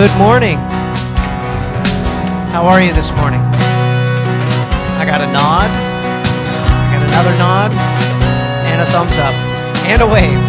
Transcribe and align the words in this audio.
Good 0.00 0.16
morning. 0.16 0.56
How 2.56 2.64
are 2.64 2.80
you 2.80 2.90
this 2.94 3.12
morning? 3.20 3.40
I 4.96 5.04
got 5.04 5.20
a 5.20 5.28
nod. 5.28 5.68
I 5.68 6.88
got 6.88 7.04
another 7.04 7.36
nod. 7.36 7.70
And 8.64 8.80
a 8.80 8.86
thumbs 8.86 9.18
up. 9.20 9.36
And 9.84 10.00
a 10.00 10.06
wave. 10.08 10.40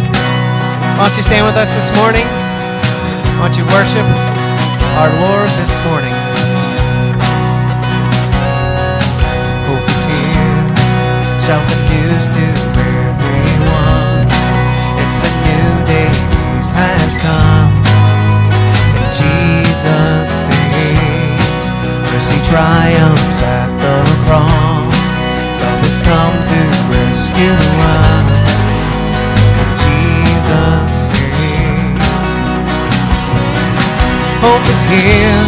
Why 0.96 1.04
don't 1.04 1.16
you 1.18 1.22
stand 1.22 1.44
with 1.44 1.60
us 1.60 1.74
this 1.76 1.92
morning? 2.00 2.24
Why 3.36 3.52
don't 3.52 3.58
you 3.60 3.68
worship 3.68 4.08
our 4.96 5.12
Lord? 5.20 5.41
rescue 27.32 27.56
us, 27.80 28.44
Jesus. 29.80 30.94
Hope 34.40 34.66
is 34.68 34.84
here. 34.84 35.44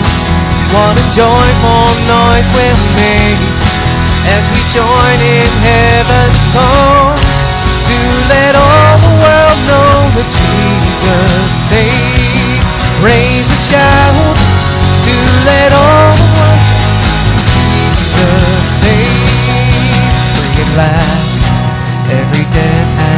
What 0.72 0.96
a 0.96 1.06
joyful 1.12 1.88
noise 2.08 2.48
we'll 2.56 2.84
make 2.96 3.42
as 4.32 4.48
we 4.50 4.60
join 4.72 5.18
in 5.20 5.50
heaven's 5.60 6.40
song 6.56 7.16
to 7.88 7.98
let 8.32 8.56
all 8.56 8.96
the 9.04 9.14
world 9.20 9.58
know 9.68 9.94
that 10.16 10.28
Jesus 10.32 11.52
saves. 11.68 12.68
Raise 13.04 13.48
a 13.50 13.60
shout 13.60 14.36
to 15.04 15.14
let 15.44 15.70
all 15.72 16.16
the 16.16 16.28
world 16.32 16.64
know 16.64 17.28
that 17.28 17.44
Jesus 17.52 18.64
saves. 18.80 20.18
Bring 20.38 20.66
it 20.66 20.76
loud 20.76 21.23
every 22.10 22.44
day. 22.52 23.13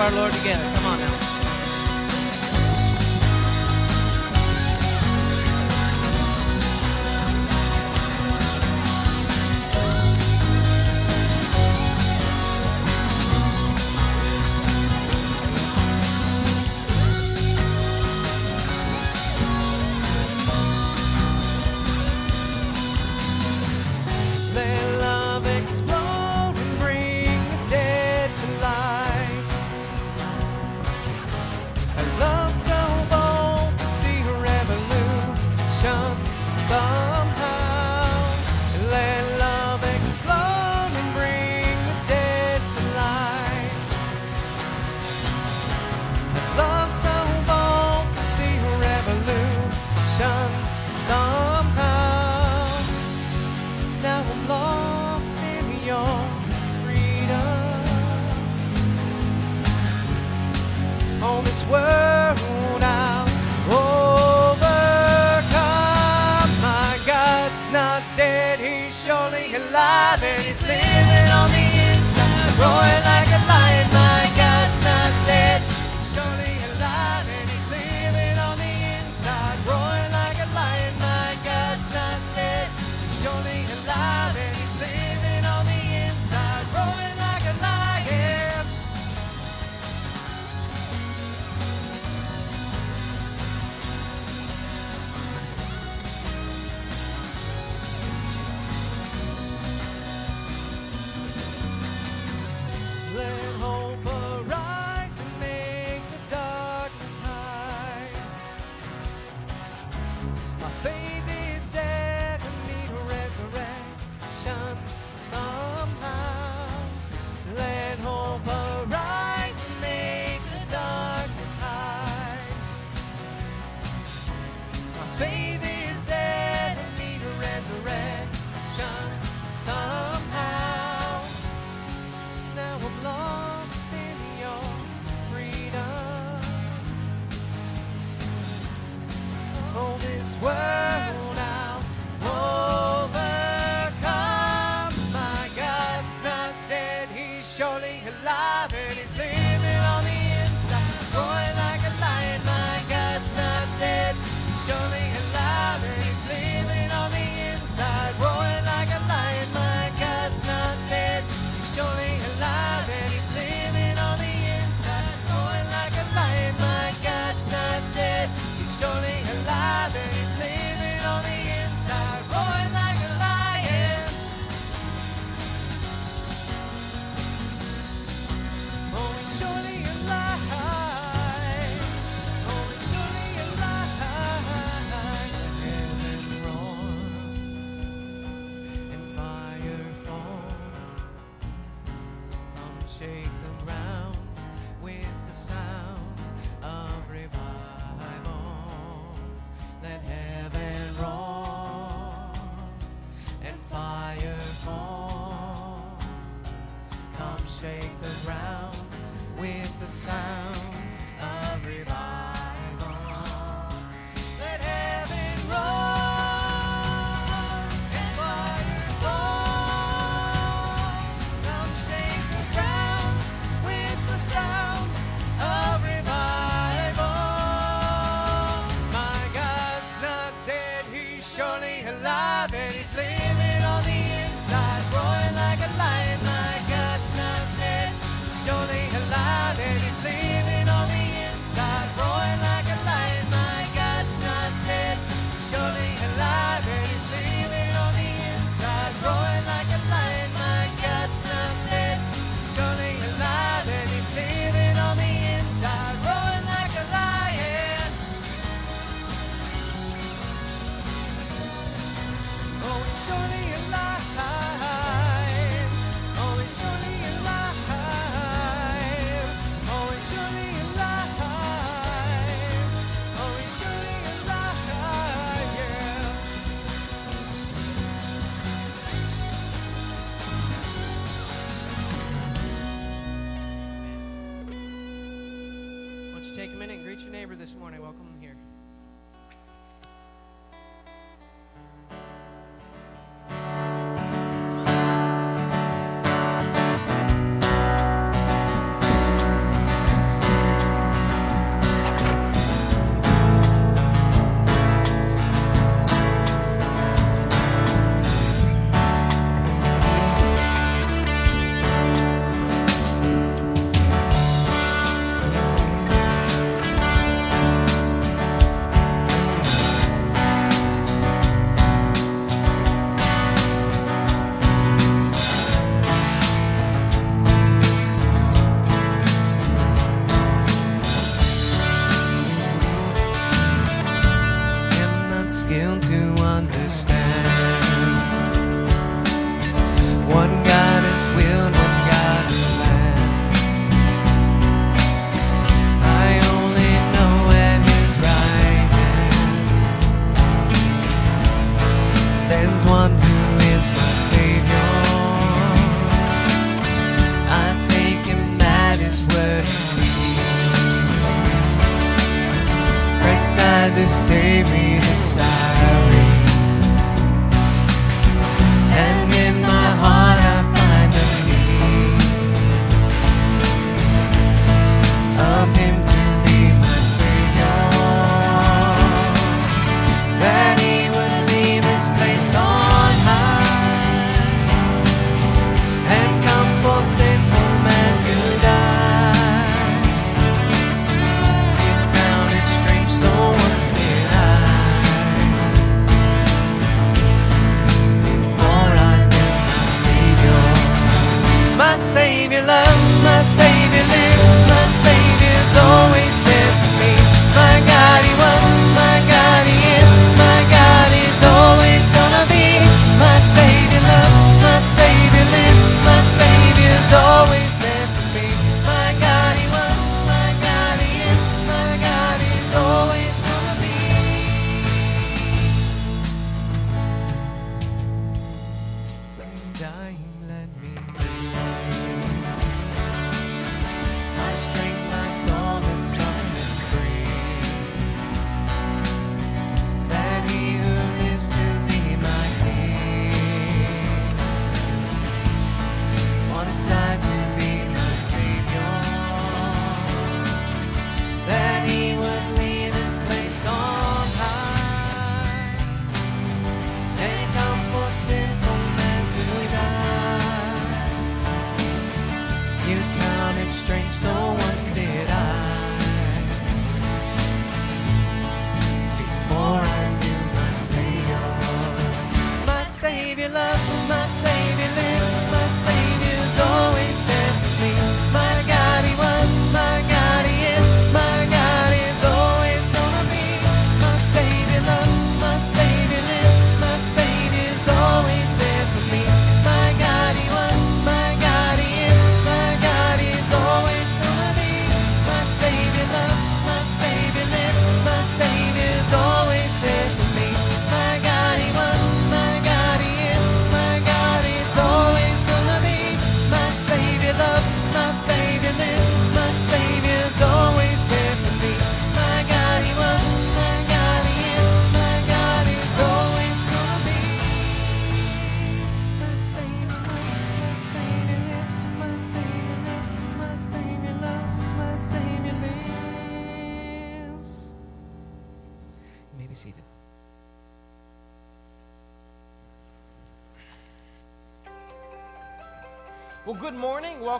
our 0.00 0.10
Lord 0.12 0.32
together. 0.32 0.79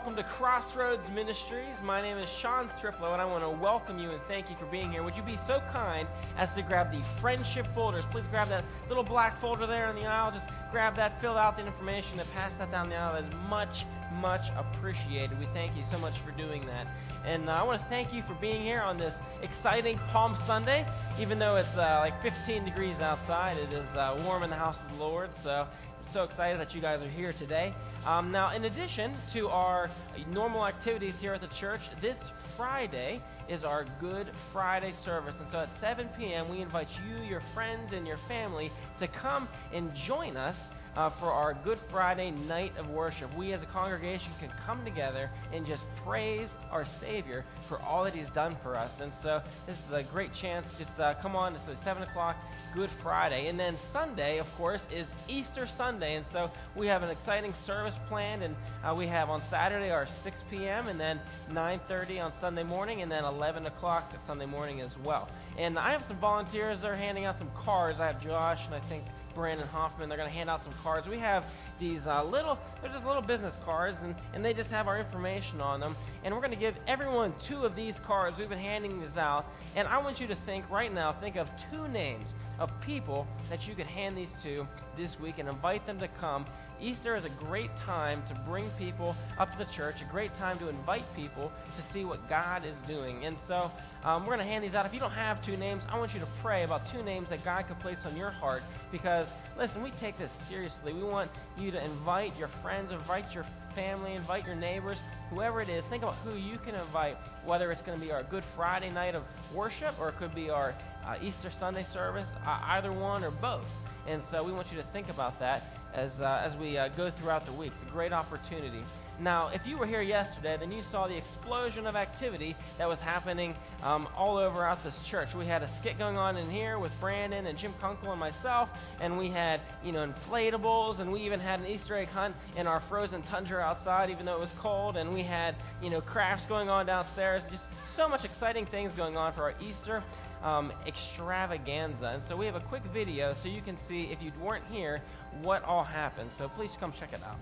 Welcome 0.03 0.23
to 0.23 0.29
Crossroads 0.29 1.11
Ministries. 1.11 1.75
My 1.83 2.01
name 2.01 2.17
is 2.17 2.27
Sean 2.27 2.67
Striplow, 2.67 3.13
and 3.13 3.21
I 3.21 3.25
want 3.25 3.43
to 3.43 3.49
welcome 3.51 3.99
you 3.99 4.09
and 4.09 4.19
thank 4.27 4.49
you 4.49 4.55
for 4.55 4.65
being 4.65 4.91
here. 4.91 5.03
Would 5.03 5.15
you 5.15 5.21
be 5.21 5.37
so 5.45 5.61
kind 5.71 6.07
as 6.37 6.49
to 6.55 6.63
grab 6.63 6.91
the 6.91 7.03
friendship 7.19 7.67
folders? 7.67 8.03
Please 8.09 8.25
grab 8.31 8.49
that 8.49 8.63
little 8.89 9.03
black 9.03 9.39
folder 9.39 9.67
there 9.67 9.91
in 9.91 9.95
the 9.95 10.07
aisle. 10.07 10.31
Just 10.31 10.47
grab 10.71 10.95
that, 10.95 11.21
fill 11.21 11.37
out 11.37 11.55
the 11.55 11.63
information, 11.63 12.19
and 12.19 12.27
pass 12.33 12.51
that 12.55 12.71
down 12.71 12.89
the 12.89 12.95
aisle. 12.95 13.13
That 13.13 13.25
is 13.25 13.39
much, 13.47 13.85
much 14.19 14.47
appreciated. 14.57 15.39
We 15.39 15.45
thank 15.53 15.77
you 15.77 15.83
so 15.91 15.99
much 15.99 16.17
for 16.17 16.31
doing 16.31 16.65
that. 16.65 16.87
And 17.23 17.47
uh, 17.47 17.53
I 17.53 17.61
want 17.61 17.79
to 17.79 17.87
thank 17.87 18.11
you 18.11 18.23
for 18.23 18.33
being 18.33 18.63
here 18.63 18.81
on 18.81 18.97
this 18.97 19.19
exciting 19.43 19.99
Palm 20.11 20.35
Sunday. 20.47 20.83
Even 21.19 21.37
though 21.37 21.57
it's 21.57 21.77
uh, 21.77 21.99
like 22.03 22.19
15 22.23 22.65
degrees 22.65 22.99
outside, 23.01 23.55
it 23.55 23.71
is 23.71 23.95
uh, 23.95 24.19
warm 24.25 24.41
in 24.41 24.49
the 24.49 24.55
house 24.55 24.81
of 24.81 24.97
the 24.97 25.03
Lord. 25.03 25.29
So 25.43 25.67
I'm 25.69 26.11
so 26.11 26.23
excited 26.23 26.59
that 26.59 26.73
you 26.73 26.81
guys 26.81 27.03
are 27.03 27.09
here 27.09 27.33
today. 27.33 27.71
Um, 28.05 28.31
now, 28.31 28.51
in 28.51 28.65
addition 28.65 29.13
to 29.33 29.47
our 29.49 29.89
normal 30.33 30.65
activities 30.65 31.19
here 31.19 31.33
at 31.33 31.41
the 31.41 31.47
church, 31.47 31.81
this 32.01 32.31
Friday 32.57 33.21
is 33.47 33.63
our 33.63 33.85
Good 33.99 34.27
Friday 34.51 34.93
service. 35.03 35.39
And 35.39 35.47
so 35.49 35.59
at 35.59 35.71
7 35.73 36.09
p.m., 36.17 36.49
we 36.49 36.61
invite 36.61 36.87
you, 37.05 37.23
your 37.23 37.41
friends, 37.41 37.93
and 37.93 38.07
your 38.07 38.17
family 38.17 38.71
to 38.97 39.07
come 39.07 39.47
and 39.71 39.93
join 39.93 40.35
us 40.35 40.69
uh, 40.97 41.09
for 41.09 41.27
our 41.27 41.53
Good 41.53 41.79
Friday 41.89 42.31
night 42.47 42.73
of 42.77 42.89
worship. 42.89 43.35
We 43.37 43.53
as 43.53 43.61
a 43.63 43.67
congregation 43.67 44.31
can 44.39 44.51
come 44.65 44.83
together 44.83 45.29
and 45.53 45.65
just 45.65 45.83
praise 46.05 46.49
our 46.71 46.85
Savior 46.85 47.45
for 47.67 47.81
all 47.81 48.03
that 48.03 48.13
He's 48.13 48.29
done 48.29 48.55
for 48.61 48.75
us. 48.75 48.99
And 49.01 49.13
so 49.13 49.41
this 49.65 49.77
is 49.77 49.93
a 49.93 50.03
great 50.03 50.33
chance. 50.33 50.75
Just 50.77 50.99
uh, 50.99 51.13
come 51.15 51.35
on. 51.35 51.55
It's 51.55 51.65
So 51.65 51.75
7 51.75 52.03
o'clock, 52.03 52.35
Good 52.73 52.89
Friday. 52.89 53.47
And 53.47 53.59
then 53.59 53.75
Sunday, 53.77 54.39
of 54.39 54.53
course, 54.57 54.85
is 54.93 55.11
Easter 55.27 55.65
Sunday. 55.65 56.15
And 56.15 56.25
so 56.25 56.51
we 56.75 56.87
have 56.87 57.03
an 57.03 57.09
exciting 57.09 57.53
service 57.53 57.95
planned. 58.07 58.43
And 58.43 58.55
uh, 58.83 58.93
we 58.95 59.07
have 59.07 59.29
on 59.29 59.41
Saturday 59.41 59.91
our 59.91 60.07
6 60.07 60.43
p.m. 60.49 60.87
and 60.87 60.99
then 60.99 61.19
9.30 61.51 62.23
on 62.23 62.33
Sunday 62.33 62.63
morning 62.63 63.01
and 63.01 63.11
then 63.11 63.23
11 63.23 63.65
o'clock 63.65 64.11
Sunday 64.27 64.45
morning 64.45 64.81
as 64.81 64.97
well. 64.99 65.29
And 65.57 65.77
I 65.77 65.91
have 65.91 66.03
some 66.05 66.17
volunteers. 66.17 66.81
They're 66.81 66.95
handing 66.95 67.25
out 67.25 67.37
some 67.37 67.51
cards. 67.55 67.99
I 67.99 68.07
have 68.07 68.21
Josh 68.23 68.65
and 68.65 68.75
I 68.75 68.79
think 68.79 69.03
Brandon 69.31 69.67
Hoffman. 69.67 70.09
They're 70.09 70.17
going 70.17 70.29
to 70.29 70.35
hand 70.35 70.49
out 70.49 70.63
some 70.63 70.73
cards. 70.83 71.07
We 71.07 71.17
have 71.19 71.45
these 71.79 72.05
uh, 72.07 72.23
little, 72.23 72.59
they're 72.81 72.91
just 72.91 73.05
little 73.05 73.21
business 73.21 73.57
cards, 73.65 73.97
and, 74.03 74.15
and 74.33 74.43
they 74.43 74.53
just 74.53 74.71
have 74.71 74.87
our 74.87 74.99
information 74.99 75.61
on 75.61 75.79
them. 75.79 75.95
And 76.23 76.33
we're 76.33 76.41
going 76.41 76.53
to 76.53 76.59
give 76.59 76.75
everyone 76.87 77.33
two 77.39 77.63
of 77.65 77.75
these 77.75 77.99
cards. 77.99 78.37
We've 78.37 78.49
been 78.49 78.59
handing 78.59 79.01
these 79.01 79.17
out. 79.17 79.45
And 79.75 79.87
I 79.87 79.97
want 79.97 80.19
you 80.19 80.27
to 80.27 80.35
think 80.35 80.69
right 80.69 80.93
now, 80.93 81.11
think 81.13 81.35
of 81.35 81.49
two 81.71 81.87
names 81.87 82.33
of 82.59 82.79
people 82.81 83.27
that 83.49 83.67
you 83.67 83.73
could 83.73 83.87
hand 83.87 84.15
these 84.15 84.33
to 84.43 84.67
this 84.95 85.19
week 85.19 85.39
and 85.39 85.49
invite 85.49 85.85
them 85.87 85.99
to 85.99 86.07
come 86.07 86.45
Easter 86.81 87.15
is 87.15 87.25
a 87.25 87.29
great 87.29 87.75
time 87.77 88.23
to 88.27 88.33
bring 88.47 88.67
people 88.71 89.15
up 89.37 89.51
to 89.51 89.57
the 89.57 89.71
church, 89.71 90.01
a 90.01 90.05
great 90.05 90.33
time 90.35 90.57
to 90.59 90.67
invite 90.67 91.03
people 91.15 91.51
to 91.77 91.93
see 91.93 92.05
what 92.05 92.27
God 92.27 92.65
is 92.65 92.75
doing. 92.87 93.25
And 93.25 93.37
so 93.47 93.71
um, 94.03 94.23
we're 94.23 94.35
going 94.35 94.39
to 94.39 94.51
hand 94.51 94.63
these 94.63 94.73
out. 94.73 94.85
If 94.85 94.93
you 94.93 94.99
don't 94.99 95.11
have 95.11 95.41
two 95.41 95.55
names, 95.57 95.83
I 95.89 95.99
want 95.99 96.13
you 96.13 96.19
to 96.19 96.25
pray 96.41 96.63
about 96.63 96.91
two 96.91 97.03
names 97.03 97.29
that 97.29 97.43
God 97.45 97.67
could 97.67 97.79
place 97.79 98.05
on 98.05 98.17
your 98.17 98.31
heart 98.31 98.63
because, 98.91 99.27
listen, 99.57 99.83
we 99.83 99.91
take 99.91 100.17
this 100.17 100.31
seriously. 100.31 100.93
We 100.93 101.03
want 101.03 101.29
you 101.57 101.71
to 101.71 101.83
invite 101.83 102.37
your 102.37 102.47
friends, 102.47 102.91
invite 102.91 103.33
your 103.33 103.45
family, 103.75 104.15
invite 104.15 104.45
your 104.45 104.55
neighbors, 104.55 104.97
whoever 105.29 105.61
it 105.61 105.69
is. 105.69 105.85
Think 105.85 106.03
about 106.03 106.15
who 106.25 106.37
you 106.37 106.57
can 106.57 106.75
invite, 106.75 107.17
whether 107.45 107.71
it's 107.71 107.81
going 107.81 107.99
to 107.99 108.03
be 108.03 108.11
our 108.11 108.23
Good 108.23 108.43
Friday 108.43 108.89
night 108.89 109.15
of 109.15 109.23
worship 109.53 109.93
or 109.99 110.09
it 110.09 110.17
could 110.17 110.33
be 110.33 110.49
our 110.49 110.73
uh, 111.05 111.15
Easter 111.21 111.51
Sunday 111.51 111.85
service, 111.93 112.29
uh, 112.45 112.59
either 112.69 112.91
one 112.91 113.23
or 113.23 113.31
both. 113.31 113.69
And 114.07 114.21
so 114.31 114.43
we 114.43 114.51
want 114.51 114.71
you 114.71 114.77
to 114.77 114.83
think 114.85 115.09
about 115.09 115.39
that 115.39 115.80
as, 115.93 116.21
uh, 116.21 116.41
as 116.43 116.55
we 116.57 116.77
uh, 116.77 116.89
go 116.89 117.09
throughout 117.09 117.45
the 117.45 117.53
week. 117.53 117.71
It's 117.75 117.89
a 117.89 117.93
great 117.93 118.13
opportunity. 118.13 118.81
Now, 119.19 119.49
if 119.53 119.67
you 119.67 119.77
were 119.77 119.85
here 119.85 120.01
yesterday, 120.01 120.57
then 120.59 120.71
you 120.71 120.81
saw 120.81 121.05
the 121.05 121.15
explosion 121.15 121.85
of 121.85 121.95
activity 121.95 122.55
that 122.79 122.89
was 122.89 122.99
happening 123.01 123.53
um, 123.83 124.07
all 124.17 124.37
over 124.37 124.63
out 124.63 124.83
this 124.83 125.05
church. 125.05 125.35
We 125.35 125.45
had 125.45 125.61
a 125.61 125.67
skit 125.67 125.99
going 125.99 126.17
on 126.17 126.37
in 126.37 126.49
here 126.49 126.79
with 126.79 126.97
Brandon 126.99 127.45
and 127.45 127.55
Jim 127.55 127.71
Kunkel 127.79 128.09
and 128.09 128.19
myself, 128.19 128.69
and 128.99 129.19
we 129.19 129.27
had, 129.27 129.59
you 129.85 129.91
know, 129.91 130.07
inflatables, 130.07 131.01
and 131.01 131.11
we 131.11 131.21
even 131.21 131.39
had 131.39 131.59
an 131.59 131.67
Easter 131.67 131.95
egg 131.95 132.07
hunt 132.07 132.35
in 132.57 132.65
our 132.65 132.79
frozen 132.79 133.21
tundra 133.23 133.61
outside, 133.61 134.09
even 134.09 134.25
though 134.25 134.35
it 134.35 134.39
was 134.39 134.53
cold, 134.57 134.97
and 134.97 135.13
we 135.13 135.21
had, 135.21 135.55
you 135.83 135.91
know, 135.91 136.01
crafts 136.01 136.45
going 136.45 136.69
on 136.69 136.87
downstairs. 136.87 137.43
Just 137.51 137.67
so 137.93 138.09
much 138.09 138.25
exciting 138.25 138.65
things 138.65 138.91
going 138.93 139.17
on 139.17 139.33
for 139.33 139.43
our 139.43 139.53
Easter 139.61 140.01
um, 140.43 140.71
extravaganza. 140.85 142.11
And 142.15 142.23
so 142.23 142.35
we 142.35 142.45
have 142.45 142.55
a 142.55 142.61
quick 142.61 142.83
video 142.93 143.33
so 143.33 143.49
you 143.49 143.61
can 143.61 143.77
see, 143.77 144.03
if 144.11 144.21
you 144.21 144.31
weren't 144.39 144.65
here, 144.71 145.01
what 145.41 145.63
all 145.63 145.83
happened. 145.83 146.31
So 146.37 146.49
please 146.49 146.77
come 146.79 146.91
check 146.91 147.13
it 147.13 147.21
out. 147.23 147.37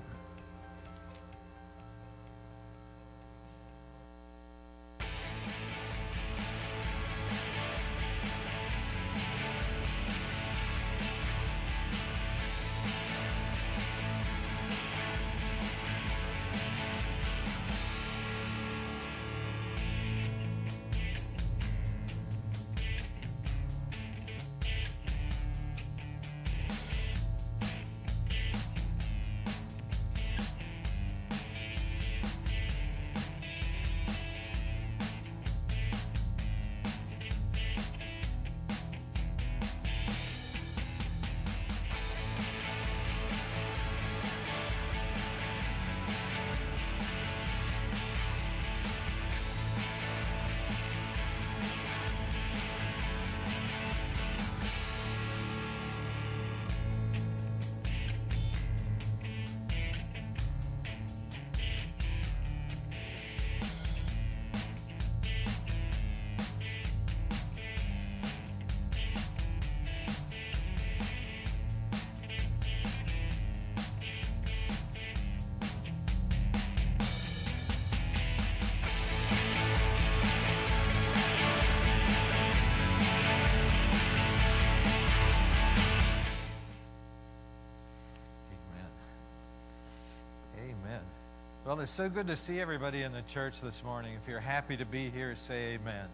Well, 91.70 91.82
it's 91.82 91.92
so 91.92 92.10
good 92.10 92.26
to 92.26 92.36
see 92.36 92.60
everybody 92.60 93.04
in 93.04 93.12
the 93.12 93.22
church 93.32 93.62
this 93.62 93.84
morning. 93.84 94.16
If 94.20 94.28
you're 94.28 94.40
happy 94.40 94.76
to 94.78 94.86
be 94.86 95.12
here, 95.12 95.36
say 95.36 95.76
amen. 95.76 95.94
amen. 95.94 96.08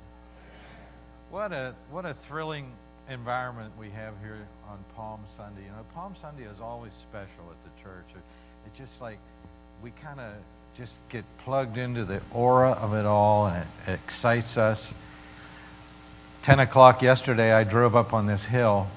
What 1.31 1.53
a 1.53 1.73
what 1.89 2.03
a 2.03 2.13
thrilling 2.13 2.69
environment 3.09 3.71
we 3.79 3.89
have 3.91 4.15
here 4.21 4.45
on 4.67 4.77
Palm 4.97 5.21
Sunday. 5.37 5.61
You 5.61 5.69
know, 5.69 5.85
Palm 5.93 6.13
Sunday 6.21 6.43
is 6.43 6.59
always 6.59 6.91
special 6.91 7.45
at 7.49 7.63
the 7.63 7.81
church. 7.81 8.03
It, 8.09 8.21
it's 8.65 8.77
just 8.77 8.99
like 8.99 9.17
we 9.81 9.91
kind 9.91 10.19
of 10.19 10.33
just 10.75 10.99
get 11.07 11.23
plugged 11.37 11.77
into 11.77 12.03
the 12.03 12.21
aura 12.33 12.71
of 12.71 12.93
it 12.93 13.05
all, 13.05 13.47
and 13.47 13.63
it, 13.63 13.91
it 13.91 13.93
excites 13.93 14.57
us. 14.57 14.93
10 16.41 16.59
o'clock 16.59 17.01
yesterday, 17.01 17.53
I 17.53 17.63
drove 17.63 17.95
up 17.95 18.13
on 18.13 18.25
this 18.25 18.43
hill. 18.43 18.87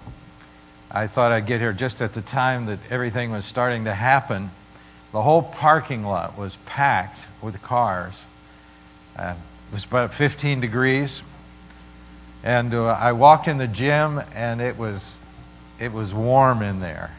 I 0.91 1.07
thought 1.07 1.31
I'd 1.31 1.47
get 1.47 1.61
here 1.61 1.73
just 1.73 2.03
at 2.03 2.15
the 2.15 2.23
time 2.23 2.67
that 2.67 2.81
everything 2.91 3.31
was 3.31 3.45
starting 3.45 3.85
to 3.85 3.95
happen 3.95 4.51
the 5.13 5.23
whole 5.23 5.43
parking 5.43 6.05
lot 6.05 6.37
was 6.37 6.57
packed 6.67 7.21
with 7.43 7.63
cars. 7.63 8.23
Uh, 9.17 9.35
it 9.71 9.75
was 9.75 9.85
about 9.85 10.13
15 10.13 10.61
degrees. 10.61 11.23
And 12.45 12.73
uh, 12.73 12.87
I 12.87 13.13
walked 13.13 13.49
in 13.49 13.59
the 13.59 13.67
gym, 13.67 14.21
and 14.35 14.61
it 14.61 14.79
was, 14.79 15.21
it 15.81 15.93
was 15.93 16.15
warm 16.15 16.63
in 16.63 16.81
there. 16.81 17.11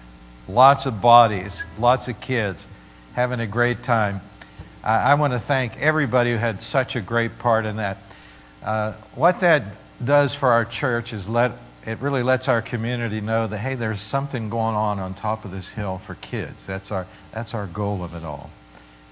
Lots 0.47 0.85
of 0.85 1.01
bodies, 1.01 1.63
lots 1.77 2.07
of 2.07 2.19
kids 2.21 2.65
having 3.13 3.39
a 3.39 3.47
great 3.47 3.83
time. 3.83 4.21
I, 4.83 5.15
want 5.15 5.33
to 5.33 5.39
thank 5.39 5.77
everybody 5.77 6.31
who 6.31 6.37
had 6.37 6.61
such 6.61 6.95
a 6.95 7.01
great 7.01 7.37
part 7.37 7.65
in 7.65 7.75
that. 7.75 7.97
Uh, 8.63 8.93
what 9.13 9.41
that 9.41 9.63
does 10.03 10.33
for 10.33 10.49
our 10.49 10.63
church 10.63 11.11
is 11.11 11.27
let 11.27 11.51
it 11.85 11.99
really 11.99 12.23
lets 12.23 12.47
our 12.47 12.61
community 12.61 13.21
know 13.21 13.47
that 13.47 13.57
hey 13.59 13.75
there's 13.75 14.01
something 14.01 14.49
going 14.49 14.75
on 14.75 14.99
on 14.99 15.13
top 15.13 15.45
of 15.45 15.51
this 15.51 15.69
hill 15.69 15.97
for 15.99 16.15
kids 16.15 16.65
that's 16.65 16.91
our 16.91 17.05
that's 17.31 17.53
our 17.53 17.67
goal 17.67 18.03
of 18.03 18.15
it 18.15 18.23
all 18.23 18.49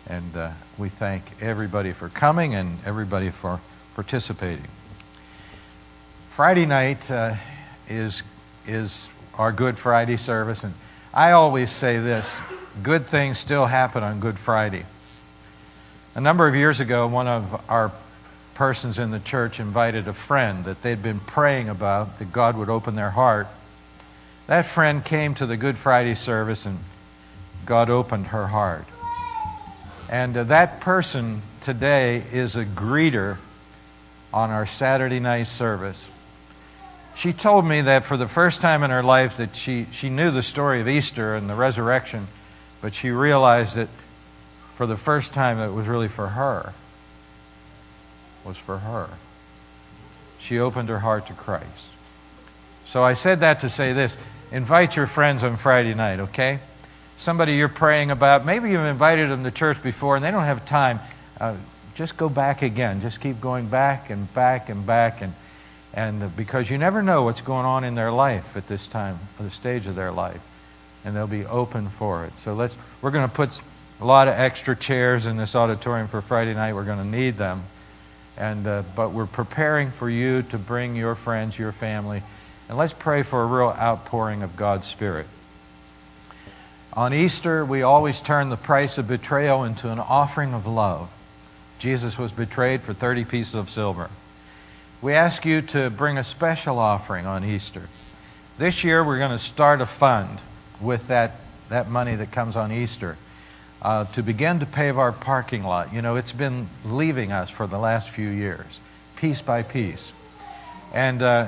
And 0.10 0.36
uh, 0.38 0.51
we 0.77 0.89
thank 0.89 1.23
everybody 1.41 1.91
for 1.91 2.08
coming 2.10 2.56
and 2.56 2.80
everybody 2.86 3.30
for 3.30 3.60
participating. 3.95 4.67
Friday 6.30 6.65
night 6.65 7.10
uh, 7.12 7.36
is, 7.89 8.23
is 8.65 9.10
our 9.38 9.51
Good 9.51 9.77
Friday 9.77 10.17
service. 10.17 10.63
And 10.63 10.73
I 11.13 11.32
always 11.32 11.71
say 11.71 11.99
this 11.99 12.41
good 12.84 13.06
things 13.06 13.38
still 13.38 13.65
happen 13.65 14.03
on 14.03 14.19
Good 14.19 14.39
Friday. 14.39 14.86
A 16.15 16.21
number 16.21 16.47
of 16.47 16.56
years 16.56 16.80
ago, 16.80 17.08
one 17.08 17.27
of 17.27 17.69
our 17.69 17.91
persons 18.58 18.98
in 18.98 19.12
the 19.12 19.20
church 19.20 19.60
invited 19.60 20.08
a 20.08 20.13
friend 20.13 20.65
that 20.65 20.82
they'd 20.82 21.04
been 21.04 21.20
praying 21.20 21.70
about, 21.70 22.17
that 22.17 22.34
God 22.34 22.58
would 22.58 22.70
open 22.70 22.96
their 22.96 23.12
heart. 23.12 23.48
That 24.48 24.65
friend 24.65 25.06
came 25.06 25.36
to 25.36 25.46
the 25.46 25.58
Good 25.58 25.78
Friday 25.78 26.15
service 26.15 26.65
and 26.65 26.80
God 27.67 27.91
opened 27.91 28.28
her 28.28 28.48
heart. 28.48 28.86
And 30.10 30.36
uh, 30.36 30.43
that 30.46 30.80
person 30.80 31.43
today 31.62 32.24
is 32.34 32.56
a 32.56 32.65
greeter 32.65 33.38
on 34.34 34.50
our 34.50 34.65
Saturday 34.65 35.20
night 35.20 35.46
service. 35.46 36.10
She 37.15 37.34
told 37.34 37.63
me 37.63 37.82
that 37.82 38.06
for 38.06 38.17
the 38.17 38.28
first 38.28 38.60
time 38.60 38.82
in 38.82 38.89
her 38.89 39.04
life 39.04 39.38
that 39.38 39.56
she, 39.56 39.86
she 39.91 40.10
knew 40.10 40.32
the 40.32 40.41
story 40.41 40.82
of 40.82 40.88
Easter 40.88 41.36
and 41.36 41.48
the 41.48 41.56
resurrection, 41.56 42.28
but 42.82 42.96
she 42.96 43.12
realized 43.12 43.76
that 43.76 43.89
for 44.74 44.88
the 44.88 44.98
first 44.98 45.32
time 45.32 45.60
it 45.60 45.72
was 45.72 45.86
really 45.86 46.08
for 46.08 46.30
her. 46.30 46.74
Was 48.47 48.55
for 48.55 48.77
her. 48.77 49.10
She 50.39 50.57
opened 50.57 50.88
her 50.88 50.99
heart 50.99 51.27
to 51.27 51.33
Christ. 51.33 51.89
So 52.86 53.03
I 53.03 53.12
said 53.12 53.41
that 53.41 53.60
to 53.60 53.69
say 53.69 53.91
this. 53.91 54.15
Invite 54.53 54.95
your 54.95 55.05
friends 55.05 55.43
on 55.43 55.57
Friday 55.57 55.93
night, 55.93 56.21
okay? 56.21 56.60
Somebody 57.17 57.55
you're 57.55 57.67
praying 57.67 58.10
about, 58.10 58.45
maybe 58.45 58.69
you've 58.69 58.86
invited 58.86 59.29
them 59.29 59.43
to 59.43 59.51
church 59.51 59.83
before 59.83 60.15
and 60.15 60.23
they 60.23 60.31
don't 60.31 60.45
have 60.45 60.65
time. 60.65 61.01
Uh, 61.41 61.57
just 61.95 62.15
go 62.15 62.29
back 62.29 62.62
again. 62.62 63.01
Just 63.01 63.19
keep 63.19 63.41
going 63.41 63.67
back 63.67 64.10
and 64.10 64.33
back 64.33 64.69
and 64.69 64.86
back 64.86 65.21
and 65.21 65.33
and 65.93 66.33
because 66.38 66.69
you 66.69 66.77
never 66.77 67.01
know 67.01 67.23
what's 67.23 67.41
going 67.41 67.65
on 67.65 67.83
in 67.83 67.95
their 67.95 68.12
life 68.12 68.55
at 68.55 68.67
this 68.67 68.88
time, 68.88 69.19
the 69.39 69.49
stage 69.49 69.88
of 69.88 69.95
their 69.95 70.12
life, 70.12 70.41
and 71.03 71.15
they'll 71.15 71.27
be 71.27 71.45
open 71.45 71.89
for 71.89 72.23
it. 72.23 72.38
So 72.38 72.53
let's 72.53 72.77
we're 73.01 73.12
going 73.12 73.27
to 73.27 73.36
put 73.36 73.60
a 73.99 74.05
lot 74.05 74.27
of 74.27 74.36
extra 74.36 74.75
chairs 74.75 75.25
in 75.25 75.36
this 75.38 75.55
auditorium 75.55 76.07
for 76.07 76.21
Friday 76.21 76.53
night. 76.53 76.73
We're 76.73 76.86
going 76.86 76.99
to 76.99 77.17
need 77.17 77.38
them, 77.38 77.63
and 78.38 78.67
uh, 78.67 78.84
but 78.95 79.12
we're 79.12 79.26
preparing 79.26 79.91
for 79.91 80.10
you 80.10 80.43
to 80.43 80.58
bring 80.58 80.95
your 80.95 81.15
friends, 81.15 81.58
your 81.58 81.71
family, 81.71 82.21
and 82.69 82.78
let's 82.78 82.93
pray 82.93 83.23
for 83.23 83.43
a 83.43 83.45
real 83.45 83.69
outpouring 83.69 84.43
of 84.43 84.56
God's 84.56 84.88
Spirit. 84.88 85.28
On 86.93 87.13
Easter, 87.13 87.63
we 87.63 87.84
always 87.84 88.21
turn 88.21 88.50
the 88.50 88.58
price 88.58 88.97
of 88.97 89.08
betrayal 89.08 89.63
into 89.63 89.91
an 89.91 90.00
offering 90.00 90.54
of 90.54 90.65
love. 90.65 91.12
Jesus 91.80 92.17
was 92.17 92.32
betrayed 92.32 92.82
for 92.82 92.93
30 92.93 93.26
pieces 93.26 93.54
of 93.54 93.69
silver. 93.69 94.10
We 95.02 95.13
ask 95.13 95.45
you 95.45 95.62
to 95.62 95.91
bring 95.91 96.17
a 96.17 96.23
special 96.23 96.80
offering 96.80 97.28
on 97.28 97.43
Easter. 97.43 97.88
This 98.58 98.84
year, 98.84 99.04
we're 99.04 99.19
going 99.19 99.32
to 99.32 99.38
start 99.38 99.80
a 99.80 99.86
fund 99.86 100.39
with 100.82 101.08
that, 101.10 101.34
that 101.69 101.88
money 101.88 102.15
that 102.15 102.32
comes 102.32 102.56
on 102.56 102.71
Easter 102.71 103.15
uh, 103.81 104.05
to 104.05 104.23
begin 104.23 104.59
to 104.59 104.65
pave 104.65 104.97
our 104.97 105.11
parking 105.11 105.63
lot. 105.63 105.93
You 105.93 106.01
know, 106.01 106.15
it's 106.15 106.31
been 106.31 106.67
leaving 106.85 107.31
us 107.31 107.49
for 107.49 107.67
the 107.67 107.77
last 107.77 108.09
few 108.09 108.29
years, 108.29 108.79
piece 109.17 109.41
by 109.41 109.63
piece. 109.63 110.11
And 110.93 111.21
uh, 111.21 111.47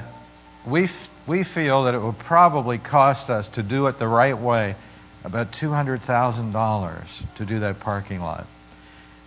we, 0.65 0.83
f- 0.83 1.09
we 1.25 1.43
feel 1.43 1.83
that 1.83 1.95
it 1.95 2.01
would 2.01 2.19
probably 2.19 2.77
cost 2.77 3.29
us 3.29 3.47
to 3.49 3.63
do 3.63 3.87
it 3.87 3.97
the 3.97 4.07
right 4.07 4.37
way 4.37 4.75
about 5.23 5.51
$200,000 5.51 7.35
to 7.35 7.45
do 7.45 7.59
that 7.59 7.79
parking 7.79 8.21
lot. 8.21 8.47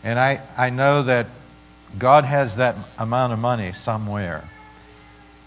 And 0.05 0.19
I, 0.19 0.41
I 0.57 0.71
know 0.71 1.03
that 1.03 1.27
God 1.99 2.25
has 2.25 2.57
that 2.57 2.77
amount 2.99 3.33
of 3.33 3.39
money 3.39 3.73
somewhere. 3.73 4.45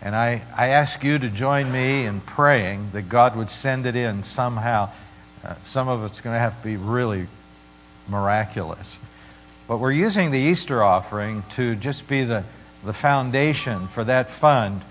And 0.01 0.15
I, 0.15 0.43
I 0.55 0.67
ask 0.67 1.03
you 1.03 1.17
to 1.17 1.29
join 1.29 1.71
me 1.71 2.05
in 2.05 2.21
praying 2.21 2.91
that 2.91 3.09
God 3.09 3.35
would 3.35 3.49
send 3.49 3.85
it 3.85 3.95
in 3.95 4.23
somehow. 4.23 4.89
Uh, 5.43 5.55
some 5.63 5.87
of 5.87 6.03
it's 6.05 6.21
going 6.21 6.35
to 6.35 6.39
have 6.39 6.57
to 6.61 6.67
be 6.67 6.77
really 6.77 7.27
miraculous. 8.07 8.99
But 9.67 9.79
we're 9.79 9.91
using 9.91 10.31
the 10.31 10.39
Easter 10.39 10.83
offering 10.83 11.43
to 11.51 11.75
just 11.75 12.07
be 12.07 12.23
the, 12.23 12.43
the 12.83 12.93
foundation 12.93 13.87
for 13.87 14.03
that 14.03 14.29
fund 14.29 14.81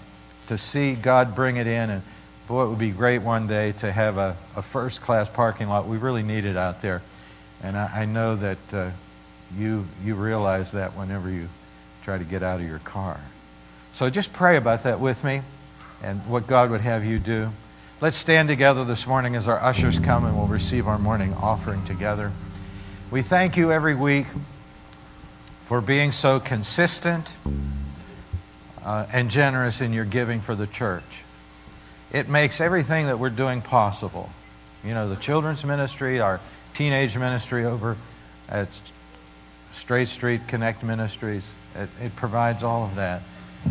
to 0.49 0.59
see 0.59 0.95
God 0.95 1.35
bring 1.35 1.57
it 1.57 1.67
in. 1.67 1.91
And 1.91 2.03
boy, 2.49 2.65
it 2.65 2.69
would 2.69 2.79
be 2.79 2.91
great 2.91 3.23
one 3.23 3.47
day 3.47 3.73
to 3.73 3.93
have 3.93 4.19
a, 4.19 4.37
a 4.57 4.63
first 4.63 5.01
class 5.01 5.29
parking 5.29 5.69
lot. 5.69 5.87
We 5.87 5.97
really 5.97 6.23
need 6.23 6.45
it 6.45 6.57
out 6.57 6.83
there. 6.83 7.03
And 7.63 7.77
I, 7.77 8.03
I 8.03 8.05
know 8.05 8.37
that 8.37 8.59
uh, 8.73 8.91
you, 9.57 9.87
you 10.05 10.15
realize 10.15 10.73
that 10.73 10.97
whenever 10.97 11.31
you 11.31 11.49
try 12.03 12.19
to 12.19 12.25
get 12.25 12.43
out 12.43 12.61
of 12.61 12.67
your 12.67 12.81
car. 12.81 13.21
So 13.93 14.11
just 14.11 14.33
pray 14.33 14.57
about 14.57 14.83
that 14.83 14.99
with 14.99 15.23
me 15.23 15.43
and 16.03 16.21
what 16.27 16.47
God 16.47 16.71
would 16.71 16.81
have 16.81 17.05
you 17.05 17.19
do. 17.19 17.51
Let's 18.01 18.17
stand 18.17 18.49
together 18.49 18.85
this 18.85 19.07
morning 19.07 19.37
as 19.37 19.47
our 19.47 19.63
ushers 19.63 19.99
come 19.99 20.25
and 20.25 20.37
we'll 20.37 20.49
receive 20.49 20.89
our 20.89 20.99
morning 20.99 21.33
offering 21.35 21.85
together. 21.85 22.33
We 23.15 23.23
thank 23.23 23.57
you 23.57 23.71
every 23.71 23.95
week 23.95 24.27
for 25.67 25.81
being 25.81 26.11
so 26.11 26.41
consistent 26.41 27.33
uh, 28.85 29.07
and 29.13 29.31
generous 29.31 29.81
in 29.81 29.93
your 29.93 30.05
giving 30.05 30.41
for 30.41 30.57
the 30.57 30.67
church. 30.67 31.23
It 32.13 32.29
makes 32.29 32.61
everything 32.61 33.07
that 33.07 33.21
we're 33.21 33.31
doing 33.31 33.63
possible. 33.63 34.31
You 34.83 34.95
know, 34.95 35.09
the 35.09 35.15
children's 35.15 35.65
ministry, 35.65 36.19
our 36.19 36.41
teenage 36.73 37.17
ministry 37.17 37.65
over 37.65 37.97
at 38.49 38.67
Straight 39.75 40.09
Street 40.09 40.49
Connect 40.49 40.83
Ministries. 40.83 41.49
It, 41.77 41.89
it, 42.03 42.17
provides 42.17 42.65
all 42.65 42.83
of 42.83 42.97
that. 42.97 43.23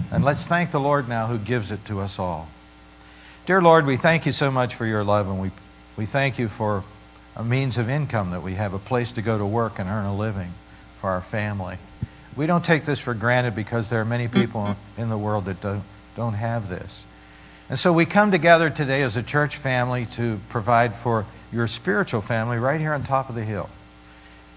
And 0.10 0.23
let's 0.23 0.47
thank 0.47 0.71
the 0.71 0.79
Lord 0.79 1.10
now 1.10 1.27
who 1.27 1.38
gives 1.38 1.69
it 1.69 1.84
to 1.88 1.99
us 1.99 2.17
all. 2.17 2.47
Dear 3.45 3.62
Lord, 3.62 3.86
we 3.86 3.97
thank 3.97 4.25
you 4.25 4.32
so 4.32 4.49
much 4.49 4.75
for 4.75 4.86
your 4.86 5.03
love, 5.03 5.27
and 5.27 5.41
we, 5.41 5.51
we 5.97 6.06
thank 6.06 6.39
you 6.39 6.47
for 6.47 6.86
a 7.36 7.43
means 7.43 7.78
of 7.78 7.89
income 7.89 8.32
that 8.32 8.43
we 8.43 8.56
have, 8.56 8.74
a 8.74 8.80
place 8.80 9.12
to 9.13 9.22
go 9.22 9.38
to 9.38 9.46
work 9.46 9.80
and 9.80 9.89
earn 9.89 10.06
a 10.06 10.15
living 10.15 10.52
for 11.00 11.10
our 11.10 11.22
family. 11.22 11.78
We 12.36 12.46
don't 12.46 12.63
take 12.63 12.86
this 12.86 13.00
for 13.00 13.13
granted 13.13 13.56
because 13.56 13.89
there 13.89 14.02
are 14.02 14.06
many 14.06 14.28
people 14.28 14.76
in 14.98 15.10
the 15.10 15.17
world 15.17 15.46
that 15.46 15.62
don't, 15.62 15.84
don't 16.15 16.34
have 16.34 16.69
this. 16.69 17.06
And 17.69 17.80
so 17.80 17.93
we 17.93 18.06
come 18.06 18.32
together 18.32 18.69
today 18.69 19.02
as 19.04 19.17
a 19.17 19.24
church 19.24 19.58
family 19.58 20.06
to 20.13 20.39
provide 20.50 20.93
for 20.93 21.26
your 21.52 21.67
spiritual 21.67 22.22
family 22.22 22.58
right 22.58 22.80
here 22.80 22.93
on 22.93 23.04
top 23.04 23.30
of 23.30 23.36
the 23.36 23.43
hill. 23.43 23.69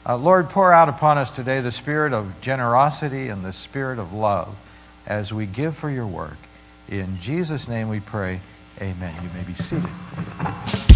Uh, 0.09 0.17
Lord, 0.17 0.51
pour 0.51 0.73
out 0.73 0.89
upon 0.89 1.19
us 1.19 1.31
today 1.31 1.61
the 1.61 1.73
spirit 1.73 2.13
of 2.13 2.41
generosity 2.41 3.29
and 3.29 3.45
the 3.45 3.53
spirit 3.53 3.99
of 3.99 4.13
love 4.13 4.57
as 5.07 5.33
we 5.33 5.47
give 5.47 5.77
for 5.77 5.91
your 5.91 6.07
work. 6.07 6.39
In 6.89 7.19
Jesus' 7.21 7.69
name 7.69 7.89
we 7.89 8.01
pray. 8.01 8.41
Amen. 8.81 9.15
You 9.23 9.31
may 9.35 9.45
be 9.45 9.55
seated. 9.55 10.96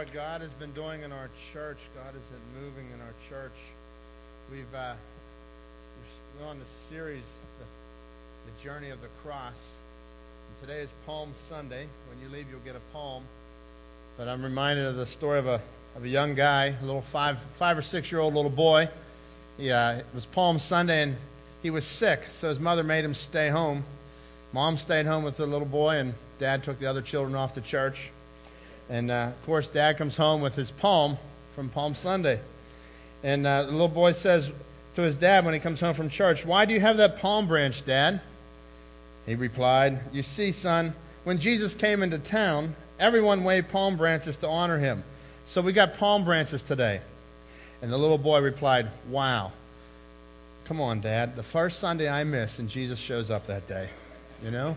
What 0.00 0.14
God 0.14 0.40
has 0.40 0.48
been 0.52 0.72
doing 0.72 1.02
in 1.02 1.12
our 1.12 1.28
church. 1.52 1.76
God 1.94 2.14
has 2.14 2.22
been 2.22 2.64
moving 2.64 2.86
in 2.86 3.02
our 3.02 3.12
church. 3.28 3.52
We've 4.50 4.74
uh, 4.74 4.94
we're 6.40 6.46
on 6.46 6.58
the 6.58 6.64
series, 6.88 7.22
the, 7.58 7.66
the 8.50 8.64
journey 8.64 8.88
of 8.88 9.02
the 9.02 9.08
cross. 9.22 9.52
And 9.52 10.66
today 10.66 10.80
is 10.80 10.88
Palm 11.04 11.34
Sunday. 11.50 11.86
When 12.08 12.18
you 12.22 12.34
leave, 12.34 12.46
you'll 12.50 12.60
get 12.60 12.76
a 12.76 12.94
palm. 12.94 13.24
But 14.16 14.26
I'm 14.26 14.42
reminded 14.42 14.86
of 14.86 14.96
the 14.96 15.04
story 15.04 15.38
of 15.38 15.46
a 15.46 15.60
of 15.94 16.04
a 16.04 16.08
young 16.08 16.34
guy, 16.34 16.68
a 16.68 16.86
little 16.86 17.02
five 17.02 17.36
five 17.58 17.76
or 17.76 17.82
six 17.82 18.10
year 18.10 18.22
old 18.22 18.32
little 18.32 18.50
boy. 18.50 18.88
He, 19.58 19.70
uh, 19.70 19.96
it 19.96 20.06
was 20.14 20.24
Palm 20.24 20.60
Sunday 20.60 21.02
and 21.02 21.16
he 21.62 21.68
was 21.68 21.84
sick, 21.84 22.22
so 22.30 22.48
his 22.48 22.58
mother 22.58 22.84
made 22.84 23.04
him 23.04 23.14
stay 23.14 23.50
home. 23.50 23.84
Mom 24.54 24.78
stayed 24.78 25.04
home 25.04 25.24
with 25.24 25.36
the 25.36 25.46
little 25.46 25.68
boy, 25.68 25.96
and 25.96 26.14
dad 26.38 26.64
took 26.64 26.78
the 26.78 26.86
other 26.86 27.02
children 27.02 27.34
off 27.34 27.52
to 27.52 27.60
church. 27.60 28.10
And 28.90 29.10
uh, 29.10 29.28
of 29.28 29.46
course, 29.46 29.68
dad 29.68 29.96
comes 29.96 30.16
home 30.16 30.40
with 30.40 30.56
his 30.56 30.70
palm 30.70 31.16
from 31.54 31.68
Palm 31.68 31.94
Sunday. 31.94 32.40
And 33.22 33.46
uh, 33.46 33.62
the 33.62 33.70
little 33.70 33.88
boy 33.88 34.12
says 34.12 34.50
to 34.96 35.02
his 35.02 35.14
dad 35.14 35.44
when 35.44 35.54
he 35.54 35.60
comes 35.60 35.78
home 35.78 35.94
from 35.94 36.08
church, 36.08 36.44
Why 36.44 36.64
do 36.64 36.74
you 36.74 36.80
have 36.80 36.96
that 36.96 37.20
palm 37.20 37.46
branch, 37.46 37.84
dad? 37.86 38.20
He 39.26 39.36
replied, 39.36 40.00
You 40.12 40.22
see, 40.22 40.50
son, 40.50 40.92
when 41.22 41.38
Jesus 41.38 41.74
came 41.74 42.02
into 42.02 42.18
town, 42.18 42.74
everyone 42.98 43.44
waved 43.44 43.70
palm 43.70 43.96
branches 43.96 44.36
to 44.38 44.48
honor 44.48 44.78
him. 44.78 45.04
So 45.46 45.62
we 45.62 45.72
got 45.72 45.96
palm 45.96 46.24
branches 46.24 46.60
today. 46.60 47.00
And 47.82 47.92
the 47.92 47.98
little 47.98 48.18
boy 48.18 48.40
replied, 48.40 48.88
Wow. 49.08 49.52
Come 50.64 50.80
on, 50.80 51.00
Dad. 51.00 51.34
The 51.34 51.42
first 51.42 51.80
Sunday 51.80 52.08
I 52.08 52.22
miss, 52.24 52.58
and 52.58 52.68
Jesus 52.68 52.98
shows 52.98 53.30
up 53.30 53.46
that 53.48 53.66
day. 53.66 53.88
You 54.44 54.50
know? 54.50 54.76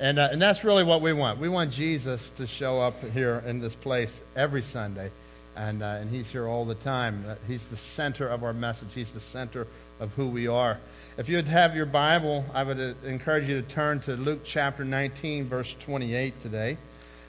And, 0.00 0.18
uh, 0.18 0.30
and 0.32 0.40
that's 0.40 0.64
really 0.64 0.84
what 0.84 1.00
we 1.00 1.12
want. 1.12 1.38
We 1.38 1.48
want 1.48 1.70
Jesus 1.70 2.30
to 2.30 2.46
show 2.46 2.80
up 2.80 3.02
here 3.12 3.42
in 3.46 3.60
this 3.60 3.74
place 3.74 4.20
every 4.34 4.62
Sunday. 4.62 5.10
And, 5.54 5.82
uh, 5.82 5.98
and 6.00 6.10
he's 6.10 6.28
here 6.28 6.46
all 6.46 6.64
the 6.64 6.74
time. 6.74 7.24
Uh, 7.28 7.34
he's 7.46 7.64
the 7.66 7.76
center 7.76 8.26
of 8.28 8.42
our 8.42 8.52
message, 8.52 8.88
he's 8.94 9.12
the 9.12 9.20
center 9.20 9.66
of 10.00 10.12
who 10.14 10.26
we 10.26 10.48
are. 10.48 10.78
If 11.18 11.28
you 11.28 11.36
would 11.36 11.46
have 11.46 11.76
your 11.76 11.86
Bible, 11.86 12.44
I 12.54 12.64
would 12.64 12.80
uh, 12.80 12.94
encourage 13.06 13.48
you 13.48 13.60
to 13.60 13.68
turn 13.68 14.00
to 14.00 14.16
Luke 14.16 14.40
chapter 14.44 14.84
19, 14.84 15.44
verse 15.46 15.76
28 15.78 16.42
today. 16.42 16.76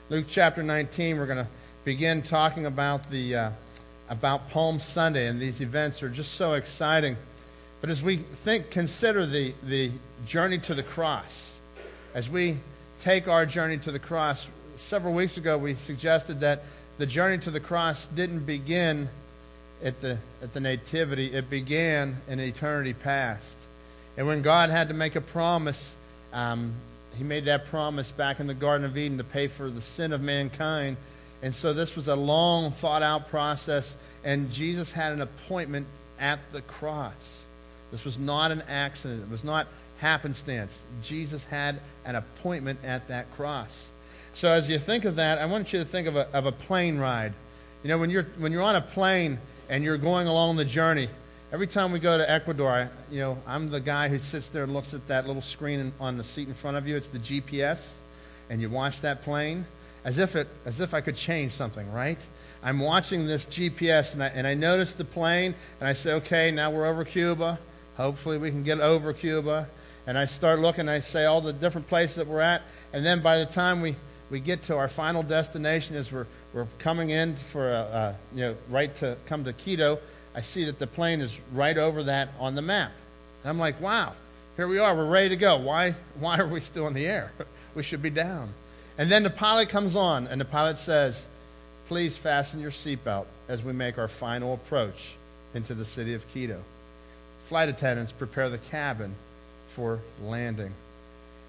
Luke 0.08 0.26
chapter 0.28 0.62
19, 0.62 1.18
we're 1.18 1.26
going 1.26 1.44
to 1.44 1.50
begin 1.84 2.22
talking 2.22 2.66
about 2.66 3.10
the 3.10 3.36
uh, 3.36 3.50
about 4.08 4.50
Palm 4.50 4.80
Sunday, 4.80 5.28
and 5.28 5.40
these 5.40 5.60
events 5.60 6.02
are 6.02 6.08
just 6.08 6.34
so 6.34 6.54
exciting. 6.54 7.16
But 7.80 7.90
as 7.90 8.02
we 8.02 8.16
think, 8.16 8.70
consider 8.70 9.26
the 9.26 9.54
the 9.62 9.90
journey 10.26 10.58
to 10.58 10.74
the 10.74 10.82
cross, 10.82 11.53
as 12.14 12.28
we 12.28 12.58
take 13.02 13.28
our 13.28 13.44
journey 13.44 13.78
to 13.78 13.92
the 13.92 13.98
cross. 13.98 14.48
Several 14.76 15.12
weeks 15.12 15.36
ago, 15.36 15.58
we 15.58 15.74
suggested 15.74 16.40
that 16.40 16.62
the 16.98 17.06
journey 17.06 17.38
to 17.38 17.50
the 17.50 17.60
cross 17.60 18.06
didn't 18.06 18.46
begin 18.46 19.08
at 19.82 20.00
the 20.00 20.18
at 20.42 20.54
the 20.54 20.60
nativity; 20.60 21.32
it 21.34 21.50
began 21.50 22.16
in 22.28 22.40
eternity 22.40 22.94
past. 22.94 23.56
And 24.16 24.26
when 24.26 24.42
God 24.42 24.70
had 24.70 24.88
to 24.88 24.94
make 24.94 25.16
a 25.16 25.20
promise, 25.20 25.94
um, 26.32 26.72
He 27.18 27.24
made 27.24 27.44
that 27.46 27.66
promise 27.66 28.10
back 28.10 28.40
in 28.40 28.46
the 28.46 28.54
Garden 28.54 28.86
of 28.86 28.96
Eden 28.96 29.18
to 29.18 29.24
pay 29.24 29.48
for 29.48 29.68
the 29.68 29.82
sin 29.82 30.12
of 30.12 30.20
mankind 30.20 30.96
and 31.44 31.54
so 31.54 31.74
this 31.74 31.94
was 31.94 32.08
a 32.08 32.16
long, 32.16 32.70
thought 32.70 33.02
out 33.02 33.28
process, 33.28 33.94
and 34.24 34.50
Jesus 34.50 34.90
had 34.90 35.12
an 35.12 35.20
appointment 35.20 35.86
at 36.18 36.38
the 36.52 36.62
cross. 36.62 37.44
This 37.92 38.02
was 38.02 38.18
not 38.18 38.50
an 38.50 38.62
accident, 38.66 39.24
it 39.24 39.30
was 39.30 39.44
not 39.44 39.66
happenstance. 40.04 40.78
Jesus 41.02 41.42
had 41.44 41.80
an 42.04 42.14
appointment 42.14 42.78
at 42.84 43.08
that 43.08 43.34
cross. 43.36 43.88
So 44.34 44.50
as 44.52 44.68
you 44.68 44.78
think 44.78 45.06
of 45.06 45.16
that, 45.16 45.38
I 45.38 45.46
want 45.46 45.72
you 45.72 45.78
to 45.78 45.84
think 45.86 46.06
of 46.06 46.14
a, 46.14 46.28
of 46.36 46.44
a 46.44 46.52
plane 46.52 46.98
ride. 46.98 47.32
You 47.82 47.88
know, 47.88 47.96
when 47.96 48.10
you're, 48.10 48.26
when 48.36 48.52
you're 48.52 48.62
on 48.62 48.76
a 48.76 48.82
plane 48.82 49.38
and 49.70 49.82
you're 49.82 49.96
going 49.96 50.26
along 50.26 50.56
the 50.56 50.64
journey, 50.66 51.08
every 51.52 51.66
time 51.66 51.90
we 51.90 52.00
go 52.00 52.18
to 52.18 52.30
Ecuador, 52.30 52.70
I, 52.70 52.88
you 53.10 53.20
know, 53.20 53.38
I'm 53.46 53.70
the 53.70 53.80
guy 53.80 54.08
who 54.08 54.18
sits 54.18 54.48
there 54.48 54.64
and 54.64 54.74
looks 54.74 54.92
at 54.92 55.08
that 55.08 55.26
little 55.26 55.40
screen 55.40 55.90
on 55.98 56.18
the 56.18 56.24
seat 56.24 56.48
in 56.48 56.54
front 56.54 56.76
of 56.76 56.86
you. 56.86 56.96
It's 56.96 57.06
the 57.06 57.18
GPS, 57.18 57.86
and 58.50 58.60
you 58.60 58.68
watch 58.68 59.00
that 59.00 59.22
plane 59.22 59.64
as 60.04 60.18
if, 60.18 60.36
it, 60.36 60.48
as 60.66 60.80
if 60.80 60.92
I 60.92 61.00
could 61.00 61.16
change 61.16 61.52
something, 61.52 61.90
right? 61.92 62.18
I'm 62.62 62.78
watching 62.78 63.26
this 63.26 63.46
GPS 63.46 64.12
and 64.12 64.22
I, 64.22 64.26
and 64.26 64.46
I 64.46 64.52
notice 64.52 64.92
the 64.92 65.04
plane 65.04 65.54
and 65.80 65.88
I 65.88 65.94
say, 65.94 66.12
okay, 66.14 66.50
now 66.50 66.70
we're 66.70 66.84
over 66.84 67.06
Cuba. 67.06 67.58
Hopefully 67.96 68.36
we 68.36 68.50
can 68.50 68.64
get 68.64 68.80
over 68.80 69.14
Cuba. 69.14 69.66
And 70.06 70.18
I 70.18 70.26
start 70.26 70.60
looking 70.60 70.88
I 70.88 70.98
say 70.98 71.24
all 71.24 71.40
the 71.40 71.52
different 71.52 71.88
places 71.88 72.16
that 72.16 72.26
we're 72.26 72.40
at. 72.40 72.62
And 72.92 73.04
then 73.04 73.22
by 73.22 73.38
the 73.38 73.46
time 73.46 73.80
we, 73.80 73.96
we 74.30 74.40
get 74.40 74.62
to 74.64 74.76
our 74.76 74.88
final 74.88 75.22
destination 75.22 75.96
as 75.96 76.12
we're, 76.12 76.26
we're 76.52 76.66
coming 76.78 77.10
in 77.10 77.36
for, 77.36 77.70
a, 77.70 77.74
a, 77.74 78.16
you 78.34 78.42
know, 78.42 78.56
right 78.68 78.94
to 78.96 79.16
come 79.26 79.44
to 79.44 79.52
Quito, 79.52 79.98
I 80.34 80.40
see 80.40 80.64
that 80.64 80.78
the 80.78 80.86
plane 80.86 81.20
is 81.20 81.38
right 81.52 81.76
over 81.76 82.02
that 82.04 82.28
on 82.38 82.54
the 82.54 82.62
map. 82.62 82.92
And 83.42 83.50
I'm 83.50 83.58
like, 83.58 83.80
wow, 83.80 84.12
here 84.56 84.68
we 84.68 84.78
are. 84.78 84.94
We're 84.94 85.08
ready 85.08 85.30
to 85.30 85.36
go. 85.36 85.56
Why, 85.56 85.94
why 86.18 86.38
are 86.38 86.46
we 86.46 86.60
still 86.60 86.86
in 86.86 86.94
the 86.94 87.06
air? 87.06 87.32
we 87.74 87.82
should 87.82 88.02
be 88.02 88.10
down. 88.10 88.50
And 88.98 89.10
then 89.10 89.22
the 89.22 89.30
pilot 89.30 89.68
comes 89.70 89.96
on, 89.96 90.28
and 90.28 90.40
the 90.40 90.44
pilot 90.44 90.78
says, 90.78 91.24
Please 91.88 92.16
fasten 92.16 92.60
your 92.60 92.70
seatbelt 92.70 93.26
as 93.46 93.62
we 93.62 93.72
make 93.74 93.98
our 93.98 94.08
final 94.08 94.54
approach 94.54 95.16
into 95.52 95.74
the 95.74 95.84
city 95.84 96.14
of 96.14 96.26
Quito. 96.32 96.62
Flight 97.46 97.68
attendants 97.68 98.10
prepare 98.10 98.48
the 98.48 98.58
cabin 98.58 99.14
for 99.74 100.00
landing. 100.22 100.72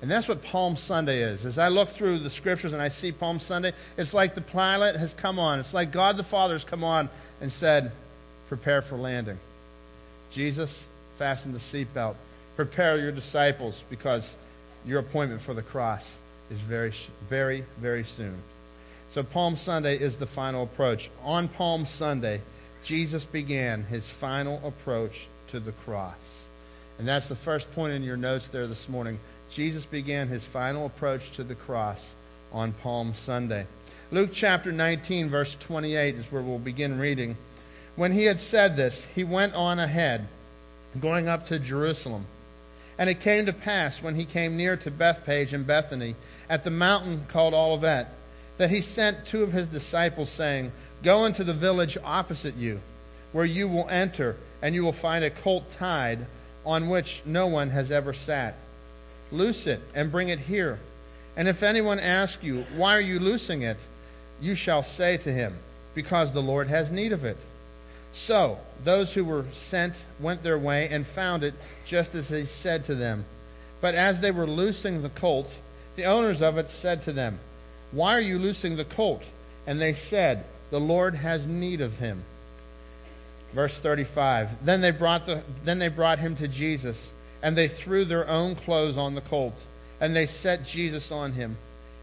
And 0.02 0.12
that's 0.12 0.28
what 0.28 0.44
Palm 0.44 0.76
Sunday 0.76 1.22
is. 1.22 1.46
As 1.46 1.58
I 1.58 1.70
look 1.70 1.90
through 1.90 2.20
the 2.20 2.30
scriptures 2.30 2.74
and 2.74 2.82
I 2.82 2.90
see 2.90 3.12
Palm 3.12 3.40
Sunday, 3.40 3.74
it's 3.98 4.14
like 4.14 4.36
the 4.36 4.42
pilot 4.42 4.96
has 4.98 5.14
come 5.14 5.40
on. 5.40 5.60
It's 5.60 5.74
like 5.74 5.92
God 5.92 6.18
the 6.18 6.24
Father 6.24 6.54
has 6.54 6.64
come 6.64 6.84
on 6.84 7.10
and 7.42 7.52
said, 7.52 7.92
Prepare 8.50 8.82
for 8.82 8.98
landing. 8.98 9.40
Jesus, 10.32 10.86
fasten 11.18 11.54
the 11.54 11.60
seatbelt. 11.60 12.16
Prepare 12.56 13.00
your 13.00 13.12
disciples 13.12 13.84
because 13.90 14.36
your 14.86 15.00
appointment 15.00 15.42
for 15.42 15.54
the 15.54 15.64
cross 15.64 16.20
is 16.52 16.60
very, 16.60 16.94
very, 17.30 17.64
very 17.80 18.04
soon. 18.04 18.36
So 19.10 19.24
Palm 19.24 19.56
Sunday 19.56 19.98
is 19.98 20.18
the 20.18 20.28
final 20.28 20.64
approach. 20.64 21.10
On 21.24 21.48
Palm 21.48 21.86
Sunday, 21.86 22.42
Jesus 22.84 23.24
began 23.24 23.84
his 23.84 24.08
final 24.08 24.62
approach 24.64 25.28
to 25.48 25.60
the 25.60 25.72
cross. 25.72 26.35
And 26.98 27.08
that's 27.08 27.28
the 27.28 27.36
first 27.36 27.72
point 27.74 27.94
in 27.94 28.04
your 28.04 28.18
notes 28.18 28.48
there 28.48 28.68
this 28.68 28.88
morning. 28.88 29.20
Jesus 29.50 29.86
began 29.86 30.28
his 30.28 30.44
final 30.44 30.86
approach 30.86 31.32
to 31.32 31.44
the 31.44 31.56
cross 31.56 32.16
on 32.52 32.74
Palm 32.74 33.14
Sunday. 33.14 33.66
Luke 34.12 34.30
chapter 34.32 34.72
19, 34.72 35.30
verse 35.30 35.56
28 35.60 36.16
is 36.16 36.32
where 36.32 36.42
we'll 36.42 36.60
begin 36.60 37.00
reading. 37.00 37.36
When 37.96 38.12
he 38.12 38.26
had 38.26 38.40
said 38.40 38.76
this, 38.76 39.06
he 39.16 39.24
went 39.24 39.56
on 39.56 39.80
ahead, 39.80 40.28
going 41.00 41.28
up 41.28 41.48
to 41.48 41.60
Jerusalem. 41.60 42.26
And 42.98 43.10
it 43.10 43.20
came 43.20 43.46
to 43.46 43.54
pass 43.54 44.02
when 44.02 44.16
he 44.16 44.26
came 44.26 44.56
near 44.56 44.78
to 44.78 44.92
Bethphage 44.92 45.54
and 45.54 45.68
Bethany 45.68 46.16
at 46.50 46.64
the 46.64 46.72
mountain 46.72 47.26
called 47.28 47.54
Olivet 47.54 48.08
that 48.58 48.70
he 48.70 48.80
sent 48.82 49.26
two 49.26 49.44
of 49.44 49.52
his 49.52 49.68
disciples, 49.68 50.30
saying, 50.30 50.72
Go 51.04 51.26
into 51.26 51.44
the 51.44 51.54
village 51.54 51.98
opposite 52.04 52.56
you, 52.56 52.80
where 53.34 53.46
you 53.46 53.68
will 53.68 53.90
enter, 53.90 54.38
and 54.62 54.74
you 54.74 54.84
will 54.84 54.94
find 54.94 55.26
a 55.26 55.30
colt 55.30 55.70
tied 55.72 56.26
on 56.66 56.90
which 56.90 57.22
no 57.26 57.48
one 57.48 57.70
has 57.70 57.92
ever 57.92 58.14
sat. 58.14 58.56
Loose 59.32 59.68
it 59.68 59.82
and 59.94 60.12
bring 60.12 60.30
it 60.30 60.40
here. 60.40 60.80
And 61.38 61.48
if 61.48 61.64
anyone 61.64 62.00
asks 62.00 62.44
you, 62.44 62.66
Why 62.76 62.96
are 62.96 63.02
you 63.02 63.20
loosing 63.20 63.62
it? 63.62 63.78
you 64.42 64.56
shall 64.56 64.84
say 64.84 65.18
to 65.18 65.32
him, 65.32 65.56
Because 65.94 66.32
the 66.32 66.42
Lord 66.42 66.68
has 66.68 66.92
need 66.92 67.12
of 67.12 67.24
it. 67.24 67.38
So 68.14 68.60
those 68.84 69.14
who 69.14 69.26
were 69.26 69.46
sent 69.52 69.96
went 70.20 70.44
their 70.44 70.58
way 70.58 70.88
and 70.90 71.06
found 71.06 71.44
it 71.44 71.54
just 71.86 72.16
as 72.16 72.30
he 72.30 72.46
said 72.46 72.86
to 72.86 72.96
them. 72.96 73.26
But 73.82 73.96
as 73.96 74.20
they 74.20 74.32
were 74.32 74.48
loosing 74.48 75.02
the 75.02 75.10
colt, 75.10 75.54
the 75.96 76.06
owners 76.06 76.42
of 76.42 76.58
it 76.58 76.70
said 76.70 77.02
to 77.04 77.14
them, 77.14 77.40
Why 77.92 78.16
are 78.16 78.22
you 78.22 78.40
loosing 78.40 78.78
the 78.78 78.86
colt? 78.86 79.24
And 79.68 79.82
they 79.82 79.94
said, 79.94 80.46
The 80.72 80.80
Lord 80.80 81.16
has 81.16 81.48
need 81.48 81.82
of 81.82 82.00
him. 82.00 82.24
Verse 83.56 83.80
35. 83.80 84.66
Then 84.66 84.82
they 84.82 84.92
brought, 84.92 85.26
the, 85.26 85.42
then 85.64 85.80
they 85.80 85.88
brought 85.88 86.20
him 86.20 86.36
to 86.36 86.48
Jesus, 86.48 87.14
and 87.42 87.58
they 87.58 87.70
threw 87.70 88.04
their 88.04 88.28
own 88.28 88.56
clothes 88.56 88.98
on 88.98 89.16
the 89.16 89.22
colt, 89.22 89.56
and 90.02 90.14
they 90.14 90.26
set 90.26 90.66
Jesus 90.66 91.10
on 91.10 91.32
him. 91.32 91.56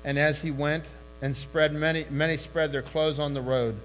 And 0.02 0.18
as 0.18 0.40
he 0.40 0.50
went 0.50 0.84
and 1.20 1.36
spread 1.36 1.74
many, 1.74 2.06
many 2.08 2.38
spread 2.38 2.72
their 2.72 2.82
clothes 2.82 3.18
on 3.18 3.34
the 3.34 3.42
road. 3.42 3.76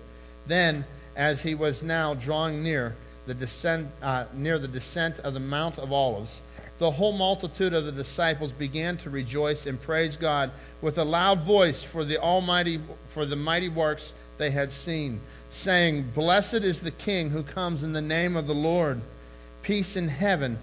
Then 0.48 0.86
as 1.18 1.44
he 1.44 1.56
was 1.56 1.84
now 1.84 2.14
drawing 2.14 2.64
near 2.64 2.96
the 3.26 3.34
descent, 3.34 3.90
uh, 4.02 4.26
near 4.34 4.58
the 4.58 4.70
descent 4.70 5.20
of 5.20 5.34
the 5.34 5.42
Mount 5.42 5.78
of 5.78 5.92
Olives, 5.92 6.42
the 6.80 6.92
whole 6.92 7.12
multitude 7.12 7.74
of 7.74 7.84
the 7.84 7.92
disciples 7.92 8.54
began 8.54 8.96
to 8.98 9.10
rejoice 9.10 9.66
and 9.66 9.82
praise 9.82 10.16
God 10.16 10.52
with 10.82 10.98
a 10.98 11.04
loud 11.04 11.42
voice 11.42 11.84
for 11.84 12.06
the 12.06 12.18
almighty 12.18 12.80
for 13.10 13.26
the 13.26 13.36
mighty 13.36 13.68
works 13.68 14.14
they 14.38 14.52
had 14.52 14.72
seen, 14.72 15.22
saying, 15.50 16.12
Blessed 16.14 16.56
is 16.56 16.82
the 16.82 16.92
King 16.92 17.30
who 17.30 17.44
comes 17.44 17.84
in 17.84 17.94
the 17.94 18.02
name 18.02 18.36
of 18.36 18.48
the 18.48 18.56
Lord, 18.56 19.02
peace 19.64 19.96
in 19.96 20.08
heaven 20.08 20.60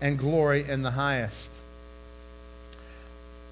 and 0.00 0.18
glory 0.18 0.64
in 0.68 0.82
the 0.82 0.92
highest. 0.92 1.50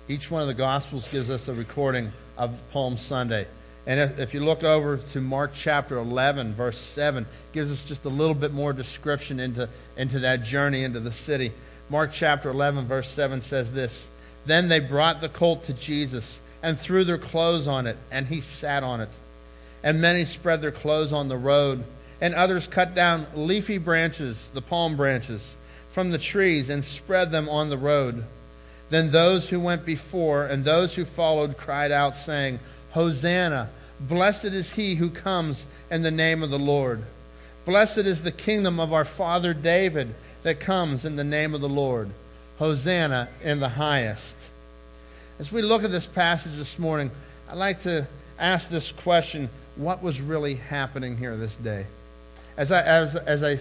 Each 0.08 0.30
one 0.30 0.42
of 0.42 0.48
the 0.48 0.54
Gospels 0.54 1.08
gives 1.08 1.30
us 1.30 1.48
a 1.48 1.54
recording 1.54 2.12
of 2.36 2.58
Palm 2.72 2.98
Sunday. 2.98 3.46
And 3.86 4.18
if, 4.18 4.32
you 4.32 4.40
look 4.40 4.64
over 4.64 4.96
to 5.12 5.20
Mark 5.20 5.52
chapter 5.54 5.98
11, 5.98 6.54
verse 6.54 6.78
7, 6.78 7.26
gives 7.52 7.70
us 7.70 7.82
just 7.82 8.04
a 8.04 8.10
little 8.10 8.34
bit 8.34 8.52
more 8.52 8.72
description 8.72 9.38
into, 9.40 9.68
into 9.96 10.20
that 10.20 10.42
journey 10.42 10.84
into 10.84 11.00
the 11.00 11.12
city. 11.12 11.52
Mark 11.90 12.10
chapter 12.12 12.48
11, 12.48 12.86
verse 12.86 13.08
7 13.08 13.42
says 13.42 13.74
this 13.74 14.08
Then 14.46 14.68
they 14.68 14.80
brought 14.80 15.20
the 15.20 15.28
colt 15.28 15.64
to 15.64 15.74
Jesus 15.74 16.40
and 16.62 16.78
threw 16.78 17.04
their 17.04 17.18
clothes 17.18 17.68
on 17.68 17.86
it, 17.86 17.98
and 18.10 18.26
he 18.26 18.40
sat 18.40 18.82
on 18.82 19.02
it. 19.02 19.10
And 19.84 20.00
many 20.00 20.24
spread 20.24 20.62
their 20.62 20.72
clothes 20.72 21.12
on 21.12 21.28
the 21.28 21.36
road, 21.36 21.84
and 22.20 22.34
others 22.34 22.66
cut 22.66 22.92
down 22.94 23.26
leafy 23.36 23.78
branches, 23.78 24.48
the 24.52 24.62
palm 24.62 24.96
branches, 24.96 25.56
from 25.92 26.10
the 26.10 26.18
trees 26.18 26.68
and 26.68 26.84
spread 26.84 27.30
them 27.30 27.48
on 27.48 27.70
the 27.70 27.78
road. 27.78 28.24
Then 28.90 29.12
those 29.12 29.48
who 29.48 29.60
went 29.60 29.86
before 29.86 30.44
and 30.44 30.64
those 30.64 30.94
who 30.94 31.04
followed 31.04 31.56
cried 31.56 31.92
out, 31.92 32.16
saying, 32.16 32.58
Hosanna! 32.90 33.70
Blessed 34.00 34.46
is 34.46 34.72
he 34.72 34.96
who 34.96 35.08
comes 35.08 35.66
in 35.90 36.02
the 36.02 36.10
name 36.10 36.42
of 36.42 36.50
the 36.50 36.58
Lord. 36.58 37.02
Blessed 37.64 37.98
is 37.98 38.22
the 38.22 38.32
kingdom 38.32 38.80
of 38.80 38.92
our 38.92 39.04
father 39.04 39.54
David 39.54 40.14
that 40.42 40.60
comes 40.60 41.04
in 41.04 41.16
the 41.16 41.24
name 41.24 41.54
of 41.54 41.60
the 41.60 41.68
Lord. 41.68 42.10
Hosanna 42.58 43.28
in 43.42 43.60
the 43.60 43.68
highest. 43.68 44.36
As 45.38 45.50
we 45.50 45.62
look 45.62 45.84
at 45.84 45.90
this 45.90 46.06
passage 46.06 46.56
this 46.56 46.78
morning, 46.78 47.10
I'd 47.48 47.56
like 47.56 47.80
to 47.82 48.06
ask 48.38 48.68
this 48.68 48.92
question 48.92 49.48
what 49.76 50.02
was 50.02 50.20
really 50.20 50.54
happening 50.54 51.16
here 51.16 51.36
this 51.36 51.56
day? 51.56 51.86
As 52.56 52.70
I, 52.70 52.82
as, 52.82 53.16
as 53.16 53.42
I 53.42 53.58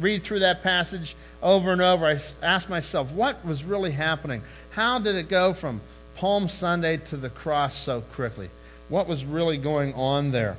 read 0.00 0.22
through 0.22 0.40
that 0.40 0.62
passage 0.62 1.16
over 1.42 1.72
and 1.72 1.80
over, 1.80 2.06
I 2.06 2.18
ask 2.42 2.68
myself, 2.68 3.10
what 3.12 3.44
was 3.44 3.64
really 3.64 3.92
happening? 3.92 4.42
How 4.70 4.98
did 4.98 5.14
it 5.14 5.28
go 5.28 5.54
from 5.54 5.80
Palm 6.16 6.48
Sunday 6.48 6.98
to 7.08 7.16
the 7.16 7.30
cross 7.30 7.74
so 7.74 8.00
quickly? 8.00 8.50
What 8.88 9.08
was 9.08 9.24
really 9.24 9.56
going 9.56 9.94
on 9.94 10.30
there? 10.30 10.56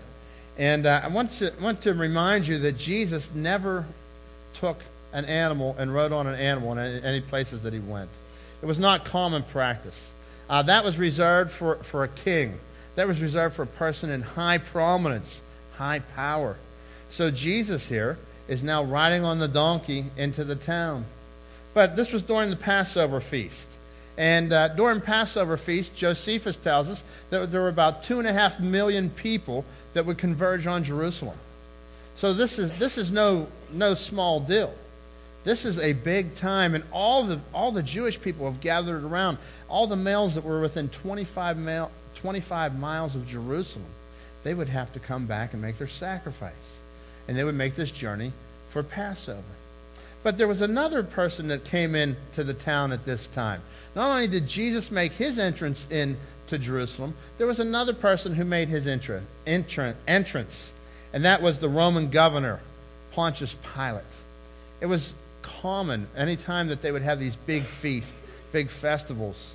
And 0.57 0.85
uh, 0.85 1.01
I 1.03 1.07
want 1.09 1.31
to, 1.33 1.53
want 1.61 1.81
to 1.81 1.93
remind 1.93 2.47
you 2.47 2.57
that 2.59 2.77
Jesus 2.77 3.33
never 3.33 3.85
took 4.53 4.79
an 5.13 5.25
animal 5.25 5.75
and 5.77 5.93
rode 5.93 6.11
on 6.11 6.27
an 6.27 6.35
animal 6.35 6.73
in 6.73 7.03
any, 7.03 7.21
places 7.21 7.63
that 7.63 7.73
he 7.73 7.79
went. 7.79 8.09
It 8.61 8.65
was 8.65 8.79
not 8.79 9.05
common 9.05 9.43
practice. 9.43 10.11
Uh, 10.49 10.61
that 10.63 10.83
was 10.83 10.97
reserved 10.97 11.51
for, 11.51 11.75
for 11.77 12.03
a 12.03 12.07
king. 12.07 12.59
That 12.95 13.07
was 13.07 13.21
reserved 13.21 13.55
for 13.55 13.63
a 13.63 13.67
person 13.67 14.09
in 14.09 14.21
high 14.21 14.57
prominence, 14.57 15.41
high 15.77 15.99
power. 15.99 16.57
So 17.09 17.31
Jesus 17.31 17.87
here 17.87 18.17
is 18.47 18.63
now 18.63 18.83
riding 18.83 19.23
on 19.23 19.39
the 19.39 19.47
donkey 19.47 20.05
into 20.17 20.43
the 20.43 20.55
town. 20.55 21.05
But 21.73 21.95
this 21.95 22.11
was 22.11 22.21
during 22.21 22.49
the 22.49 22.55
Passover 22.55 23.19
feast. 23.19 23.69
And 24.17 24.53
uh, 24.53 24.69
during 24.69 25.01
Passover 25.01 25.57
feast, 25.57 25.95
Josephus 25.95 26.55
tells 26.55 26.89
us 26.89 27.03
that 27.31 27.51
there 27.51 27.61
were 27.61 27.67
about 27.67 28.03
two 28.03 28.19
and 28.19 28.27
a 28.27 28.33
half 28.33 28.59
million 28.59 29.09
people 29.09 29.65
that 29.93 30.05
would 30.05 30.17
converge 30.17 30.67
on 30.67 30.83
Jerusalem. 30.85 31.37
So 32.15 32.33
this 32.33 32.57
is, 32.57 32.71
this 32.73 32.97
is 32.97 33.11
no, 33.11 33.47
no 33.73 33.93
small 33.93 34.39
deal. 34.39 34.73
This 35.43 35.65
is 35.65 35.77
a 35.77 35.93
big 35.93 36.35
time, 36.35 36.73
and 36.73 36.83
all 36.91 37.23
the, 37.23 37.39
all 37.53 37.71
the 37.71 37.83
Jewish 37.83 38.19
people 38.19 38.49
have 38.49 38.61
gathered 38.61 39.03
around. 39.03 39.37
All 39.67 39.85
the 39.85 39.95
males 39.95 40.35
that 40.35 40.43
were 40.43 40.61
within 40.61 40.89
25, 40.89 41.57
mile, 41.57 41.91
25 42.25 42.79
miles 42.79 43.13
of 43.13 43.27
Jerusalem, 43.27 43.85
they 44.41 44.55
would 44.55 44.69
have 44.69 44.91
to 44.93 44.99
come 44.99 45.27
back 45.27 45.53
and 45.53 45.61
make 45.61 45.77
their 45.77 45.87
sacrifice. 45.87 46.79
And 47.27 47.37
they 47.37 47.43
would 47.43 47.53
make 47.53 47.75
this 47.75 47.91
journey 47.91 48.31
for 48.71 48.81
Passover. 48.81 49.43
But 50.23 50.39
there 50.39 50.47
was 50.47 50.61
another 50.61 51.03
person 51.03 51.49
that 51.49 51.65
came 51.65 51.93
into 51.93 52.43
the 52.43 52.55
town 52.55 52.91
at 52.91 53.05
this 53.05 53.27
time. 53.27 53.61
Not 53.95 54.09
only 54.09 54.25
did 54.25 54.47
Jesus 54.47 54.89
make 54.89 55.11
his 55.11 55.37
entrance 55.37 55.85
into 55.91 56.57
Jerusalem, 56.57 57.13
there 57.37 57.45
was 57.45 57.59
another 57.59 57.93
person 57.93 58.33
who 58.33 58.43
made 58.43 58.69
his 58.69 58.87
entra- 58.87 59.21
entra- 59.45 59.93
entrance, 60.07 60.73
and 61.13 61.25
that 61.25 61.43
was 61.43 61.59
the 61.59 61.69
Roman 61.69 62.09
governor, 62.09 62.59
Pontius 63.11 63.55
Pilate. 63.75 64.03
It 64.81 64.87
was 64.87 65.13
common 65.43 66.07
anytime 66.17 66.69
that 66.69 66.81
they 66.81 66.91
would 66.91 67.03
have 67.03 67.19
these 67.19 67.35
big 67.35 67.65
feasts, 67.65 68.13
big 68.51 68.71
festivals, 68.71 69.53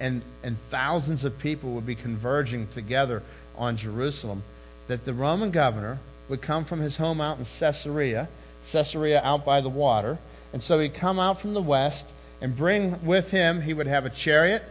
and, 0.00 0.22
and 0.42 0.56
thousands 0.70 1.24
of 1.24 1.38
people 1.38 1.70
would 1.74 1.86
be 1.86 1.94
converging 1.94 2.66
together 2.68 3.22
on 3.56 3.76
Jerusalem, 3.76 4.42
that 4.88 5.04
the 5.04 5.14
Roman 5.14 5.50
governor 5.50 5.98
would 6.28 6.40
come 6.40 6.64
from 6.64 6.80
his 6.80 6.96
home 6.96 7.20
out 7.20 7.38
in 7.38 7.44
Caesarea, 7.44 8.28
Caesarea 8.72 9.20
out 9.22 9.44
by 9.44 9.60
the 9.60 9.68
water, 9.68 10.18
and 10.52 10.62
so 10.62 10.78
he'd 10.78 10.94
come 10.94 11.18
out 11.18 11.38
from 11.38 11.54
the 11.54 11.62
west 11.62 12.06
and 12.40 12.56
bring 12.56 13.04
with 13.04 13.30
him, 13.30 13.60
he 13.60 13.74
would 13.74 13.86
have 13.86 14.06
a 14.06 14.10
chariot, 14.10 14.62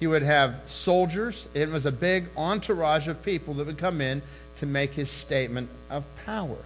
he 0.00 0.06
would 0.06 0.22
have 0.22 0.60
soldiers. 0.66 1.46
It 1.54 1.68
was 1.68 1.86
a 1.86 1.92
big 1.92 2.26
entourage 2.36 3.06
of 3.06 3.22
people 3.22 3.54
that 3.54 3.66
would 3.66 3.78
come 3.78 4.00
in 4.00 4.20
to 4.56 4.66
make 4.66 4.92
his 4.92 5.08
statement 5.08 5.70
of 5.88 6.04
power. 6.26 6.58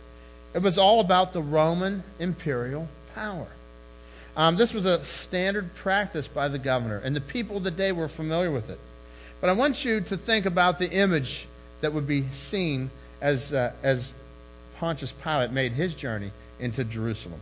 It 0.54 0.62
was 0.62 0.78
all 0.78 1.00
about 1.00 1.34
the 1.34 1.42
Roman 1.42 2.02
imperial 2.18 2.88
power. 3.14 3.48
Um, 4.37 4.57
this 4.57 4.74
was 4.74 4.84
a 4.84 5.03
standard 5.05 5.74
practice 5.74 6.28
by 6.28 6.49
the 6.49 6.59
governor, 6.59 6.99
and 6.99 7.16
the 7.16 7.20
people 7.20 7.57
of 7.57 7.64
the 7.64 7.70
day 7.70 7.93
were 7.93 8.09
familiar 8.09 8.51
with 8.51 8.68
it. 8.68 8.78
But 9.41 9.51
I 9.51 9.55
want 9.55 9.84
you 9.84 10.01
to 10.03 10.16
think 10.16 10.45
about 10.45 10.78
the 10.78 10.91
image 10.91 11.47
that 11.80 11.93
would 11.93 12.07
be 12.07 12.22
seen 12.32 12.91
as, 13.20 13.55
uh, 13.55 13.72
as 13.82 14.12
Pontius 14.78 15.12
Pilate 15.12 15.53
made 15.53 15.72
his 15.72 15.95
journey 15.95 16.30
into 16.61 16.84
Jerusalem. 16.84 17.41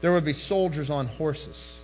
There 0.00 0.12
would 0.12 0.24
be 0.24 0.32
soldiers 0.32 0.88
on 0.88 1.06
horses, 1.06 1.80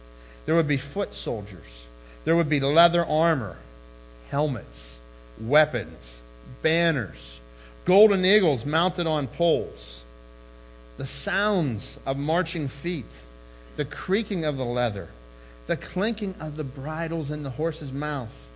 there 0.47 0.55
would 0.55 0.69
be 0.69 0.77
foot 0.77 1.13
soldiers, 1.13 1.87
there 2.25 2.37
would 2.37 2.49
be 2.49 2.61
leather 2.61 3.05
armor, 3.05 3.57
helmets, 4.31 4.99
weapons, 5.41 6.21
banners, 6.63 7.41
golden 7.85 8.25
eagles 8.25 8.65
mounted 8.65 9.07
on 9.07 9.27
poles 9.27 9.97
the 10.97 11.07
sounds 11.07 11.99
of 12.07 12.17
marching 12.17 12.69
feet, 12.69 13.05
the 13.77 13.85
creaking 13.85 14.45
of 14.45 14.57
the 14.57 14.65
leather, 14.65 15.09
the 15.67 15.77
clinking 15.77 16.35
of 16.41 16.57
the 16.57 16.65
bridles 16.65 17.31
in 17.31 17.43
the 17.43 17.51
horse's 17.51 17.93
mouth, 17.93 18.49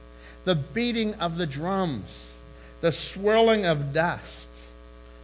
the 0.44 0.54
beating 0.54 1.14
of 1.14 1.36
the 1.36 1.46
drums, 1.46 2.36
the 2.80 2.92
swirling 2.92 3.66
of 3.66 3.92
dust, 3.92 4.48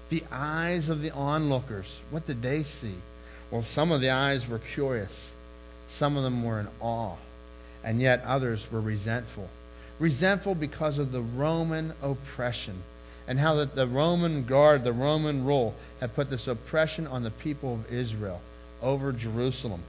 the 0.08 0.22
eyes 0.30 0.88
of 0.88 1.02
the 1.02 1.10
onlookers. 1.10 2.00
What 2.10 2.26
did 2.26 2.42
they 2.42 2.62
see? 2.62 2.94
Well, 3.50 3.62
some 3.62 3.92
of 3.92 4.00
the 4.00 4.10
eyes 4.10 4.48
were 4.48 4.58
curious, 4.58 5.32
some 5.88 6.16
of 6.16 6.22
them 6.22 6.44
were 6.44 6.60
in 6.60 6.68
awe, 6.80 7.16
and 7.82 8.00
yet 8.00 8.22
others 8.26 8.70
were 8.70 8.80
resentful. 8.80 9.48
Resentful 9.98 10.54
because 10.54 10.98
of 10.98 11.12
the 11.12 11.22
Roman 11.22 11.94
oppression 12.02 12.74
and 13.28 13.40
how 13.40 13.54
the, 13.54 13.64
the 13.64 13.86
Roman 13.86 14.44
guard, 14.44 14.84
the 14.84 14.92
Roman 14.92 15.44
rule, 15.44 15.74
had 16.00 16.14
put 16.14 16.30
this 16.30 16.46
oppression 16.46 17.06
on 17.06 17.22
the 17.22 17.30
people 17.30 17.74
of 17.74 17.92
Israel 17.92 18.40
over 18.82 19.12
Jerusalem. 19.12 19.82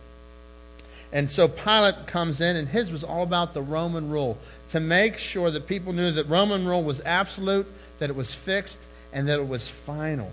And 1.12 1.30
so 1.30 1.48
Pilate 1.48 2.08
comes 2.08 2.42
in, 2.42 2.56
and 2.56 2.68
his 2.68 2.92
was 2.92 3.04
all 3.04 3.24
about 3.24 3.54
the 3.54 3.62
Roman 3.62 4.10
rule 4.10 4.38
to 4.72 4.80
make 4.80 5.18
sure 5.18 5.50
that 5.52 5.68
people 5.68 5.94
knew 5.94 6.12
that 6.12 6.28
Roman 6.28 6.66
rule 6.66 6.84
was 6.84 7.02
absolute, 7.02 7.66
that 8.00 8.10
it 8.10 8.16
was 8.16 8.34
fixed, 8.34 8.78
and 9.14 9.28
that 9.30 9.40
it 9.40 9.48
was 9.48 9.70
final. 9.70 10.32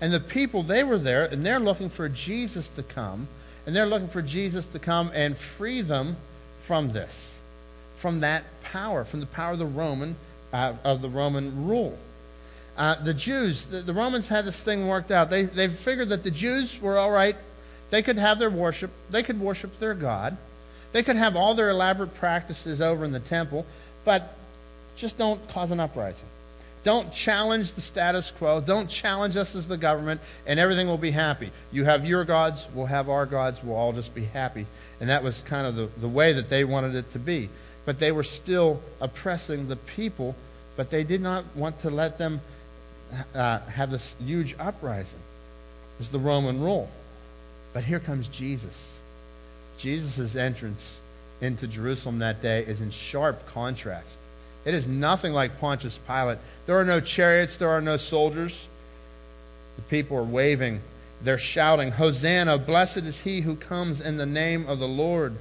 And 0.00 0.12
the 0.12 0.20
people, 0.20 0.62
they 0.62 0.84
were 0.84 0.98
there, 0.98 1.24
and 1.24 1.44
they're 1.44 1.60
looking 1.60 1.88
for 1.88 2.08
Jesus 2.08 2.68
to 2.68 2.82
come, 2.82 3.28
and 3.66 3.74
they're 3.74 3.86
looking 3.86 4.08
for 4.08 4.22
Jesus 4.22 4.66
to 4.66 4.78
come 4.78 5.10
and 5.14 5.36
free 5.36 5.80
them 5.80 6.16
from 6.66 6.92
this, 6.92 7.38
from 7.98 8.20
that 8.20 8.44
power, 8.62 9.04
from 9.04 9.20
the 9.20 9.26
power 9.26 9.52
of 9.52 9.58
the 9.58 9.66
Roman 9.66 10.16
uh, 10.52 10.74
of 10.84 11.02
the 11.02 11.08
Roman 11.08 11.66
rule. 11.66 11.96
Uh, 12.76 12.94
the 13.02 13.14
Jews, 13.14 13.66
the, 13.66 13.80
the, 13.80 13.92
Romans 13.92 14.28
had 14.28 14.44
this 14.44 14.60
thing 14.60 14.88
worked 14.88 15.10
out. 15.10 15.28
They, 15.28 15.42
they 15.42 15.68
figured 15.68 16.08
that 16.10 16.22
the 16.22 16.30
Jews 16.30 16.80
were 16.80 16.96
all 16.96 17.10
right. 17.10 17.36
They 17.90 18.02
could 18.02 18.18
have 18.18 18.38
their 18.38 18.50
worship. 18.50 18.90
They 19.10 19.22
could 19.22 19.40
worship 19.40 19.78
their 19.78 19.94
God. 19.94 20.36
They 20.92 21.02
could 21.02 21.16
have 21.16 21.36
all 21.36 21.54
their 21.54 21.70
elaborate 21.70 22.14
practices 22.14 22.80
over 22.80 23.04
in 23.04 23.12
the 23.12 23.20
temple, 23.20 23.66
but 24.04 24.34
just 24.96 25.18
don't 25.18 25.46
cause 25.48 25.70
an 25.70 25.80
uprising. 25.80 26.26
Don't 26.82 27.12
challenge 27.12 27.72
the 27.72 27.80
status 27.80 28.30
quo. 28.30 28.60
Don't 28.60 28.88
challenge 28.88 29.36
us 29.36 29.54
as 29.54 29.68
the 29.68 29.76
government, 29.76 30.20
and 30.46 30.58
everything 30.58 30.86
will 30.86 30.98
be 30.98 31.10
happy. 31.10 31.50
You 31.70 31.84
have 31.84 32.06
your 32.06 32.24
gods, 32.24 32.66
we'll 32.74 32.86
have 32.86 33.08
our 33.08 33.26
gods, 33.26 33.62
we'll 33.62 33.76
all 33.76 33.92
just 33.92 34.14
be 34.14 34.24
happy. 34.24 34.66
And 35.00 35.10
that 35.10 35.22
was 35.22 35.42
kind 35.42 35.66
of 35.66 35.76
the, 35.76 35.88
the 36.00 36.08
way 36.08 36.32
that 36.32 36.48
they 36.48 36.64
wanted 36.64 36.94
it 36.94 37.12
to 37.12 37.18
be 37.18 37.50
but 37.84 37.98
they 37.98 38.12
were 38.12 38.22
still 38.22 38.80
oppressing 39.00 39.68
the 39.68 39.76
people, 39.76 40.34
but 40.76 40.90
they 40.90 41.04
did 41.04 41.20
not 41.20 41.44
want 41.54 41.78
to 41.80 41.90
let 41.90 42.18
them 42.18 42.40
uh, 43.34 43.58
have 43.60 43.90
this 43.90 44.14
huge 44.24 44.54
uprising. 44.58 45.18
It 45.96 45.98
was 45.98 46.08
the 46.10 46.18
Roman 46.18 46.60
rule. 46.60 46.88
But 47.72 47.84
here 47.84 48.00
comes 48.00 48.28
Jesus. 48.28 48.98
Jesus' 49.78 50.36
entrance 50.36 50.98
into 51.40 51.66
Jerusalem 51.66 52.18
that 52.18 52.42
day 52.42 52.62
is 52.64 52.80
in 52.80 52.90
sharp 52.90 53.46
contrast 53.46 54.16
It 54.64 54.74
is 54.74 54.86
nothing 54.86 55.32
like 55.32 55.58
Pontius 55.58 55.98
Pilate. 56.06 56.38
There 56.66 56.78
are 56.78 56.84
no 56.84 57.00
chariots, 57.00 57.56
there 57.56 57.70
are 57.70 57.80
no 57.80 57.96
soldiers. 57.96 58.68
The 59.76 59.82
people 59.82 60.18
are 60.18 60.22
waving, 60.22 60.80
they're 61.22 61.38
shouting, 61.38 61.92
Hosanna, 61.92 62.58
blessed 62.58 62.98
is 62.98 63.20
he 63.22 63.40
who 63.40 63.56
comes 63.56 64.00
in 64.02 64.18
the 64.18 64.26
name 64.26 64.66
of 64.68 64.78
the 64.78 64.88
Lord. 64.88 65.34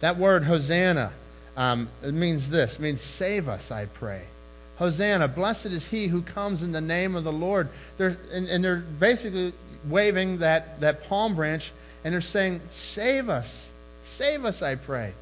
That 0.00 0.16
word, 0.16 0.44
Hosanna, 0.44 1.12
um, 1.56 1.88
it 2.02 2.14
means 2.14 2.50
this 2.50 2.76
it 2.76 2.80
means 2.80 3.00
save 3.00 3.48
us, 3.48 3.70
I 3.70 3.86
pray. 3.86 4.22
Hosanna, 4.78 5.28
blessed 5.28 5.66
is 5.66 5.86
he 5.86 6.06
who 6.06 6.22
comes 6.22 6.62
in 6.62 6.72
the 6.72 6.80
name 6.80 7.14
of 7.14 7.22
the 7.22 7.32
Lord. 7.32 7.68
They're, 7.98 8.16
and, 8.32 8.48
and 8.48 8.64
they're 8.64 8.76
basically 8.78 9.52
waving 9.88 10.38
that, 10.38 10.80
that 10.80 11.08
palm 11.08 11.34
branch 11.34 11.72
and 12.04 12.14
they're 12.14 12.20
saying, 12.20 12.60
Save 12.70 13.28
us. 13.28 13.68
Save 14.04 14.44
us, 14.44 14.62
I 14.62 14.74
pray. 14.74 15.12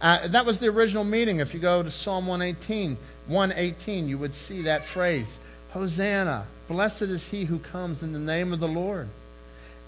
Uh, 0.00 0.26
that 0.28 0.46
was 0.46 0.58
the 0.58 0.68
original 0.68 1.04
meaning. 1.04 1.38
If 1.38 1.54
you 1.54 1.60
go 1.60 1.82
to 1.82 1.90
Psalm 1.90 2.26
118, 2.26 2.96
118, 3.28 4.08
you 4.08 4.18
would 4.18 4.34
see 4.34 4.62
that 4.62 4.84
phrase 4.84 5.38
Hosanna, 5.72 6.46
blessed 6.68 7.02
is 7.02 7.28
he 7.28 7.44
who 7.44 7.58
comes 7.58 8.02
in 8.02 8.12
the 8.12 8.18
name 8.18 8.52
of 8.52 8.60
the 8.60 8.68
Lord. 8.68 9.08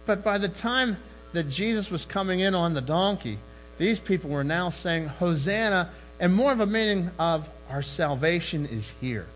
But 0.07 0.22
by 0.22 0.38
the 0.38 0.48
time 0.48 0.96
that 1.32 1.50
Jesus 1.50 1.90
was 1.90 2.05
coming 2.07 2.40
in 2.40 2.55
on 2.55 2.74
the 2.74 2.80
donkey, 2.80 3.38
these 3.78 3.98
people 3.98 4.30
were 4.30 4.44
now 4.44 4.70
saying 4.70 5.09
Hosanna, 5.09 5.90
and 6.20 6.32
more 6.32 6.52
of 6.52 6.61
a 6.61 6.66
meaning 6.66 7.11
of 7.18 7.48
our 7.68 7.82
salvation 7.82 8.66
is 8.66 8.92
here. 9.00 9.26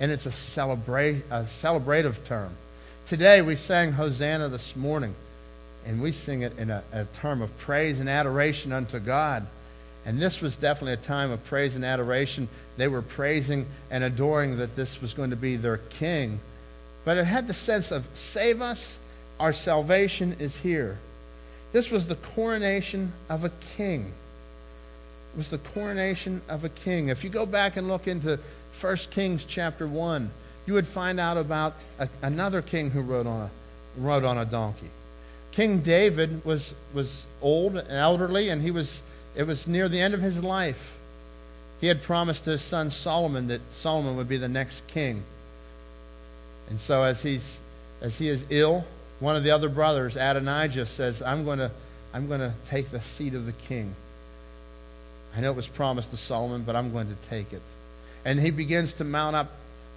And 0.00 0.10
it's 0.10 0.26
a, 0.26 0.32
celebrate, 0.32 1.22
a 1.30 1.44
celebrative 1.44 2.24
term. 2.24 2.50
Today 3.10 3.42
we 3.42 3.56
sang 3.56 3.90
Hosanna 3.90 4.50
this 4.50 4.76
morning, 4.76 5.16
and 5.84 6.00
we 6.00 6.12
sing 6.12 6.42
it 6.42 6.56
in 6.56 6.70
a, 6.70 6.84
a 6.92 7.06
term 7.06 7.42
of 7.42 7.58
praise 7.58 7.98
and 7.98 8.08
adoration 8.08 8.72
unto 8.72 9.00
God. 9.00 9.48
And 10.06 10.20
this 10.20 10.40
was 10.40 10.54
definitely 10.54 10.92
a 10.92 10.96
time 11.08 11.32
of 11.32 11.44
praise 11.46 11.74
and 11.74 11.84
adoration. 11.84 12.48
They 12.76 12.86
were 12.86 13.02
praising 13.02 13.66
and 13.90 14.04
adoring 14.04 14.58
that 14.58 14.76
this 14.76 15.02
was 15.02 15.12
going 15.12 15.30
to 15.30 15.36
be 15.36 15.56
their 15.56 15.78
king. 15.78 16.38
But 17.04 17.16
it 17.16 17.24
had 17.24 17.48
the 17.48 17.52
sense 17.52 17.90
of 17.90 18.06
save 18.14 18.62
us, 18.62 19.00
our 19.40 19.52
salvation 19.52 20.36
is 20.38 20.58
here. 20.58 20.96
This 21.72 21.90
was 21.90 22.06
the 22.06 22.14
coronation 22.14 23.12
of 23.28 23.44
a 23.44 23.50
king. 23.76 24.12
It 25.34 25.36
was 25.36 25.50
the 25.50 25.58
coronation 25.58 26.42
of 26.48 26.64
a 26.64 26.68
king. 26.68 27.08
If 27.08 27.24
you 27.24 27.30
go 27.30 27.44
back 27.44 27.76
and 27.76 27.88
look 27.88 28.06
into 28.06 28.38
1 28.80 28.96
Kings 29.10 29.42
chapter 29.42 29.88
1, 29.88 30.30
you 30.66 30.74
would 30.74 30.86
find 30.86 31.18
out 31.18 31.36
about 31.36 31.74
a, 31.98 32.08
another 32.22 32.62
king 32.62 32.90
who 32.90 33.00
rode 33.00 33.26
on 33.26 33.40
a, 33.42 33.50
rode 33.98 34.24
on 34.24 34.38
a 34.38 34.44
donkey. 34.44 34.90
King 35.52 35.80
David 35.80 36.44
was, 36.44 36.74
was 36.94 37.26
old 37.42 37.76
and 37.76 37.90
elderly, 37.90 38.48
and 38.48 38.62
he 38.62 38.70
was, 38.70 39.02
it 39.34 39.46
was 39.46 39.66
near 39.66 39.88
the 39.88 40.00
end 40.00 40.14
of 40.14 40.20
his 40.20 40.42
life. 40.42 40.96
He 41.80 41.86
had 41.86 42.02
promised 42.02 42.44
his 42.44 42.62
son 42.62 42.90
Solomon 42.90 43.48
that 43.48 43.60
Solomon 43.72 44.16
would 44.16 44.28
be 44.28 44.36
the 44.36 44.48
next 44.48 44.86
king. 44.86 45.22
And 46.68 46.78
so 46.78 47.02
as, 47.02 47.22
he's, 47.22 47.58
as 48.00 48.18
he 48.18 48.28
is 48.28 48.44
ill, 48.50 48.84
one 49.18 49.34
of 49.34 49.42
the 49.42 49.50
other 49.50 49.68
brothers, 49.68 50.16
Adonijah, 50.16 50.86
says, 50.86 51.22
I'm 51.22 51.44
going 51.44 51.58
to, 51.58 51.70
I'm 52.14 52.28
going 52.28 52.40
to 52.40 52.52
take 52.68 52.90
the 52.90 53.00
seat 53.00 53.34
of 53.34 53.46
the 53.46 53.52
king. 53.52 53.94
I 55.36 55.40
know 55.40 55.50
it 55.50 55.56
was 55.56 55.68
promised 55.68 56.10
to 56.10 56.16
Solomon, 56.16 56.62
but 56.62 56.76
I'm 56.76 56.92
going 56.92 57.08
to 57.08 57.28
take 57.28 57.52
it. 57.52 57.62
And 58.24 58.38
he 58.38 58.50
begins 58.50 58.92
to 58.94 59.04
mount 59.04 59.36
up 59.36 59.50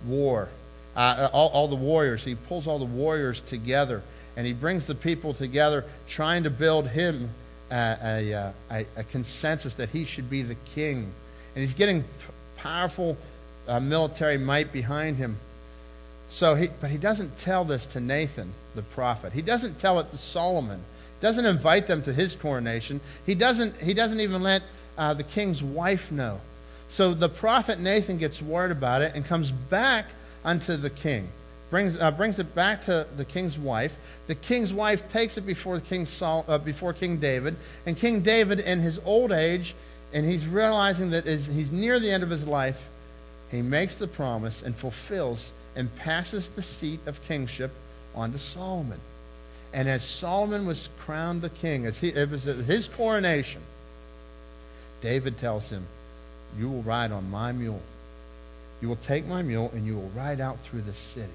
war. 0.06 0.50
Uh, 0.96 1.30
all, 1.34 1.50
all 1.50 1.68
the 1.68 1.76
warriors. 1.76 2.24
He 2.24 2.36
pulls 2.36 2.68
all 2.68 2.80
the 2.80 2.86
warriors 2.86 3.40
together 3.40 4.04
and 4.36 4.48
he 4.48 4.54
brings 4.54 4.88
the 4.88 4.96
people 4.96 5.34
together, 5.34 5.86
trying 6.08 6.44
to 6.44 6.50
build 6.50 6.88
him 6.88 7.30
a, 7.72 7.98
a, 8.04 8.34
uh, 8.34 8.84
a 8.96 9.04
consensus 9.04 9.76
that 9.76 9.90
he 9.90 10.06
should 10.06 10.30
be 10.30 10.42
the 10.42 10.56
king. 10.74 11.12
And 11.56 11.62
he's 11.62 11.76
getting 11.76 12.04
powerful 12.58 13.18
uh, 13.68 13.80
military 13.80 14.38
might 14.38 14.72
behind 14.72 15.18
him. 15.18 15.38
So 16.30 16.56
he, 16.56 16.70
but 16.82 16.90
he 16.90 16.98
doesn't 16.98 17.38
tell 17.38 17.64
this 17.64 17.86
to 17.88 18.00
Nathan, 18.00 18.52
the 18.74 18.82
prophet. 18.82 19.34
He 19.34 19.44
doesn't 19.44 19.80
tell 19.80 20.00
it 20.00 20.10
to 20.12 20.18
Solomon. 20.18 20.80
He 20.80 21.22
doesn't 21.22 21.46
invite 21.46 21.86
them 21.86 22.02
to 22.04 22.14
his 22.14 22.36
coronation. 22.36 23.02
He 23.26 23.36
doesn't, 23.36 23.78
he 23.78 23.94
doesn't 23.94 24.20
even 24.20 24.42
let 24.42 24.64
uh, 24.98 25.14
the 25.14 25.24
king's 25.24 25.62
wife 25.62 26.12
know. 26.12 26.42
So 26.94 27.16
the 27.16 27.28
prophet 27.28 27.80
Nathan 27.80 28.20
gets 28.20 28.40
word 28.40 28.70
about 28.70 29.02
it 29.02 29.16
and 29.16 29.26
comes 29.26 29.50
back 29.50 30.06
unto 30.46 30.78
the 30.78 30.92
king, 30.92 31.28
brings, 31.72 32.00
uh, 32.00 32.12
brings 32.12 32.38
it 32.38 32.54
back 32.54 32.86
to 32.86 33.08
the 33.18 33.26
king's 33.26 33.58
wife. 33.58 33.98
The 34.28 34.36
king's 34.36 34.72
wife 34.72 35.12
takes 35.12 35.36
it 35.36 35.42
before, 35.42 35.80
King 35.80 36.06
Saul, 36.06 36.46
uh, 36.48 36.60
before 36.60 36.94
King 36.94 37.18
David, 37.18 37.56
and 37.88 37.98
King 37.98 38.22
David, 38.22 38.60
in 38.60 38.80
his 38.80 39.00
old 39.06 39.32
age, 39.32 39.74
and 40.14 40.24
he's 40.24 40.46
realizing 40.46 41.10
that 41.10 41.26
he's 41.26 41.72
near 41.72 42.00
the 42.00 42.12
end 42.12 42.22
of 42.22 42.30
his 42.30 42.46
life, 42.46 42.88
he 43.50 43.64
makes 43.64 43.98
the 43.98 44.08
promise 44.08 44.62
and 44.62 44.76
fulfills 44.76 45.52
and 45.76 45.96
passes 45.96 46.50
the 46.50 46.62
seat 46.62 47.00
of 47.08 47.20
kingship 47.24 47.72
on 48.14 48.34
to 48.34 48.38
Solomon. 48.38 49.00
And 49.74 49.90
as 49.90 50.04
Solomon 50.04 50.68
was 50.68 50.90
crowned 51.00 51.42
the 51.42 51.50
king, 51.50 51.88
as 51.88 51.98
he, 51.98 52.10
it 52.10 52.30
was 52.30 52.44
his 52.44 52.88
coronation, 52.88 53.62
David 55.02 55.40
tells 55.40 55.72
him, 55.72 55.88
You 56.60 56.70
will 56.70 56.84
ride 56.84 57.12
on 57.12 57.30
my 57.30 57.52
mule. 57.52 57.82
You 58.82 58.90
will 58.90 58.98
take 58.98 59.26
my 59.26 59.42
mule 59.42 59.72
and 59.74 59.86
you 59.86 59.96
will 59.96 60.12
ride 60.16 60.42
out 60.42 60.60
through 60.60 60.82
the 60.82 60.94
city. 60.94 61.32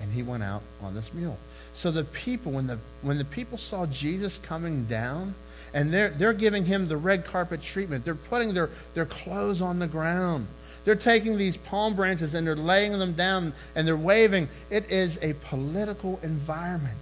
And 0.00 0.12
he 0.12 0.22
went 0.22 0.42
out 0.42 0.62
on 0.82 0.94
this 0.94 1.12
mule. 1.12 1.38
So 1.74 1.90
the 1.90 2.04
people, 2.04 2.52
when 2.52 2.66
the, 2.66 2.78
when 3.02 3.18
the 3.18 3.24
people 3.24 3.58
saw 3.58 3.86
Jesus 3.86 4.38
coming 4.38 4.84
down, 4.84 5.34
and 5.74 5.92
they're, 5.92 6.10
they're 6.10 6.32
giving 6.32 6.64
him 6.64 6.88
the 6.88 6.96
red 6.96 7.24
carpet 7.24 7.62
treatment, 7.62 8.04
they're 8.04 8.14
putting 8.14 8.54
their, 8.54 8.70
their 8.94 9.06
clothes 9.06 9.62
on 9.62 9.78
the 9.78 9.86
ground. 9.86 10.46
They're 10.84 10.96
taking 10.96 11.38
these 11.38 11.56
palm 11.56 11.94
branches 11.94 12.34
and 12.34 12.46
they're 12.46 12.56
laying 12.56 12.98
them 12.98 13.12
down 13.12 13.52
and 13.74 13.86
they're 13.86 13.96
waving. 13.96 14.48
It 14.68 14.90
is 14.90 15.18
a 15.22 15.34
political 15.34 16.18
environment. 16.22 16.98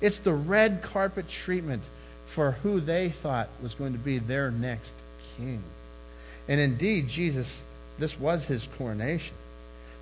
It's 0.00 0.18
the 0.18 0.34
red 0.34 0.82
carpet 0.82 1.28
treatment 1.28 1.82
for 2.26 2.52
who 2.62 2.80
they 2.80 3.10
thought 3.10 3.48
was 3.62 3.74
going 3.74 3.92
to 3.92 3.98
be 3.98 4.18
their 4.18 4.50
next 4.50 4.92
king. 5.36 5.62
And 6.48 6.60
indeed, 6.60 7.08
Jesus, 7.08 7.62
this 7.98 8.18
was 8.18 8.44
his 8.44 8.68
coronation. 8.78 9.34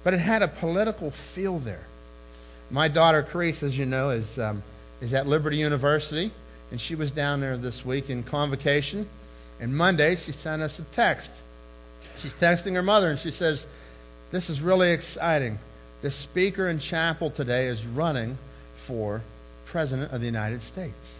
But 0.04 0.14
it 0.14 0.20
had 0.20 0.42
a 0.42 0.48
political 0.48 1.10
feel 1.10 1.58
there. 1.58 1.84
My 2.70 2.88
daughter, 2.88 3.22
Carice, 3.22 3.62
as 3.62 3.76
you 3.76 3.86
know, 3.86 4.10
is, 4.10 4.38
um, 4.38 4.62
is 5.00 5.14
at 5.14 5.26
Liberty 5.26 5.58
University, 5.58 6.30
and 6.70 6.80
she 6.80 6.94
was 6.94 7.10
down 7.10 7.40
there 7.40 7.56
this 7.56 7.84
week 7.84 8.10
in 8.10 8.22
convocation. 8.22 9.08
And 9.60 9.76
Monday, 9.76 10.16
she 10.16 10.32
sent 10.32 10.62
us 10.62 10.78
a 10.78 10.82
text. 10.84 11.30
She's 12.18 12.32
texting 12.32 12.74
her 12.74 12.82
mother, 12.82 13.10
and 13.10 13.18
she 13.18 13.30
says, 13.30 13.66
This 14.30 14.50
is 14.50 14.60
really 14.60 14.90
exciting. 14.90 15.58
The 16.00 16.10
speaker 16.10 16.68
in 16.68 16.78
chapel 16.78 17.30
today 17.30 17.66
is 17.66 17.86
running 17.86 18.38
for 18.76 19.22
President 19.66 20.12
of 20.12 20.20
the 20.20 20.26
United 20.26 20.62
States. 20.62 21.18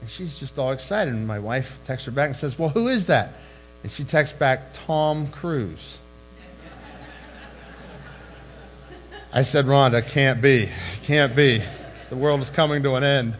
And 0.00 0.08
she's 0.08 0.38
just 0.38 0.58
all 0.58 0.72
excited. 0.72 1.12
And 1.12 1.26
my 1.26 1.38
wife 1.38 1.76
texts 1.86 2.06
her 2.06 2.12
back 2.12 2.28
and 2.28 2.36
says, 2.36 2.58
Well, 2.58 2.68
who 2.68 2.88
is 2.88 3.06
that? 3.06 3.32
And 3.82 3.90
she 3.90 4.04
texts 4.04 4.36
back, 4.36 4.74
Tom 4.74 5.28
Cruise. 5.28 5.98
I 9.32 9.42
said, 9.42 9.66
Rhonda, 9.66 10.06
can't 10.06 10.42
be. 10.42 10.70
Can't 11.04 11.36
be. 11.36 11.62
The 12.08 12.16
world 12.16 12.40
is 12.40 12.50
coming 12.50 12.82
to 12.82 12.96
an 12.96 13.04
end. 13.04 13.34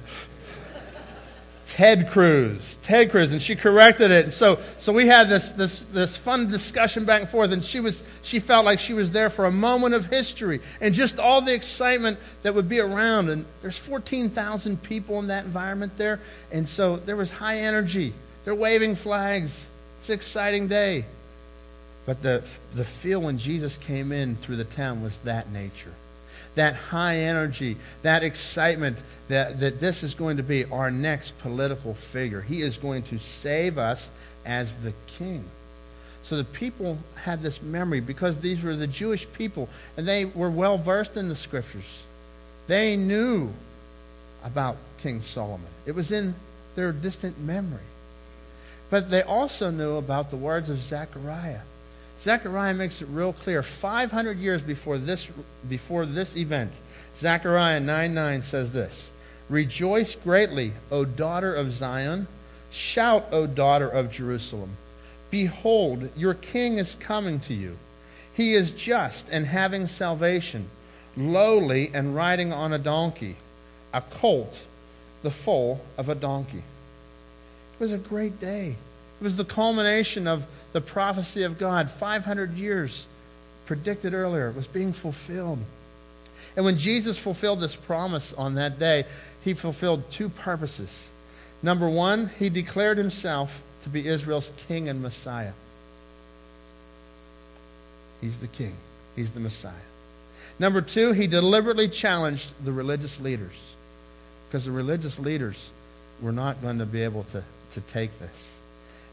Ted 1.81 2.11
Cruz, 2.11 2.77
Ted 2.83 3.11
Cruz, 3.11 3.33
and 3.33 3.41
she 3.41 3.57
corrected 3.57 4.11
it. 4.11 4.25
And 4.25 4.33
so, 4.35 4.59
so 4.77 4.93
we 4.93 5.07
had 5.07 5.31
this, 5.31 5.51
this, 5.53 5.79
this 5.93 6.15
fun 6.15 6.51
discussion 6.51 7.07
back 7.07 7.23
and 7.23 7.31
forth, 7.31 7.53
and 7.53 7.65
she, 7.65 7.81
was, 7.81 8.03
she 8.23 8.39
felt 8.39 8.67
like 8.67 8.79
she 8.79 8.93
was 8.93 9.13
there 9.13 9.31
for 9.31 9.47
a 9.47 9.51
moment 9.51 9.95
of 9.95 10.05
history 10.07 10.61
and 10.83 10.93
just 10.93 11.19
all 11.19 11.41
the 11.41 11.55
excitement 11.55 12.19
that 12.43 12.55
would 12.55 12.69
be 12.69 12.81
around. 12.81 13.31
And 13.31 13.47
there's 13.63 13.79
14,000 13.79 14.83
people 14.83 15.21
in 15.21 15.29
that 15.29 15.47
environment 15.47 15.97
there, 15.97 16.21
and 16.53 16.69
so 16.69 16.97
there 16.97 17.17
was 17.17 17.31
high 17.31 17.61
energy. 17.61 18.13
They're 18.45 18.55
waving 18.55 18.97
flags. 18.97 19.70
It's 20.01 20.09
an 20.09 20.15
exciting 20.15 20.69
day. 20.69 21.05
But 22.07 22.23
the, 22.23 22.43
the 22.75 22.85
feel 22.85 23.21
when 23.21 23.39
Jesus 23.39 23.77
came 23.77 24.11
in 24.11 24.35
through 24.37 24.57
the 24.57 24.65
town 24.65 25.03
was 25.03 25.17
that 25.19 25.51
nature 25.53 25.93
that 26.55 26.75
high 26.75 27.19
energy, 27.19 27.77
that 28.03 28.23
excitement 28.23 29.01
that, 29.29 29.61
that 29.61 29.81
this 29.81 30.03
is 30.03 30.15
going 30.15 30.37
to 30.37 30.43
be 30.43 30.65
our 30.67 30.91
next 30.91 31.39
political 31.39 31.95
figure. 31.95 32.41
He 32.41 32.63
is 32.63 32.77
going 32.77 33.03
to 33.05 33.19
save 33.19 33.79
us 33.79 34.09
as 34.45 34.75
the 34.77 34.93
king. 35.19 35.45
So 36.23 36.37
the 36.37 36.45
people 36.45 36.99
had 37.15 37.43
this 37.43 37.63
memory 37.63 38.01
because 38.01 38.39
these 38.39 38.63
were 38.63 38.77
the 38.77 38.87
Jewish 38.87 39.31
people 39.33 39.69
and 39.97 40.07
they 40.07 40.25
were 40.25 40.51
well 40.51 40.77
versed 40.77 41.17
in 41.17 41.29
the 41.29 41.37
scriptures. 41.37 42.03
They 42.67 42.97
knew 42.97 43.53
about 44.45 44.77
King 45.03 45.23
Solomon, 45.23 45.67
it 45.87 45.95
was 45.95 46.13
in 46.13 46.35
their 46.75 46.93
distant 46.93 47.39
memory. 47.41 47.81
But 48.91 49.11
they 49.11 49.23
also 49.23 49.71
knew 49.71 49.97
about 49.97 50.31
the 50.31 50.37
words 50.37 50.69
of 50.69 50.81
Zechariah 50.81 51.61
Zechariah 52.21 52.75
makes 52.75 53.01
it 53.01 53.09
real 53.11 53.33
clear. 53.33 53.63
500 53.63 54.39
years 54.39 54.61
before 54.61 54.99
this, 54.99 55.31
before 55.69 56.05
this 56.05 56.37
event, 56.37 56.73
Zechariah 57.17 57.81
9 57.81 58.15
9 58.15 58.43
says 58.43 58.73
this 58.73 59.11
Rejoice 59.49 60.15
greatly, 60.17 60.73
O 60.91 61.05
daughter 61.05 61.55
of 61.55 61.73
Zion. 61.73 62.29
Shout, 62.71 63.27
O 63.33 63.47
daughter 63.47 63.89
of 63.89 64.13
Jerusalem. 64.13 64.71
Behold, 65.31 66.11
your 66.17 66.35
king 66.35 66.79
is 66.79 66.95
coming 66.97 67.41
to 67.41 67.55
you. 67.55 67.77
He 68.35 68.55
is 68.55 68.71
just 68.71 69.29
and 69.31 69.47
having 69.47 69.87
salvation, 69.87 70.69
lowly 71.17 71.91
and 71.93 72.15
riding 72.15 72.53
on 72.53 72.73
a 72.73 72.79
donkey, 72.79 73.37
a 73.93 74.03
colt, 74.03 74.57
the 75.23 75.31
foal 75.31 75.81
of 75.97 76.09
a 76.09 76.15
donkey. 76.15 76.63
It 77.81 77.85
was 77.85 77.93
a 77.93 77.99
great 77.99 78.39
day. 78.39 78.77
It 79.21 79.25
was 79.25 79.37
the 79.37 79.45
culmination 79.45 80.27
of 80.27 80.45
the 80.75 80.83
prophecy 80.83 81.45
of 81.45 81.59
God, 81.59 81.91
500 81.91 82.53
years 82.53 83.07
predicted 83.65 84.13
earlier. 84.13 84.51
Was 84.51 84.67
being 84.67 84.93
fulfilled. 84.93 85.61
And 86.57 86.65
when 86.67 86.77
Jesus 86.77 87.17
fulfilled 87.17 87.61
this 87.61 87.75
promise 87.75 88.35
on 88.35 88.57
that 88.57 88.79
day, 88.79 89.07
he 89.43 89.55
fulfilled 89.55 90.03
two 90.11 90.29
purposes. 90.29 91.11
Number 91.63 91.89
one, 91.89 92.31
he 92.39 92.51
declared 92.51 92.99
himself 92.99 93.63
to 93.85 93.89
be 93.89 94.07
Israel's 94.07 94.53
king 94.69 94.91
and 94.91 95.01
Messiah. 95.01 95.53
He's 98.21 98.39
the 98.39 98.49
king, 98.49 98.75
he's 99.17 99.31
the 99.31 99.41
Messiah. 99.41 99.73
Number 100.59 100.83
two, 100.83 101.13
he 101.13 101.27
deliberately 101.27 101.89
challenged 101.89 102.51
the 102.63 102.73
religious 102.73 103.19
leaders 103.21 103.59
because 104.49 104.67
the 104.67 104.71
religious 104.71 105.19
leaders 105.19 105.71
were 106.21 106.33
not 106.33 106.61
going 106.61 106.79
to 106.79 106.87
be 106.87 107.03
able 107.03 107.23
to, 107.25 107.43
to 107.73 107.81
take 107.81 108.19
this. 108.19 108.51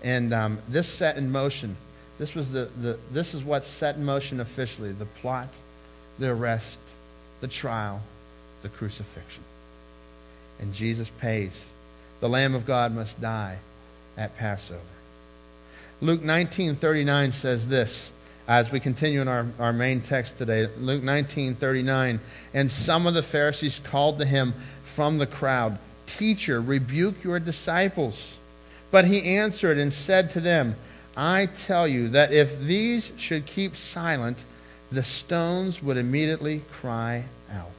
And 0.03 0.33
um, 0.33 0.59
this 0.69 0.87
set 0.87 1.17
in 1.17 1.31
motion, 1.31 1.75
this, 2.19 2.35
was 2.35 2.51
the, 2.51 2.69
the, 2.81 2.97
this 3.11 3.33
is 3.33 3.43
what 3.43 3.65
set 3.65 3.95
in 3.95 4.05
motion 4.05 4.39
officially 4.39 4.91
the 4.91 5.05
plot, 5.05 5.49
the 6.19 6.29
arrest, 6.29 6.79
the 7.41 7.47
trial, 7.47 8.01
the 8.61 8.69
crucifixion. 8.69 9.43
And 10.59 10.73
Jesus 10.73 11.09
pays. 11.19 11.69
The 12.19 12.29
Lamb 12.29 12.55
of 12.55 12.65
God 12.65 12.93
must 12.95 13.21
die 13.21 13.57
at 14.17 14.35
Passover. 14.37 14.81
Luke 16.01 16.21
19:39 16.21 17.33
says 17.33 17.67
this 17.67 18.13
as 18.47 18.71
we 18.71 18.79
continue 18.79 19.21
in 19.21 19.27
our, 19.27 19.45
our 19.59 19.73
main 19.73 20.01
text 20.01 20.37
today. 20.37 20.67
Luke 20.79 21.03
19:39 21.03 22.19
and 22.53 22.71
some 22.71 23.07
of 23.07 23.13
the 23.13 23.23
Pharisees 23.23 23.79
called 23.79 24.19
to 24.19 24.25
him 24.25 24.53
from 24.83 25.17
the 25.17 25.27
crowd, 25.27 25.77
"Teacher, 26.07 26.61
rebuke 26.61 27.23
your 27.23 27.39
disciples." 27.39 28.37
But 28.91 29.05
he 29.05 29.37
answered 29.37 29.77
and 29.77 29.91
said 29.91 30.29
to 30.31 30.39
them, 30.39 30.75
I 31.15 31.47
tell 31.47 31.87
you 31.87 32.09
that 32.09 32.31
if 32.31 32.59
these 32.59 33.11
should 33.17 33.45
keep 33.45 33.75
silent, 33.75 34.37
the 34.91 35.03
stones 35.03 35.81
would 35.83 35.97
immediately 35.97 36.61
cry 36.71 37.25
out. 37.51 37.71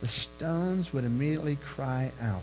The 0.00 0.08
stones 0.08 0.92
would 0.92 1.04
immediately 1.04 1.56
cry 1.56 2.12
out. 2.20 2.42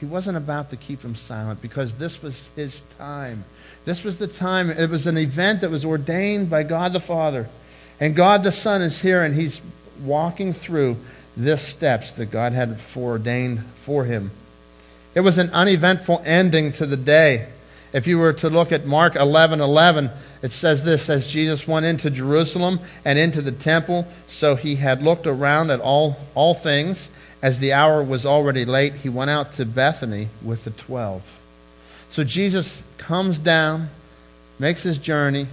He 0.00 0.06
wasn't 0.06 0.36
about 0.36 0.70
to 0.70 0.76
keep 0.76 1.02
them 1.02 1.14
silent 1.14 1.62
because 1.62 1.94
this 1.94 2.20
was 2.22 2.50
his 2.56 2.82
time. 2.98 3.44
This 3.84 4.02
was 4.02 4.16
the 4.18 4.26
time. 4.26 4.68
It 4.68 4.90
was 4.90 5.06
an 5.06 5.16
event 5.16 5.60
that 5.60 5.70
was 5.70 5.84
ordained 5.84 6.50
by 6.50 6.64
God 6.64 6.92
the 6.92 7.00
Father. 7.00 7.48
And 8.00 8.16
God 8.16 8.42
the 8.42 8.50
Son 8.50 8.82
is 8.82 9.00
here 9.00 9.22
and 9.22 9.34
he's 9.34 9.60
walking 10.02 10.54
through 10.54 10.96
this 11.36 11.62
steps 11.62 12.12
that 12.14 12.32
God 12.32 12.52
had 12.52 12.80
foreordained 12.80 13.64
for 13.64 14.04
him. 14.04 14.32
It 15.14 15.20
was 15.20 15.38
an 15.38 15.50
uneventful 15.50 16.22
ending 16.24 16.72
to 16.72 16.86
the 16.86 16.96
day. 16.96 17.46
If 17.92 18.06
you 18.06 18.18
were 18.18 18.32
to 18.34 18.48
look 18.48 18.72
at 18.72 18.86
Mark 18.86 19.16
11 19.16 19.60
11, 19.60 20.10
it 20.42 20.52
says 20.52 20.84
this 20.84 21.10
As 21.10 21.26
Jesus 21.26 21.68
went 21.68 21.86
into 21.86 22.10
Jerusalem 22.10 22.80
and 23.04 23.18
into 23.18 23.42
the 23.42 23.52
temple, 23.52 24.06
so 24.26 24.56
he 24.56 24.76
had 24.76 25.02
looked 25.02 25.26
around 25.26 25.70
at 25.70 25.80
all, 25.80 26.16
all 26.34 26.54
things 26.54 27.10
as 27.42 27.58
the 27.58 27.72
hour 27.72 28.02
was 28.02 28.24
already 28.24 28.64
late, 28.64 28.94
he 28.94 29.08
went 29.08 29.30
out 29.30 29.52
to 29.54 29.66
Bethany 29.66 30.28
with 30.42 30.64
the 30.64 30.70
twelve. 30.70 31.22
So 32.08 32.22
Jesus 32.22 32.82
comes 32.98 33.38
down, 33.38 33.90
makes 34.58 34.84
his 34.84 34.96
journey. 34.96 35.48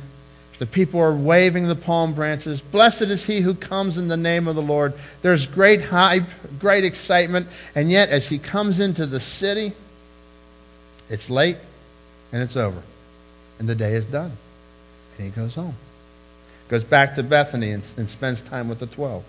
The 0.59 0.65
people 0.65 0.99
are 0.99 1.15
waving 1.15 1.67
the 1.67 1.75
palm 1.75 2.13
branches. 2.13 2.59
Blessed 2.59 3.03
is 3.03 3.25
he 3.25 3.39
who 3.39 3.53
comes 3.53 3.97
in 3.97 4.09
the 4.09 4.17
name 4.17 4.47
of 4.47 4.55
the 4.55 4.61
Lord. 4.61 4.93
There's 5.21 5.45
great 5.45 5.81
hype, 5.81 6.25
great 6.59 6.83
excitement. 6.83 7.47
And 7.75 7.89
yet, 7.89 8.09
as 8.09 8.27
he 8.27 8.37
comes 8.37 8.81
into 8.81 9.05
the 9.05 9.21
city, 9.21 9.71
it's 11.09 11.29
late 11.29 11.57
and 12.33 12.43
it's 12.43 12.57
over. 12.57 12.83
And 13.57 13.69
the 13.69 13.75
day 13.75 13.93
is 13.93 14.05
done. 14.05 14.33
And 15.17 15.25
he 15.25 15.31
goes 15.31 15.55
home. 15.55 15.75
Goes 16.67 16.83
back 16.83 17.15
to 17.15 17.23
Bethany 17.23 17.71
and, 17.71 17.83
and 17.95 18.09
spends 18.09 18.41
time 18.41 18.67
with 18.67 18.79
the 18.79 18.87
twelve. 18.87 19.23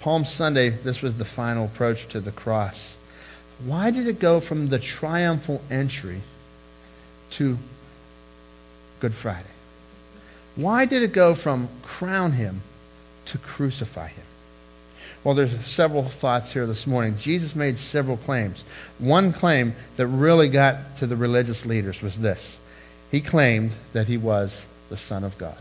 Palm 0.00 0.24
Sunday, 0.24 0.70
this 0.70 1.02
was 1.02 1.18
the 1.18 1.24
final 1.24 1.66
approach 1.66 2.06
to 2.08 2.20
the 2.20 2.32
cross. 2.32 2.96
Why 3.64 3.90
did 3.90 4.06
it 4.06 4.18
go 4.18 4.40
from 4.40 4.68
the 4.68 4.78
triumphal 4.78 5.62
entry 5.70 6.22
to 7.32 7.58
Good 9.00 9.14
Friday? 9.14 9.44
Why 10.56 10.86
did 10.86 11.02
it 11.02 11.12
go 11.12 11.34
from 11.34 11.68
crown 11.82 12.32
him 12.32 12.62
to 13.26 13.38
crucify 13.38 14.08
him? 14.08 14.24
Well, 15.22 15.34
there's 15.34 15.66
several 15.66 16.04
thoughts 16.04 16.52
here 16.52 16.66
this 16.66 16.86
morning. 16.86 17.16
Jesus 17.18 17.56
made 17.56 17.78
several 17.78 18.16
claims. 18.16 18.62
One 18.98 19.32
claim 19.32 19.74
that 19.96 20.06
really 20.06 20.48
got 20.48 20.98
to 20.98 21.06
the 21.06 21.16
religious 21.16 21.66
leaders 21.66 22.00
was 22.00 22.18
this 22.18 22.60
He 23.10 23.20
claimed 23.20 23.72
that 23.92 24.06
he 24.06 24.16
was 24.16 24.64
the 24.88 24.96
Son 24.96 25.24
of 25.24 25.36
God. 25.36 25.58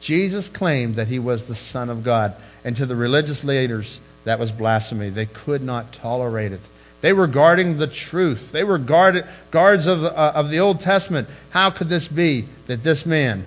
Jesus 0.00 0.48
claimed 0.48 0.94
that 0.96 1.08
he 1.08 1.18
was 1.18 1.44
the 1.44 1.54
Son 1.54 1.90
of 1.90 2.04
God. 2.04 2.34
And 2.62 2.76
to 2.76 2.86
the 2.86 2.96
religious 2.96 3.42
leaders, 3.42 3.98
that 4.24 4.38
was 4.38 4.52
blasphemy. 4.52 5.10
They 5.10 5.26
could 5.26 5.62
not 5.62 5.92
tolerate 5.92 6.52
it. 6.52 6.60
They 7.00 7.12
were 7.12 7.26
guarding 7.26 7.76
the 7.76 7.86
truth. 7.86 8.52
They 8.52 8.64
were 8.64 8.78
guard, 8.78 9.26
guards 9.50 9.86
of, 9.86 10.04
uh, 10.04 10.32
of 10.34 10.48
the 10.48 10.60
Old 10.60 10.80
Testament. 10.80 11.28
How 11.50 11.70
could 11.70 11.88
this 11.88 12.08
be 12.08 12.44
that 12.66 12.82
this 12.82 13.04
man 13.04 13.46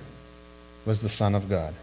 was 0.88 1.02
the 1.02 1.10
Son 1.10 1.36
of 1.36 1.50
God? 1.50 1.74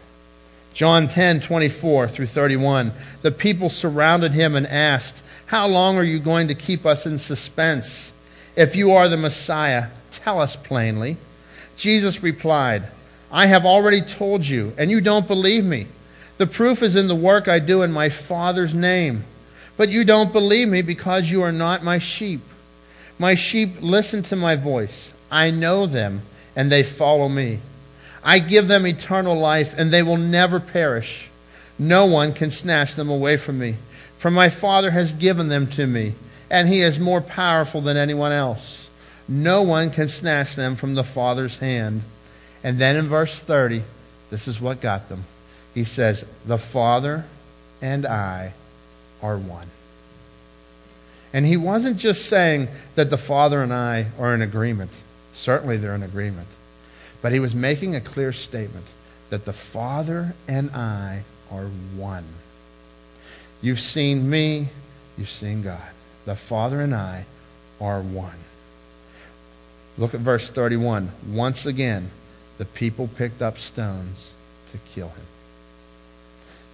John 0.73 1.07
10, 1.07 1.39
24 1.39 2.09
through 2.09 2.25
31. 2.25 2.91
The 3.21 3.31
people 3.31 3.69
surrounded 3.69 4.33
him 4.33 4.55
and 4.55 4.67
asked, 4.67 5.23
How 5.45 5.67
long 5.67 5.97
are 5.97 6.03
you 6.03 6.19
going 6.19 6.49
to 6.49 6.55
keep 6.55 6.85
us 6.85 7.05
in 7.05 7.19
suspense? 7.19 8.11
If 8.57 8.75
you 8.75 8.91
are 8.91 9.07
the 9.07 9.15
Messiah, 9.15 9.87
tell 10.11 10.41
us 10.41 10.57
plainly. 10.57 11.15
Jesus 11.77 12.23
replied, 12.23 12.83
I 13.31 13.45
have 13.45 13.65
already 13.65 14.01
told 14.01 14.45
you, 14.45 14.73
and 14.77 14.91
you 14.91 14.99
don't 14.99 15.27
believe 15.27 15.63
me. 15.63 15.87
The 16.37 16.47
proof 16.47 16.83
is 16.83 16.95
in 16.95 17.07
the 17.07 17.15
work 17.15 17.47
I 17.47 17.59
do 17.59 17.81
in 17.81 17.91
my 17.91 18.09
Father's 18.09 18.73
name. 18.73 19.23
But 19.77 19.89
you 19.89 20.03
don't 20.03 20.33
believe 20.33 20.67
me 20.67 20.81
because 20.81 21.29
you 21.29 21.41
are 21.41 21.51
not 21.51 21.83
my 21.83 21.99
sheep. 21.99 22.41
My 23.19 23.35
sheep 23.35 23.81
listen 23.81 24.23
to 24.23 24.35
my 24.35 24.55
voice. 24.55 25.13
I 25.31 25.51
know 25.51 25.85
them, 25.85 26.21
and 26.55 26.71
they 26.71 26.83
follow 26.83 27.29
me. 27.29 27.59
I 28.25 28.39
give 28.39 28.67
them 28.67 28.87
eternal 28.87 29.37
life, 29.37 29.75
and 29.77 29.91
they 29.91 30.01
will 30.01 30.17
never 30.17 30.59
perish. 30.59 31.29
No 31.77 32.07
one 32.07 32.33
can 32.33 32.49
snatch 32.49 32.95
them 32.95 33.07
away 33.07 33.37
from 33.37 33.59
me. 33.59 33.75
For 34.17 34.31
my 34.31 34.49
Father 34.49 34.89
has 34.89 35.13
given 35.13 35.49
them 35.49 35.67
to 35.67 35.85
me, 35.85 36.13
and 36.49 36.67
he 36.67 36.81
is 36.81 36.99
more 36.99 37.21
powerful 37.21 37.81
than 37.81 37.95
anyone 37.95 38.31
else. 38.31 38.89
No 39.27 39.61
one 39.61 39.91
can 39.91 40.07
snatch 40.07 40.55
them 40.55 40.75
from 40.75 40.95
the 40.95 41.03
Father's 41.03 41.59
hand. 41.59 42.01
And 42.63 42.79
then 42.79 42.95
in 42.95 43.07
verse 43.07 43.37
30, 43.37 43.83
this 44.31 44.47
is 44.47 44.59
what 44.59 44.81
got 44.81 45.07
them. 45.07 45.25
He 45.75 45.83
says, 45.83 46.25
The 46.47 46.57
Father 46.57 47.25
and 47.81 48.07
I 48.07 48.53
are 49.21 49.37
one. 49.37 49.67
And 51.31 51.45
he 51.45 51.57
wasn't 51.57 51.97
just 51.97 52.25
saying 52.25 52.69
that 52.95 53.09
the 53.09 53.17
Father 53.17 53.61
and 53.61 53.73
I 53.73 54.07
are 54.17 54.33
in 54.33 54.41
agreement. 54.41 54.91
Certainly 55.33 55.77
they're 55.77 55.93
in 55.93 56.01
agreement. 56.01 56.47
But 57.21 57.31
he 57.31 57.39
was 57.39 57.55
making 57.55 57.95
a 57.95 58.01
clear 58.01 58.33
statement 58.33 58.85
that 59.29 59.45
the 59.45 59.53
Father 59.53 60.33
and 60.47 60.69
I 60.71 61.23
are 61.51 61.65
one. 61.95 62.25
You've 63.61 63.79
seen 63.79 64.29
me, 64.29 64.69
you've 65.17 65.29
seen 65.29 65.63
God. 65.63 65.81
The 66.25 66.35
Father 66.35 66.81
and 66.81 66.93
I 66.93 67.25
are 67.81 68.01
one. 68.01 68.37
Look 69.97 70.13
at 70.13 70.19
verse 70.19 70.49
31. 70.49 71.11
Once 71.27 71.65
again, 71.65 72.11
the 72.57 72.65
people 72.65 73.07
picked 73.07 73.41
up 73.41 73.57
stones 73.57 74.33
to 74.71 74.77
kill 74.93 75.09
him. 75.09 75.25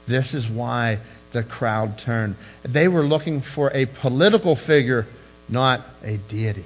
This 0.08 0.34
is 0.34 0.50
why 0.50 1.00
the 1.32 1.44
crowd 1.44 1.98
turned. 1.98 2.36
They 2.64 2.88
were 2.88 3.04
looking 3.04 3.42
for 3.42 3.72
a 3.74 3.86
political 3.86 4.56
figure, 4.56 5.08
not 5.48 5.82
a 6.04 6.18
deity. 6.18 6.66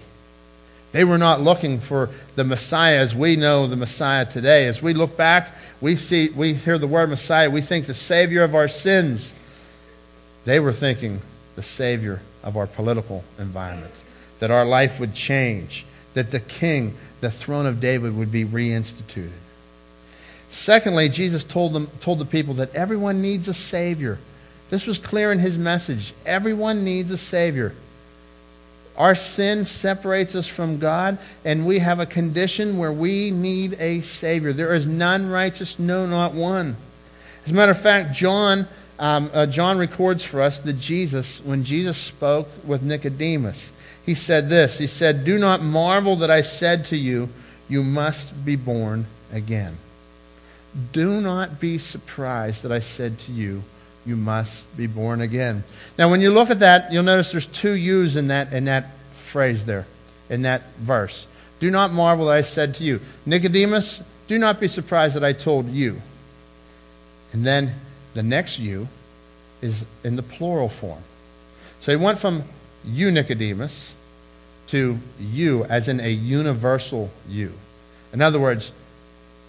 They 0.96 1.04
were 1.04 1.18
not 1.18 1.42
looking 1.42 1.82
for 1.82 2.10
the 2.38 2.46
Messiah 2.46 3.00
as 3.00 3.14
we 3.14 3.36
know 3.36 3.68
the 3.68 3.76
Messiah 3.76 4.26
today. 4.26 4.66
As 4.66 4.82
we 4.82 4.94
look 4.94 5.18
back, 5.18 5.50
we 5.82 5.98
see 5.98 6.30
we 6.30 6.54
hear 6.54 6.78
the 6.78 6.88
word 6.88 7.10
Messiah, 7.10 7.50
we 7.50 7.60
think 7.60 7.86
the 7.86 7.94
savior 7.94 8.44
of 8.44 8.56
our 8.56 8.70
sins. 8.70 9.34
They 10.46 10.58
were 10.62 10.72
thinking 10.72 11.20
the 11.58 11.64
savior 11.64 12.22
of 12.46 12.56
our 12.56 12.66
political 12.66 13.26
environment, 13.38 13.92
that 14.40 14.52
our 14.52 14.64
life 14.64 14.98
would 15.02 15.14
change, 15.14 15.86
that 16.14 16.32
the 16.32 16.40
king 16.40 16.96
the 17.20 17.30
throne 17.30 17.66
of 17.66 17.82
David 17.82 18.16
would 18.16 18.32
be 18.32 18.46
reinstituted. 18.46 19.32
Secondly, 20.50 21.10
Jesus 21.10 21.44
told, 21.44 21.74
them, 21.74 21.88
told 22.00 22.20
the 22.20 22.26
people 22.26 22.54
that 22.54 22.74
everyone 22.74 23.22
needs 23.22 23.50
a 23.50 23.54
Savior. 23.54 24.18
This 24.70 24.88
was 24.88 24.98
clear 24.98 25.34
in 25.34 25.40
his 25.40 25.58
message. 25.58 26.14
Everyone 26.26 26.86
needs 26.86 27.12
a 27.12 27.18
Savior. 27.18 27.76
Our 28.98 29.16
sin 29.16 29.66
separates 29.66 30.36
us 30.36 30.48
from 30.48 30.80
God, 30.80 31.18
and 31.44 31.66
we 31.66 31.80
have 31.80 32.00
a 32.00 32.06
condition 32.06 32.78
where 32.78 32.92
we 32.92 33.32
need 33.32 33.76
a 33.80 34.02
Savior. 34.02 34.54
There 34.54 34.74
is 34.74 34.88
none 34.88 35.30
righteous, 35.30 35.78
no, 35.78 36.06
not 36.06 36.34
one. 36.34 36.78
As 37.46 37.52
a 37.52 37.56
matter 37.56 37.72
of 37.72 37.82
fact, 37.82 38.16
John, 38.16 38.68
um, 38.98 39.30
uh, 39.34 39.46
John 39.46 39.78
records 39.78 40.24
for 40.24 40.42
us 40.42 40.60
that 40.60 40.80
Jesus, 40.80 41.42
when 41.42 41.64
Jesus 41.64 41.98
spoke 41.98 42.48
with 42.66 42.82
Nicodemus, 42.82 43.72
he 44.06 44.14
said 44.14 44.50
this 44.50 44.78
He 44.78 44.88
said, 44.88 45.26
Do 45.26 45.38
not 45.38 45.62
marvel 45.62 46.18
that 46.18 46.32
I 46.32 46.42
said 46.42 46.86
to 46.86 46.98
you, 46.98 47.30
You 47.68 47.84
must 47.84 48.46
be 48.46 48.56
born 48.56 49.08
again. 49.34 49.78
Do 50.92 51.22
not 51.22 51.60
be 51.60 51.78
surprised 51.78 52.64
that 52.64 52.72
I 52.72 52.80
said 52.80 53.20
to 53.20 53.32
you, 53.32 53.64
You 54.06 54.16
must 54.16 54.76
be 54.78 54.88
born 54.88 55.22
again. 55.22 55.64
Now, 55.98 56.10
when 56.10 56.22
you 56.22 56.32
look 56.32 56.50
at 56.50 56.60
that, 56.60 56.92
you'll 56.92 57.04
notice 57.04 57.32
there's 57.32 57.48
two 57.48 57.74
U's 57.74 58.16
in 58.16 58.28
that, 58.28 58.54
in 58.54 58.66
that 58.66 58.92
phrase 59.24 59.66
there, 59.66 59.86
in 60.30 60.44
that 60.44 60.62
verse. 60.78 61.28
Do 61.60 61.72
not 61.72 61.92
marvel 61.92 62.28
that 62.28 62.36
I 62.36 62.42
said 62.42 62.76
to 62.76 62.84
you. 62.84 63.00
Nicodemus, 63.26 64.04
do 64.28 64.38
not 64.38 64.60
be 64.60 64.68
surprised 64.68 65.16
that 65.16 65.24
I 65.24 65.34
told 65.34 65.70
you. 65.70 66.02
And 67.34 67.46
then 67.46 67.74
the 68.14 68.24
next 68.24 68.60
you 68.60 68.88
is 69.62 69.86
in 70.04 70.16
the 70.16 70.24
plural 70.24 70.70
form. 70.70 71.02
So 71.82 71.92
he 71.92 72.04
went 72.04 72.20
from 72.20 72.44
you, 72.86 73.12
Nicodemus, 73.12 73.96
to 74.68 74.98
you, 75.20 75.66
as 75.66 75.88
in 75.88 76.00
a 76.00 76.10
universal 76.10 77.10
you. 77.28 77.54
In 78.14 78.22
other 78.22 78.40
words, 78.40 78.72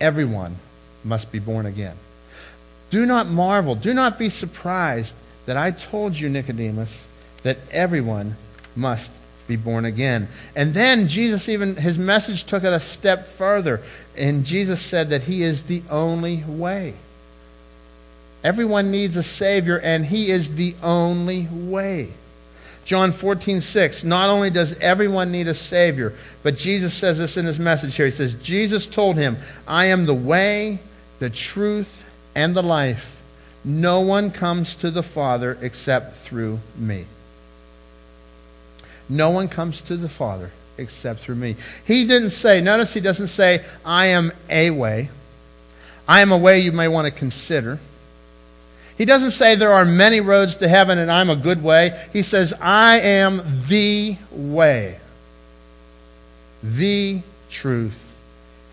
everyone 0.01 0.57
must 1.05 1.31
be 1.31 1.39
born 1.39 1.67
again. 1.67 1.97
Do 2.91 3.07
not 3.07 3.27
marvel, 3.27 3.75
do 3.75 3.93
not 3.93 4.19
be 4.19 4.29
surprised 4.29 5.15
that 5.47 5.57
I 5.57 5.71
told 5.71 6.19
you, 6.19 6.29
Nicodemus, 6.29 7.07
that 7.43 7.59
everyone 7.71 8.37
must 8.75 9.11
be 9.49 9.57
born 9.57 9.85
again. 9.85 10.29
And 10.55 10.75
then 10.75 11.09
Jesus 11.09 11.49
even, 11.49 11.77
his 11.77 11.99
message 11.99 12.45
took 12.45 12.65
it 12.65 12.73
a 12.73 12.81
step 12.81 13.27
further. 13.27 13.81
And 14.17 14.45
Jesus 14.45 14.81
said 14.81 15.11
that 15.11 15.23
he 15.23 15.43
is 15.43 15.65
the 15.65 15.83
only 15.91 16.43
way. 16.45 16.95
Everyone 18.43 18.91
needs 18.91 19.17
a 19.17 19.23
Savior, 19.23 19.79
and 19.79 20.07
he 20.07 20.31
is 20.31 20.55
the 20.55 20.75
only 20.83 21.49
way. 21.51 22.11
John 22.85 23.11
14, 23.11 23.61
6. 23.61 24.05
Not 24.05 24.31
only 24.31 24.51
does 24.51 24.75
everyone 24.75 25.33
need 25.33 25.49
a 25.49 25.55
Savior, 25.55 26.13
but 26.45 26.57
Jesus 26.57 26.95
says 26.95 27.19
this 27.19 27.37
in 27.37 27.47
his 27.47 27.59
message 27.59 27.97
here. 27.97 28.07
He 28.07 28.13
says, 28.13 28.35
Jesus 28.35 28.87
told 28.87 29.17
him, 29.17 29.37
I 29.67 29.87
am 29.87 30.07
the 30.07 30.15
way, 30.15 30.79
the 31.19 31.31
truth, 31.31 32.05
and 32.37 32.55
the 32.55 32.63
life. 32.63 33.21
No 33.65 34.01
one 34.01 34.31
comes 34.31 34.77
to 34.77 34.93
the 34.93 35.03
Father 35.03 35.59
except 35.61 36.15
through 36.17 36.61
me. 36.77 37.07
No 39.09 39.31
one 39.31 39.49
comes 39.49 39.81
to 39.83 39.97
the 39.97 40.09
Father 40.09 40.51
except 40.79 41.21
through 41.21 41.37
me. 41.37 41.57
He 41.85 42.07
didn't 42.07 42.31
say, 42.31 42.61
notice 42.61 42.93
he 42.93 43.01
doesn't 43.01 43.29
say, 43.29 43.65
I 43.85 44.07
am 44.07 44.33
a 44.51 44.71
way. 44.71 45.09
I 46.07 46.21
am 46.21 46.31
a 46.31 46.39
way 46.39 46.61
you 46.61 46.71
may 46.71 46.87
want 46.87 47.07
to 47.07 47.11
consider. 47.11 47.81
He 48.99 49.05
doesn't 49.05 49.33
say 49.33 49.55
there 49.55 49.73
are 49.73 49.85
many 49.85 50.21
roads 50.21 50.59
to 50.59 50.69
heaven 50.69 50.99
and 50.99 51.11
I'm 51.11 51.31
a 51.31 51.37
good 51.37 51.63
way. 51.63 51.99
He 52.13 52.23
says, 52.23 52.53
I 52.61 53.01
am 53.01 53.43
the 53.69 54.17
way, 54.31 54.99
the 56.63 57.23
truth, 57.51 58.03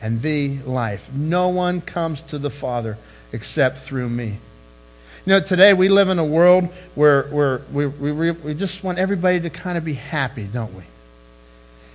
and 0.02 0.22
the 0.22 0.58
life. 0.60 1.10
No 1.14 1.48
one 1.48 1.80
comes 1.80 2.22
to 2.24 2.38
the 2.38 2.50
Father 2.50 2.98
except 3.34 3.80
through 3.80 4.10
me. 4.10 4.38
You 5.26 5.34
know, 5.34 5.40
today 5.40 5.74
we 5.74 5.90
live 5.90 6.10
in 6.10 6.20
a 6.20 6.26
world 6.26 6.66
where, 6.96 7.24
where 7.24 7.62
we, 7.72 7.88
we, 7.88 8.32
we 8.32 8.54
just 8.54 8.84
want 8.84 8.98
everybody 8.98 9.40
to 9.42 9.50
kind 9.50 9.78
of 9.78 9.84
be 9.84 9.94
happy, 9.94 10.46
don't 10.46 10.74
we? 10.74 10.84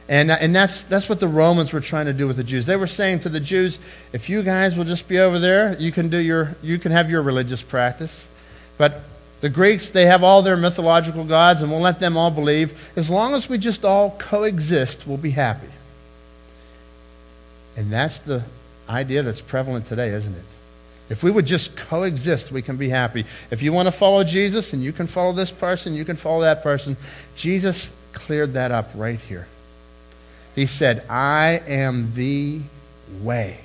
And, 0.08 0.30
and 0.30 0.56
that's, 0.56 0.82
that's 0.82 1.08
what 1.08 1.20
the 1.20 1.28
Romans 1.28 1.72
were 1.72 1.82
trying 1.82 2.06
to 2.06 2.14
do 2.14 2.26
with 2.26 2.38
the 2.38 2.44
Jews. 2.44 2.64
They 2.64 2.76
were 2.76 2.86
saying 2.86 3.20
to 3.20 3.28
the 3.28 3.40
Jews, 3.40 3.78
if 4.14 4.30
you 4.30 4.42
guys 4.42 4.76
will 4.76 4.86
just 4.86 5.06
be 5.06 5.18
over 5.18 5.38
there, 5.38 5.76
you 5.78 5.92
can, 5.92 6.08
do 6.08 6.16
your, 6.16 6.56
you 6.62 6.78
can 6.78 6.92
have 6.92 7.10
your 7.10 7.20
religious 7.20 7.60
practice. 7.60 8.30
But 8.78 9.02
the 9.42 9.50
Greeks, 9.50 9.90
they 9.90 10.06
have 10.06 10.24
all 10.24 10.40
their 10.40 10.56
mythological 10.56 11.24
gods, 11.24 11.60
and 11.60 11.70
we'll 11.70 11.80
let 11.80 12.00
them 12.00 12.16
all 12.16 12.30
believe. 12.30 12.90
As 12.96 13.10
long 13.10 13.34
as 13.34 13.50
we 13.50 13.58
just 13.58 13.84
all 13.84 14.12
coexist, 14.18 15.06
we'll 15.06 15.18
be 15.18 15.32
happy. 15.32 15.68
And 17.76 17.92
that's 17.92 18.18
the 18.18 18.42
idea 18.88 19.22
that's 19.22 19.42
prevalent 19.42 19.84
today, 19.84 20.08
isn't 20.08 20.34
it? 20.34 20.44
If 21.10 21.22
we 21.22 21.30
would 21.30 21.46
just 21.46 21.76
coexist, 21.76 22.52
we 22.52 22.62
can 22.62 22.76
be 22.76 22.88
happy. 22.88 23.24
If 23.50 23.62
you 23.62 23.72
want 23.72 23.86
to 23.86 23.92
follow 23.92 24.24
Jesus 24.24 24.72
and 24.72 24.82
you 24.82 24.92
can 24.92 25.06
follow 25.06 25.32
this 25.32 25.50
person, 25.50 25.94
you 25.94 26.04
can 26.04 26.16
follow 26.16 26.42
that 26.42 26.62
person, 26.62 26.96
Jesus 27.34 27.90
cleared 28.12 28.54
that 28.54 28.72
up 28.72 28.90
right 28.94 29.18
here. 29.18 29.46
He 30.54 30.66
said, 30.66 31.04
I 31.08 31.62
am 31.66 32.14
the 32.14 32.60
way. 33.22 33.60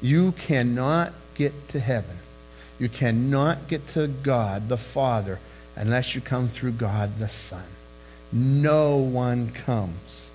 You 0.00 0.32
cannot 0.32 1.12
get 1.34 1.68
to 1.70 1.80
heaven. 1.80 2.16
You 2.78 2.88
cannot 2.88 3.68
get 3.68 3.86
to 3.88 4.08
God 4.08 4.68
the 4.68 4.78
Father 4.78 5.38
unless 5.76 6.14
you 6.14 6.20
come 6.20 6.48
through 6.48 6.72
God 6.72 7.18
the 7.18 7.28
Son. 7.28 7.64
No 8.32 8.96
one 8.96 9.50
comes. 9.50 10.30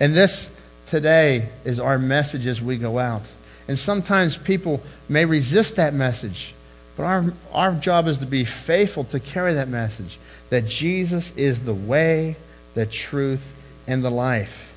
And 0.00 0.14
this 0.14 0.50
today 0.86 1.48
is 1.64 1.80
our 1.80 1.98
message 1.98 2.46
as 2.46 2.60
we 2.60 2.76
go 2.76 2.98
out. 2.98 3.22
And 3.68 3.78
sometimes 3.78 4.36
people 4.36 4.82
may 5.08 5.24
resist 5.24 5.76
that 5.76 5.94
message. 5.94 6.54
But 6.96 7.04
our, 7.04 7.24
our 7.52 7.72
job 7.74 8.06
is 8.06 8.18
to 8.18 8.26
be 8.26 8.44
faithful 8.44 9.04
to 9.04 9.20
carry 9.20 9.54
that 9.54 9.68
message 9.68 10.18
that 10.50 10.66
Jesus 10.66 11.32
is 11.36 11.64
the 11.64 11.74
way, 11.74 12.36
the 12.74 12.86
truth, 12.86 13.60
and 13.86 14.04
the 14.04 14.10
life. 14.10 14.74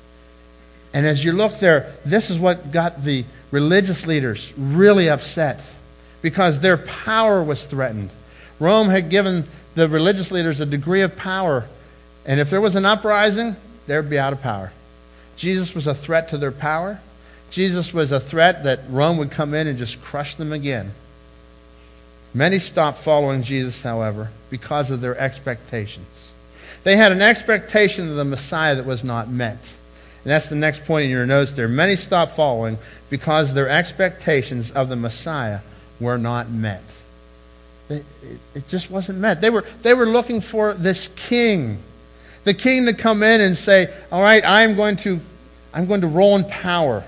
And 0.92 1.06
as 1.06 1.24
you 1.24 1.32
look 1.32 1.58
there, 1.58 1.92
this 2.04 2.30
is 2.30 2.38
what 2.38 2.72
got 2.72 3.04
the 3.04 3.24
religious 3.50 4.06
leaders 4.06 4.52
really 4.56 5.08
upset 5.08 5.60
because 6.22 6.60
their 6.60 6.76
power 6.76 7.42
was 7.42 7.64
threatened. 7.64 8.10
Rome 8.58 8.88
had 8.88 9.08
given 9.08 9.44
the 9.74 9.88
religious 9.88 10.30
leaders 10.30 10.60
a 10.60 10.66
degree 10.66 11.02
of 11.02 11.16
power, 11.16 11.66
and 12.26 12.40
if 12.40 12.50
there 12.50 12.60
was 12.60 12.74
an 12.74 12.84
uprising, 12.84 13.56
they 13.86 13.96
would 13.96 14.10
be 14.10 14.18
out 14.18 14.32
of 14.32 14.42
power. 14.42 14.72
Jesus 15.36 15.74
was 15.74 15.86
a 15.86 15.94
threat 15.94 16.28
to 16.30 16.38
their 16.38 16.52
power. 16.52 17.00
Jesus 17.50 17.92
was 17.92 18.12
a 18.12 18.20
threat 18.20 18.64
that 18.64 18.80
Rome 18.88 19.18
would 19.18 19.30
come 19.30 19.54
in 19.54 19.66
and 19.66 19.76
just 19.76 20.00
crush 20.00 20.36
them 20.36 20.52
again. 20.52 20.92
Many 22.32 22.60
stopped 22.60 22.98
following 22.98 23.42
Jesus, 23.42 23.82
however, 23.82 24.30
because 24.50 24.90
of 24.90 25.00
their 25.00 25.18
expectations. 25.18 26.32
They 26.84 26.96
had 26.96 27.12
an 27.12 27.20
expectation 27.20 28.08
of 28.08 28.16
the 28.16 28.24
Messiah 28.24 28.76
that 28.76 28.86
was 28.86 29.02
not 29.02 29.28
met. 29.28 29.58
And 30.24 30.30
that's 30.30 30.46
the 30.46 30.56
next 30.56 30.84
point 30.84 31.04
in 31.04 31.10
your 31.10 31.26
notes 31.26 31.52
there. 31.52 31.68
Many 31.68 31.96
stopped 31.96 32.32
following 32.36 32.78
because 33.08 33.52
their 33.52 33.68
expectations 33.68 34.70
of 34.70 34.88
the 34.88 34.96
Messiah 34.96 35.60
were 35.98 36.18
not 36.18 36.50
met. 36.50 36.82
It, 37.88 38.04
just 38.68 38.90
wasn't 38.90 39.18
met. 39.18 39.40
They 39.40 39.50
were, 39.50 39.64
they 39.82 39.94
were 39.94 40.06
looking 40.06 40.40
for 40.40 40.74
this 40.74 41.08
king, 41.16 41.78
the 42.44 42.54
king 42.54 42.86
to 42.86 42.94
come 42.94 43.24
in 43.24 43.40
and 43.40 43.56
say, 43.56 43.92
All 44.12 44.22
right, 44.22 44.44
I'm 44.44 44.76
going 44.76 44.96
to, 44.98 45.18
I'm 45.74 45.86
going 45.86 46.02
to 46.02 46.06
roll 46.06 46.36
in 46.36 46.44
power. 46.44 47.02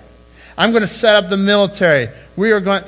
I'm 0.57 0.71
going 0.71 0.83
to 0.83 0.89
set 0.89 1.17
up 1.17 1.31
the 1.31 1.37
military. 1.37 2.09
We 2.37 2.53
are 2.53 2.61
going, 2.61 2.85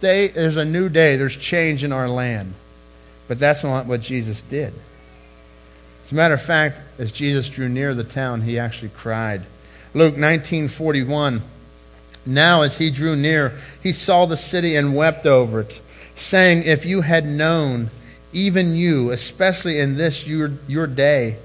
there's 0.00 0.56
a 0.56 0.64
new 0.64 0.88
day. 0.88 1.16
There's 1.16 1.36
change 1.36 1.84
in 1.84 1.92
our 1.92 2.08
land. 2.08 2.54
But 3.26 3.38
that's 3.38 3.62
not 3.62 3.86
what 3.86 4.00
Jesus 4.00 4.42
did. 4.42 4.72
As 6.04 6.12
a 6.12 6.14
matter 6.14 6.34
of 6.34 6.42
fact, 6.42 6.80
as 6.98 7.12
Jesus 7.12 7.48
drew 7.48 7.68
near 7.68 7.92
the 7.92 8.04
town, 8.04 8.40
he 8.40 8.58
actually 8.58 8.88
cried. 8.88 9.42
Luke 9.92 10.16
19:41. 10.16 11.42
Now 12.24 12.62
as 12.62 12.78
he 12.78 12.90
drew 12.90 13.14
near, 13.14 13.52
he 13.82 13.92
saw 13.92 14.24
the 14.24 14.36
city 14.36 14.74
and 14.74 14.96
wept 14.96 15.26
over 15.26 15.60
it, 15.60 15.80
saying, 16.14 16.62
"If 16.62 16.86
you 16.86 17.02
had 17.02 17.26
known, 17.26 17.90
even 18.32 18.74
you, 18.74 19.10
especially 19.10 19.78
in 19.78 19.96
this 19.96 20.26
your, 20.26 20.52
your 20.66 20.86
day, 20.86 21.36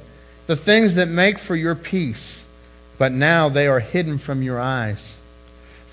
the 0.48 0.56
things 0.56 0.96
that 0.96 1.08
make 1.08 1.40
for 1.40 1.56
your 1.56 1.76
peace, 1.76 2.44
but 2.98 3.12
now 3.12 3.50
they 3.50 3.68
are 3.68 3.82
hidden 3.82 4.18
from 4.18 4.42
your 4.42 4.60
eyes." 4.60 5.18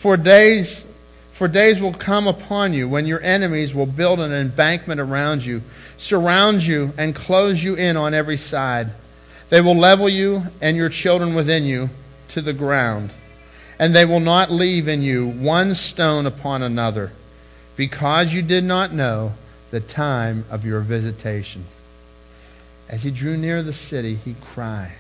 For 0.01 0.17
days, 0.17 0.87
for 1.35 1.47
days 1.47 1.79
will 1.79 1.93
come 1.93 2.27
upon 2.27 2.73
you 2.73 2.89
when 2.89 3.05
your 3.05 3.21
enemies 3.21 3.75
will 3.75 3.85
build 3.85 4.19
an 4.19 4.33
embankment 4.33 4.99
around 4.99 5.45
you, 5.45 5.61
surround 5.99 6.63
you, 6.63 6.95
and 6.97 7.15
close 7.15 7.63
you 7.63 7.75
in 7.75 7.99
on 7.99 8.15
every 8.15 8.39
side. 8.39 8.89
They 9.51 9.61
will 9.61 9.77
level 9.77 10.09
you 10.09 10.45
and 10.63 10.75
your 10.75 10.89
children 10.89 11.35
within 11.35 11.65
you 11.65 11.91
to 12.29 12.41
the 12.41 12.55
ground, 12.55 13.11
and 13.79 13.95
they 13.95 14.07
will 14.07 14.21
not 14.21 14.51
leave 14.51 14.89
in 14.89 15.03
you 15.03 15.29
one 15.29 15.75
stone 15.75 16.25
upon 16.25 16.63
another, 16.63 17.13
because 17.77 18.33
you 18.33 18.41
did 18.41 18.65
not 18.65 18.95
know 18.95 19.35
the 19.71 19.81
time 19.81 20.47
of 20.51 20.65
your 20.65 20.81
visitation. 20.81 21.67
As 22.89 23.03
he 23.03 23.11
drew 23.11 23.37
near 23.37 23.63
the 23.63 23.75
city, 23.75 24.15
he 24.15 24.35
cried. 24.41 25.00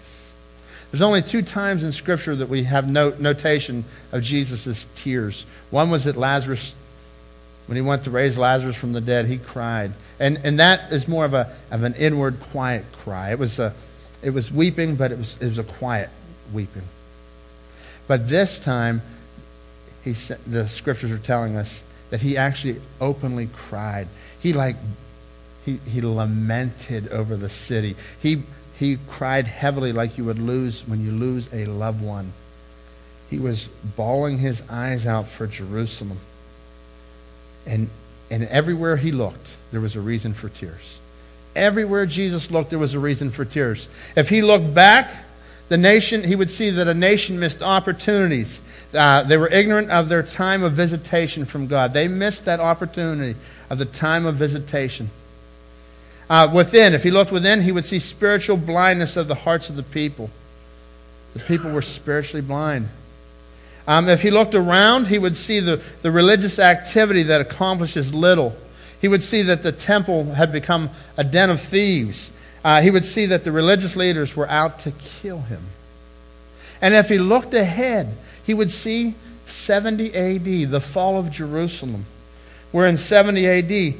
There's 0.90 1.02
only 1.02 1.22
two 1.22 1.42
times 1.42 1.84
in 1.84 1.92
Scripture 1.92 2.34
that 2.36 2.48
we 2.48 2.64
have 2.64 2.88
notation 2.88 3.84
of 4.10 4.22
Jesus' 4.22 4.86
tears. 4.96 5.46
One 5.70 5.90
was 5.90 6.06
at 6.06 6.16
Lazarus, 6.16 6.74
when 7.66 7.76
he 7.76 7.82
went 7.82 8.04
to 8.04 8.10
raise 8.10 8.36
Lazarus 8.36 8.74
from 8.74 8.92
the 8.92 9.00
dead, 9.00 9.26
he 9.26 9.38
cried. 9.38 9.92
And, 10.18 10.40
and 10.42 10.58
that 10.58 10.92
is 10.92 11.06
more 11.06 11.24
of, 11.24 11.34
a, 11.34 11.52
of 11.70 11.84
an 11.84 11.94
inward, 11.94 12.40
quiet 12.40 12.84
cry. 12.92 13.30
It 13.30 13.38
was, 13.38 13.60
a, 13.60 13.72
it 14.20 14.30
was 14.30 14.50
weeping, 14.50 14.96
but 14.96 15.12
it 15.12 15.18
was, 15.18 15.36
it 15.40 15.46
was 15.46 15.58
a 15.58 15.64
quiet 15.64 16.10
weeping. 16.52 16.82
But 18.08 18.28
this 18.28 18.58
time, 18.58 19.02
he, 20.02 20.12
the 20.12 20.68
scriptures 20.68 21.12
are 21.12 21.18
telling 21.18 21.56
us 21.56 21.84
that 22.10 22.20
he 22.20 22.36
actually 22.36 22.80
openly 23.00 23.48
cried. 23.54 24.08
He 24.40 24.52
like 24.52 24.74
he, 25.64 25.78
he 25.86 26.00
lamented 26.00 27.08
over 27.08 27.36
the 27.36 27.48
city. 27.48 27.94
He, 28.20 28.42
he 28.80 28.96
cried 29.10 29.46
heavily 29.46 29.92
like 29.92 30.16
you 30.16 30.24
would 30.24 30.38
lose 30.38 30.88
when 30.88 31.04
you 31.04 31.12
lose 31.12 31.46
a 31.52 31.66
loved 31.66 32.02
one. 32.02 32.32
He 33.28 33.38
was 33.38 33.68
bawling 33.94 34.38
his 34.38 34.62
eyes 34.70 35.06
out 35.06 35.28
for 35.28 35.46
Jerusalem. 35.46 36.18
And, 37.66 37.90
and 38.30 38.44
everywhere 38.44 38.96
he 38.96 39.12
looked, 39.12 39.50
there 39.70 39.82
was 39.82 39.96
a 39.96 40.00
reason 40.00 40.32
for 40.32 40.48
tears. 40.48 40.98
Everywhere 41.54 42.06
Jesus 42.06 42.50
looked, 42.50 42.70
there 42.70 42.78
was 42.78 42.94
a 42.94 42.98
reason 42.98 43.30
for 43.30 43.44
tears. 43.44 43.86
If 44.16 44.30
he 44.30 44.40
looked 44.40 44.72
back, 44.72 45.10
the 45.68 45.76
nation, 45.76 46.24
he 46.24 46.34
would 46.34 46.50
see 46.50 46.70
that 46.70 46.88
a 46.88 46.94
nation 46.94 47.38
missed 47.38 47.62
opportunities. 47.62 48.62
Uh, 48.94 49.24
they 49.24 49.36
were 49.36 49.48
ignorant 49.48 49.90
of 49.90 50.08
their 50.08 50.22
time 50.22 50.62
of 50.62 50.72
visitation 50.72 51.44
from 51.44 51.66
God. 51.66 51.92
They 51.92 52.08
missed 52.08 52.46
that 52.46 52.60
opportunity 52.60 53.38
of 53.68 53.76
the 53.76 53.84
time 53.84 54.24
of 54.24 54.36
visitation. 54.36 55.10
Uh, 56.30 56.48
within, 56.54 56.94
if 56.94 57.02
he 57.02 57.10
looked 57.10 57.32
within, 57.32 57.60
he 57.60 57.72
would 57.72 57.84
see 57.84 57.98
spiritual 57.98 58.56
blindness 58.56 59.16
of 59.16 59.26
the 59.26 59.34
hearts 59.34 59.68
of 59.68 59.74
the 59.74 59.82
people. 59.82 60.30
The 61.34 61.40
people 61.40 61.72
were 61.72 61.82
spiritually 61.82 62.40
blind. 62.40 62.88
Um, 63.88 64.08
if 64.08 64.22
he 64.22 64.30
looked 64.30 64.54
around, 64.54 65.08
he 65.08 65.18
would 65.18 65.36
see 65.36 65.58
the, 65.58 65.82
the 66.02 66.12
religious 66.12 66.60
activity 66.60 67.24
that 67.24 67.40
accomplishes 67.40 68.14
little. 68.14 68.56
He 69.00 69.08
would 69.08 69.24
see 69.24 69.42
that 69.42 69.64
the 69.64 69.72
temple 69.72 70.32
had 70.34 70.52
become 70.52 70.90
a 71.16 71.24
den 71.24 71.50
of 71.50 71.60
thieves. 71.60 72.30
Uh, 72.62 72.80
he 72.80 72.92
would 72.92 73.04
see 73.04 73.26
that 73.26 73.42
the 73.42 73.50
religious 73.50 73.96
leaders 73.96 74.36
were 74.36 74.48
out 74.48 74.78
to 74.80 74.92
kill 74.92 75.40
him. 75.40 75.64
And 76.80 76.94
if 76.94 77.08
he 77.08 77.18
looked 77.18 77.54
ahead, 77.54 78.08
he 78.44 78.54
would 78.54 78.70
see 78.70 79.16
70 79.46 80.14
AD, 80.14 80.70
the 80.70 80.80
fall 80.80 81.18
of 81.18 81.32
Jerusalem, 81.32 82.04
where 82.70 82.86
in 82.86 82.98
70 82.98 83.48
AD, 83.48 83.94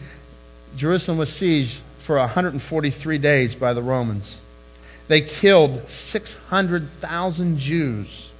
Jerusalem 0.76 1.18
was 1.18 1.31
sieged 1.31 1.81
for 2.11 2.19
143 2.19 3.19
days 3.19 3.55
by 3.55 3.73
the 3.73 3.81
Romans. 3.81 4.41
They 5.07 5.21
killed 5.21 5.89
600,000 5.89 7.57
Jews, 7.57 8.31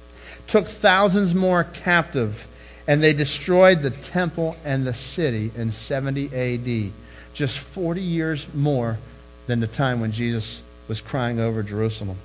took 0.45 0.67
thousands 0.67 1.33
more 1.33 1.63
captive, 1.63 2.47
and 2.85 3.01
they 3.01 3.13
destroyed 3.13 3.81
the 3.81 3.91
temple 3.91 4.57
and 4.65 4.85
the 4.85 4.93
city 4.93 5.51
in 5.55 5.71
70 5.71 6.35
AD, 6.35 6.91
just 7.33 7.59
40 7.59 8.01
years 8.01 8.53
more 8.53 8.97
than 9.47 9.61
the 9.61 9.67
time 9.67 10.01
when 10.01 10.11
Jesus 10.11 10.61
was 10.89 10.99
crying 10.99 11.39
over 11.39 11.63
Jerusalem. 11.63 12.17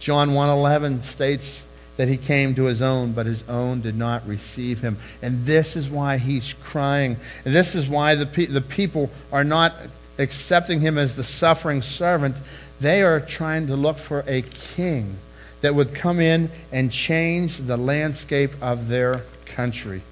John 0.00 0.34
1:11 0.34 1.02
states 1.02 1.62
that 1.96 2.08
he 2.08 2.18
came 2.18 2.54
to 2.56 2.64
his 2.64 2.82
own, 2.82 3.12
but 3.12 3.24
his 3.24 3.42
own 3.48 3.80
did 3.80 3.96
not 3.96 4.26
receive 4.28 4.82
him. 4.82 4.98
And 5.22 5.46
this 5.46 5.76
is 5.76 5.88
why 5.88 6.18
he's 6.18 6.52
crying. 6.52 7.16
And 7.46 7.54
this 7.54 7.74
is 7.74 7.88
why 7.88 8.14
the, 8.16 8.26
pe- 8.26 8.44
the 8.44 8.60
people 8.60 9.10
are 9.32 9.44
not 9.44 9.72
accepting 10.18 10.80
him 10.80 10.98
as 10.98 11.14
the 11.14 11.24
suffering 11.24 11.82
servant, 11.82 12.36
they 12.80 13.02
are 13.02 13.20
trying 13.20 13.66
to 13.68 13.76
look 13.76 13.98
for 13.98 14.24
a 14.26 14.42
king 14.42 15.16
that 15.60 15.74
would 15.74 15.94
come 15.94 16.20
in 16.20 16.50
and 16.72 16.92
change 16.92 17.58
the 17.58 17.76
landscape 17.76 18.52
of 18.60 18.88
their 18.88 19.22
country. 19.46 20.02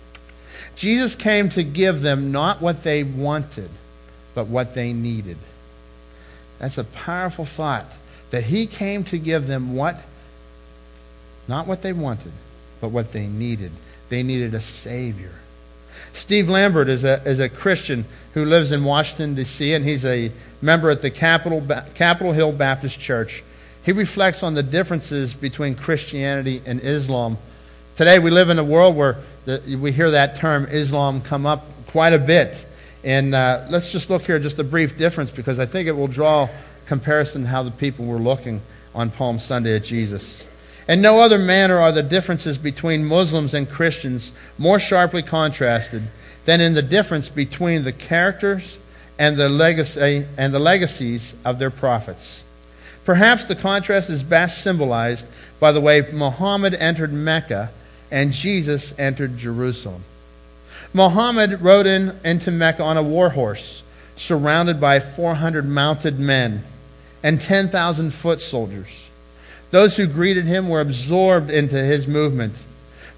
Jesus 0.76 1.14
came 1.14 1.48
to 1.50 1.62
give 1.62 2.00
them 2.00 2.32
not 2.32 2.60
what 2.60 2.82
they 2.82 3.04
wanted, 3.04 3.70
but 4.34 4.46
what 4.46 4.74
they 4.74 4.92
needed. 4.92 5.36
That's 6.58 6.78
a 6.78 6.84
powerful 6.84 7.44
thought. 7.44 7.86
That 8.30 8.44
he 8.44 8.66
came 8.66 9.04
to 9.04 9.18
give 9.18 9.46
them 9.46 9.74
what? 9.74 10.00
Not 11.46 11.66
what 11.66 11.82
they 11.82 11.92
wanted, 11.92 12.32
but 12.80 12.88
what 12.88 13.12
they 13.12 13.26
needed. 13.26 13.70
They 14.08 14.22
needed 14.22 14.54
a 14.54 14.60
Savior. 14.60 15.32
Steve 16.14 16.48
Lambert 16.48 16.88
is 16.88 17.02
a, 17.02 17.20
is 17.28 17.40
a 17.40 17.48
Christian 17.48 18.04
who 18.34 18.44
lives 18.44 18.70
in 18.70 18.84
Washington, 18.84 19.34
D.C., 19.34 19.74
and 19.74 19.84
he's 19.84 20.04
a 20.04 20.30
member 20.62 20.88
at 20.88 21.02
the 21.02 21.10
Capitol, 21.10 21.60
Capitol 21.94 22.32
Hill 22.32 22.52
Baptist 22.52 23.00
Church. 23.00 23.42
He 23.82 23.92
reflects 23.92 24.42
on 24.42 24.54
the 24.54 24.62
differences 24.62 25.34
between 25.34 25.74
Christianity 25.74 26.62
and 26.66 26.80
Islam. 26.80 27.36
Today, 27.96 28.20
we 28.20 28.30
live 28.30 28.48
in 28.48 28.58
a 28.60 28.64
world 28.64 28.96
where 28.96 29.18
the, 29.44 29.76
we 29.80 29.90
hear 29.90 30.12
that 30.12 30.36
term 30.36 30.66
Islam 30.70 31.20
come 31.20 31.46
up 31.46 31.66
quite 31.88 32.12
a 32.12 32.18
bit. 32.18 32.64
And 33.02 33.34
uh, 33.34 33.66
let's 33.68 33.92
just 33.92 34.08
look 34.08 34.22
here, 34.22 34.38
just 34.38 34.58
a 34.58 34.64
brief 34.64 34.96
difference, 34.96 35.30
because 35.30 35.58
I 35.58 35.66
think 35.66 35.88
it 35.88 35.92
will 35.92 36.08
draw 36.08 36.48
comparison 36.86 37.42
to 37.42 37.48
how 37.48 37.64
the 37.64 37.70
people 37.72 38.06
were 38.06 38.18
looking 38.18 38.62
on 38.94 39.10
Palm 39.10 39.40
Sunday 39.40 39.76
at 39.76 39.84
Jesus. 39.84 40.46
In 40.86 41.00
no 41.00 41.20
other 41.20 41.38
manner 41.38 41.78
are 41.78 41.92
the 41.92 42.02
differences 42.02 42.58
between 42.58 43.04
Muslims 43.04 43.54
and 43.54 43.68
Christians 43.68 44.32
more 44.58 44.78
sharply 44.78 45.22
contrasted 45.22 46.02
than 46.44 46.60
in 46.60 46.74
the 46.74 46.82
difference 46.82 47.28
between 47.28 47.84
the 47.84 47.92
characters 47.92 48.78
and 49.18 49.36
the, 49.36 49.48
legacy, 49.48 50.26
and 50.36 50.52
the 50.52 50.58
legacies 50.58 51.34
of 51.44 51.58
their 51.58 51.70
prophets. 51.70 52.44
Perhaps 53.04 53.44
the 53.44 53.56
contrast 53.56 54.10
is 54.10 54.22
best 54.22 54.62
symbolized 54.62 55.26
by 55.60 55.72
the 55.72 55.80
way 55.80 56.06
Muhammad 56.12 56.74
entered 56.74 57.12
Mecca 57.12 57.70
and 58.10 58.32
Jesus 58.32 58.92
entered 58.98 59.38
Jerusalem. 59.38 60.04
Muhammad 60.92 61.60
rode 61.60 61.86
in, 61.86 62.16
into 62.24 62.50
Mecca 62.50 62.82
on 62.82 62.96
a 62.96 63.02
war 63.02 63.30
horse, 63.30 63.82
surrounded 64.16 64.80
by 64.80 65.00
400 65.00 65.66
mounted 65.66 66.20
men 66.20 66.62
and 67.22 67.40
10,000 67.40 68.12
foot 68.12 68.40
soldiers. 68.40 69.03
Those 69.74 69.96
who 69.96 70.06
greeted 70.06 70.44
him 70.44 70.68
were 70.68 70.80
absorbed 70.80 71.50
into 71.50 71.74
his 71.74 72.06
movement. 72.06 72.54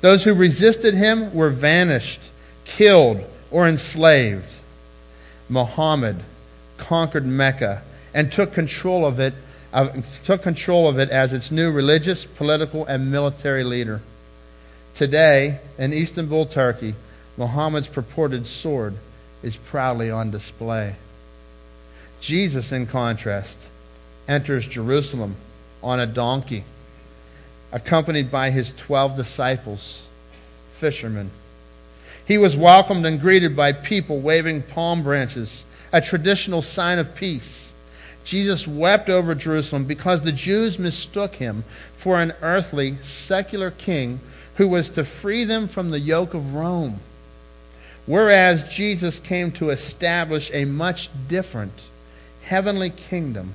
Those 0.01 0.25
who 0.25 0.33
resisted 0.33 0.95
him 0.95 1.35
were 1.35 1.51
vanished, 1.51 2.31
killed, 2.65 3.21
or 3.51 3.69
enslaved. 3.69 4.55
Muhammad 5.51 6.17
conquered 6.79 7.27
Mecca 7.27 7.83
and 8.15 8.33
took 8.33 8.55
control 8.55 9.05
of 9.05 9.21
it, 9.21 9.35
uh, 9.75 9.89
took 10.25 10.41
control 10.41 10.89
of 10.89 10.99
it 10.99 11.11
as 11.11 11.35
its 11.35 11.51
new 11.51 11.71
religious, 11.71 12.25
political, 12.25 12.87
and 12.87 13.13
military 13.13 13.63
leader. 13.63 14.01
Today, 14.95 15.61
in 15.77 15.93
Istanbul, 15.93 16.47
Turkey, 16.47 16.95
Muhammad's 17.37 17.87
purported 17.87 18.47
sword 18.47 18.95
is 19.43 19.59
proudly 19.59 20.11
on 20.11 20.31
display. 20.31 20.95
Jesus, 22.23 22.73
in 22.73 22.87
contrast, 22.87 23.59
enters 24.27 24.67
Jerusalem 24.67 25.37
on 25.87 26.01
a 26.01 26.07
donkey, 26.07 26.64
accompanied 27.70 28.28
by 28.28 28.51
his 28.51 28.72
12 28.76 29.16
disciples, 29.16 30.05
fishermen. 30.78 31.30
He 32.26 32.39
was 32.39 32.57
welcomed 32.57 33.07
and 33.07 33.20
greeted 33.20 33.55
by 33.55 33.72
people 33.72 34.18
waving 34.18 34.62
palm 34.62 35.05
branches, 35.05 35.64
a 35.93 36.01
traditional 36.01 36.61
sign 36.61 36.99
of 36.99 37.14
peace. 37.14 37.72
Jesus 38.24 38.66
wept 38.66 39.09
over 39.09 39.37
Jerusalem 39.37 39.84
because 39.84 40.22
the 40.22 40.32
Jews 40.32 40.76
mistook 40.76 41.37
him 41.37 41.62
for 41.97 42.20
an 42.20 42.32
earthly, 42.43 42.97
secular 43.03 43.70
king 43.70 44.18
who 44.57 44.66
was 44.66 44.91
to 44.91 45.05
free 45.05 45.45
them 45.45 45.68
from 45.68 45.91
the 45.91 46.01
yoke 46.01 46.34
of 46.34 46.55
Rome. 46.55 46.99
Whereas 48.07 48.74
Jesus 48.74 49.20
came 49.20 49.53
to 49.53 49.70
establish 49.70 50.51
a 50.53 50.64
much 50.64 51.11
different 51.28 51.87
heavenly 52.43 52.91
kingdom 52.91 53.55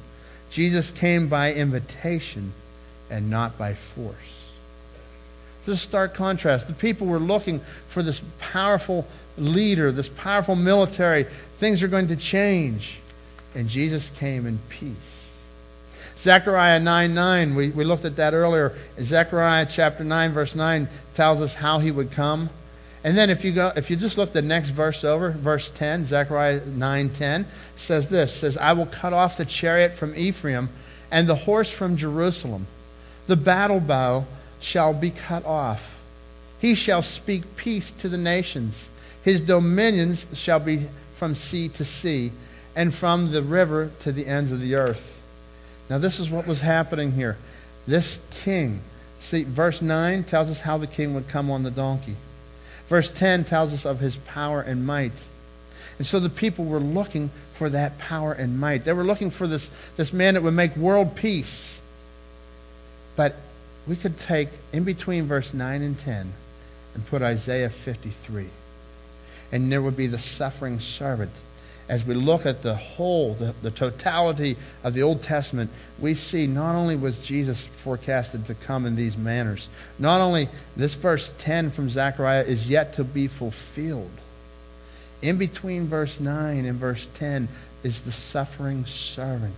Jesus 0.52 0.92
came 0.92 1.28
by 1.28 1.54
invitation 1.54 2.52
and 3.10 3.30
not 3.30 3.58
by 3.58 3.74
force. 3.74 4.16
Just 5.66 5.84
stark 5.84 6.14
contrast. 6.14 6.68
The 6.68 6.74
people 6.74 7.08
were 7.08 7.20
looking 7.20 7.60
for 7.90 8.04
this 8.04 8.22
powerful 8.40 9.08
leader, 9.38 9.92
this 9.92 10.10
powerful 10.10 10.56
military. 10.56 11.24
Things 11.58 11.82
are 11.82 11.88
going 11.88 12.10
to 12.10 12.16
change. 12.16 13.00
And 13.56 13.70
Jesus 13.70 14.10
came 14.12 14.46
in 14.46 14.60
peace. 14.70 15.30
Zechariah 16.18 16.80
9 16.80 17.14
9, 17.14 17.56
we, 17.56 17.70
we 17.72 17.84
looked 17.84 18.06
at 18.06 18.18
that 18.18 18.34
earlier. 18.34 18.74
Zechariah 19.00 19.66
chapter 19.70 20.04
9, 20.04 20.32
verse 20.32 20.56
9 20.56 20.88
tells 21.16 21.42
us 21.42 21.56
how 21.56 21.80
he 21.80 21.92
would 21.92 22.12
come. 22.12 22.50
And 23.04 23.18
then 23.18 23.30
if 23.30 23.44
you 23.44 23.52
go, 23.52 23.72
if 23.76 23.90
you 23.90 23.96
just 23.96 24.18
look 24.18 24.32
the 24.32 24.42
next 24.42 24.70
verse 24.70 25.04
over, 25.04 25.32
verse 25.32 25.70
10, 25.70 26.06
Zechariah 26.06 26.62
9:10 26.62 27.46
says 27.76 28.10
this, 28.10 28.34
says, 28.34 28.58
I 28.58 28.74
will 28.74 28.86
cut 28.86 29.12
off 29.12 29.38
the 29.38 29.46
chariot 29.46 29.94
from 29.94 30.16
Ephraim 30.16 30.70
and 31.10 31.28
the 31.28 31.36
horse 31.36 31.72
from 31.72 31.98
Jerusalem. 31.98 32.68
The 33.28 33.36
battle 33.36 33.80
bow 33.80 34.26
shall 34.60 34.94
be 34.94 35.10
cut 35.10 35.46
off. 35.46 36.00
He 36.60 36.76
shall 36.76 37.02
speak 37.02 37.56
peace 37.56 37.92
to 37.92 38.10
the 38.10 38.20
nations. 38.20 38.90
His 39.24 39.42
dominions 39.42 40.28
shall 40.34 40.60
be 40.60 40.88
from 41.16 41.34
sea 41.34 41.70
to 41.70 41.86
sea 41.86 42.32
and 42.76 42.94
from 42.94 43.32
the 43.32 43.42
river 43.42 43.90
to 44.02 44.12
the 44.12 44.28
ends 44.28 44.52
of 44.52 44.60
the 44.60 44.76
earth. 44.76 45.20
Now 45.90 45.98
this 45.98 46.20
is 46.20 46.30
what 46.30 46.46
was 46.46 46.62
happening 46.62 47.14
here. 47.14 47.38
This 47.88 48.20
king, 48.44 48.82
see 49.20 49.44
verse 49.44 49.82
9 49.82 50.24
tells 50.24 50.52
us 50.52 50.62
how 50.62 50.78
the 50.78 50.88
king 50.88 51.16
would 51.16 51.28
come 51.28 51.50
on 51.50 51.64
the 51.64 51.72
donkey. 51.72 52.16
Verse 52.92 53.10
10 53.10 53.46
tells 53.46 53.72
us 53.72 53.86
of 53.86 54.02
his 54.02 54.18
power 54.18 54.60
and 54.60 54.86
might. 54.86 55.14
And 55.98 56.06
so 56.06 56.20
the 56.20 56.30
people 56.30 56.66
were 56.66 56.82
looking 56.82 57.32
for 57.54 57.70
that 57.70 57.98
power 58.00 58.34
and 58.34 58.60
might. 58.60 58.84
They 58.84 58.92
were 58.92 59.06
looking 59.06 59.32
for 59.32 59.48
this, 59.48 59.72
this 59.96 60.12
man 60.12 60.34
that 60.34 60.44
would 60.44 60.56
make 60.56 60.76
world 60.76 61.16
peace. 61.16 61.80
But 63.16 63.38
we 63.88 63.96
could 63.96 64.20
take 64.20 64.50
in 64.74 64.84
between 64.84 65.24
verse 65.24 65.54
9 65.54 65.82
and 65.82 65.98
10 65.98 66.34
and 66.94 67.08
put 67.08 67.22
Isaiah 67.22 67.70
53. 67.70 68.48
And 69.54 69.72
there 69.72 69.82
would 69.82 69.96
be 69.96 70.08
the 70.08 70.20
suffering 70.20 70.82
servant. 70.82 71.32
As 71.90 72.06
we 72.06 72.14
look 72.14 72.46
at 72.46 72.64
the 72.64 72.76
whole, 72.76 73.34
the, 73.34 73.54
the 73.62 73.72
totality 73.72 74.56
of 74.84 74.94
the 74.94 75.04
Old 75.04 75.24
Testament, 75.24 75.70
we 76.00 76.14
see 76.14 76.48
not 76.48 76.76
only 76.76 76.96
was 76.96 77.20
Jesus 77.20 77.66
forecasted 77.66 78.46
to 78.46 78.54
come 78.54 78.86
in 78.86 78.96
these 78.96 79.18
manners, 79.18 79.68
not 80.00 80.22
only 80.22 80.48
this 80.78 80.94
verse 80.94 81.34
10 81.40 81.72
from 81.72 81.90
Zechariah 81.90 82.44
is 82.44 82.70
yet 82.70 82.94
to 82.96 83.04
be 83.04 83.28
fulfilled. 83.28 84.12
In 85.22 85.38
between 85.38 85.88
verse 85.88 86.20
9 86.20 86.66
and 86.66 86.80
verse 86.80 87.08
10 87.16 87.48
is 87.84 88.02
the 88.02 88.12
suffering 88.12 88.86
servant 88.86 89.56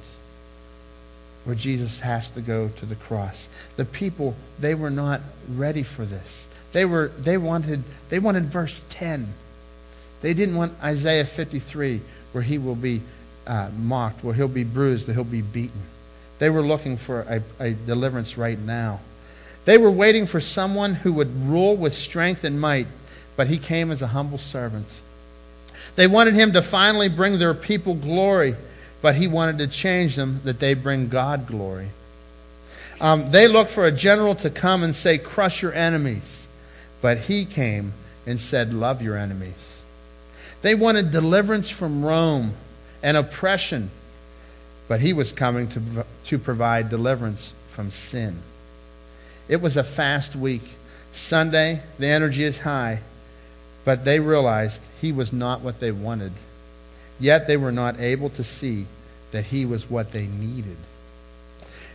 where 1.45 1.55
Jesus 1.55 1.99
has 1.99 2.30
to 2.30 2.41
go 2.41 2.69
to 2.69 2.86
the 2.86 2.95
cross. 2.95 3.49
The 3.76 3.86
people, 3.86 4.36
they 4.59 4.76
were 4.76 4.89
not 4.89 5.21
ready 5.49 5.84
for 5.84 6.05
this. 6.05 6.47
They 6.71 6.86
were 6.86 7.11
they 7.19 7.38
wanted 7.38 7.84
they 8.09 8.19
wanted 8.19 8.45
verse 8.45 8.84
10. 8.89 9.34
They 10.24 10.34
didn't 10.34 10.55
want 10.55 10.74
Isaiah 10.82 11.26
53 11.26 12.01
where 12.32 12.43
he 12.43 12.57
will 12.57 12.76
be 12.76 13.01
uh, 13.45 13.69
mocked, 13.78 14.24
where 14.24 14.34
he'll 14.34 14.47
be 14.47 14.63
bruised, 14.63 15.05
where 15.05 15.13
he'll 15.13 15.26
be 15.26 15.41
beaten. 15.41 15.82
They 16.39 16.49
were 16.49 16.61
looking 16.61 16.95
for 16.95 17.21
a, 17.21 17.43
a 17.59 17.74
deliverance 17.74 18.38
right 18.38 18.57
now. 18.57 19.01
They 19.65 19.78
were 19.78 19.91
waiting 19.91 20.26
for 20.26 20.39
someone 20.39 20.95
who 20.95 21.11
would 21.13 21.45
rule 21.45 21.76
with 21.76 21.93
strength 21.93 22.45
and 22.45 22.59
might, 22.59 22.88
but 23.36 23.47
he 23.47 23.57
came 23.57 23.91
as 23.91 24.01
a 24.01 24.07
humble 24.07 24.38
servant. 24.38 24.88
They 25.95 26.07
wanted 26.07 26.36
him 26.36 26.53
to 26.53 26.61
finally 26.61 27.09
bring 27.09 27.38
their 27.38 27.53
people 27.53 27.93
glory, 27.93 28.55
but 29.01 29.15
he 29.15 29.28
wanted 29.28 29.57
to 29.57 29.67
change 29.67 30.15
them 30.15 30.39
that 30.45 30.59
they 30.59 30.74
bring 30.74 31.09
God 31.09 31.47
glory. 31.47 31.89
Um, 33.01 33.30
they 33.32 33.49
looked 33.49 33.71
for 33.71 33.86
a 33.86 33.91
general 33.91 34.36
to 34.36 34.49
come 34.49 34.84
and 34.84 34.95
say, 34.95 35.17
Crush 35.17 35.61
your 35.61 35.74
enemies. 35.74 36.47
But 37.01 37.17
he 37.17 37.43
came 37.43 37.91
and 38.26 38.39
said, 38.39 38.74
Love 38.74 39.01
your 39.01 39.17
enemies. 39.17 39.72
They 40.64 40.76
wanted 40.76 41.11
deliverance 41.11 41.70
from 41.70 42.03
Rome 42.03 42.53
and 43.03 43.18
oppression, 43.18 43.91
but 44.88 45.01
he 45.01 45.14
was 45.14 45.32
coming 45.34 45.68
to, 45.68 46.05
to 46.26 46.39
provide 46.39 46.89
deliverance 46.89 47.53
from 47.74 47.91
sin. 47.91 48.39
It 49.49 49.61
was 49.61 49.76
a 49.76 49.84
fast 49.84 50.36
week. 50.36 50.64
Sunday, 51.11 51.82
the 51.99 52.07
energy 52.07 52.43
is 52.43 52.59
high, 52.59 53.01
but 53.84 54.05
they 54.05 54.22
realized 54.22 54.82
he 55.01 55.11
was 55.11 55.34
not 55.34 55.61
what 55.61 55.82
they 55.82 55.91
wanted. 55.91 56.32
Yet 57.20 57.45
they 57.45 57.57
were 57.57 57.74
not 57.74 57.99
able 57.99 58.30
to 58.32 58.43
see 58.43 58.86
that 59.32 59.45
he 59.45 59.66
was 59.66 59.89
what 59.89 60.14
they 60.14 60.28
needed. 60.28 60.78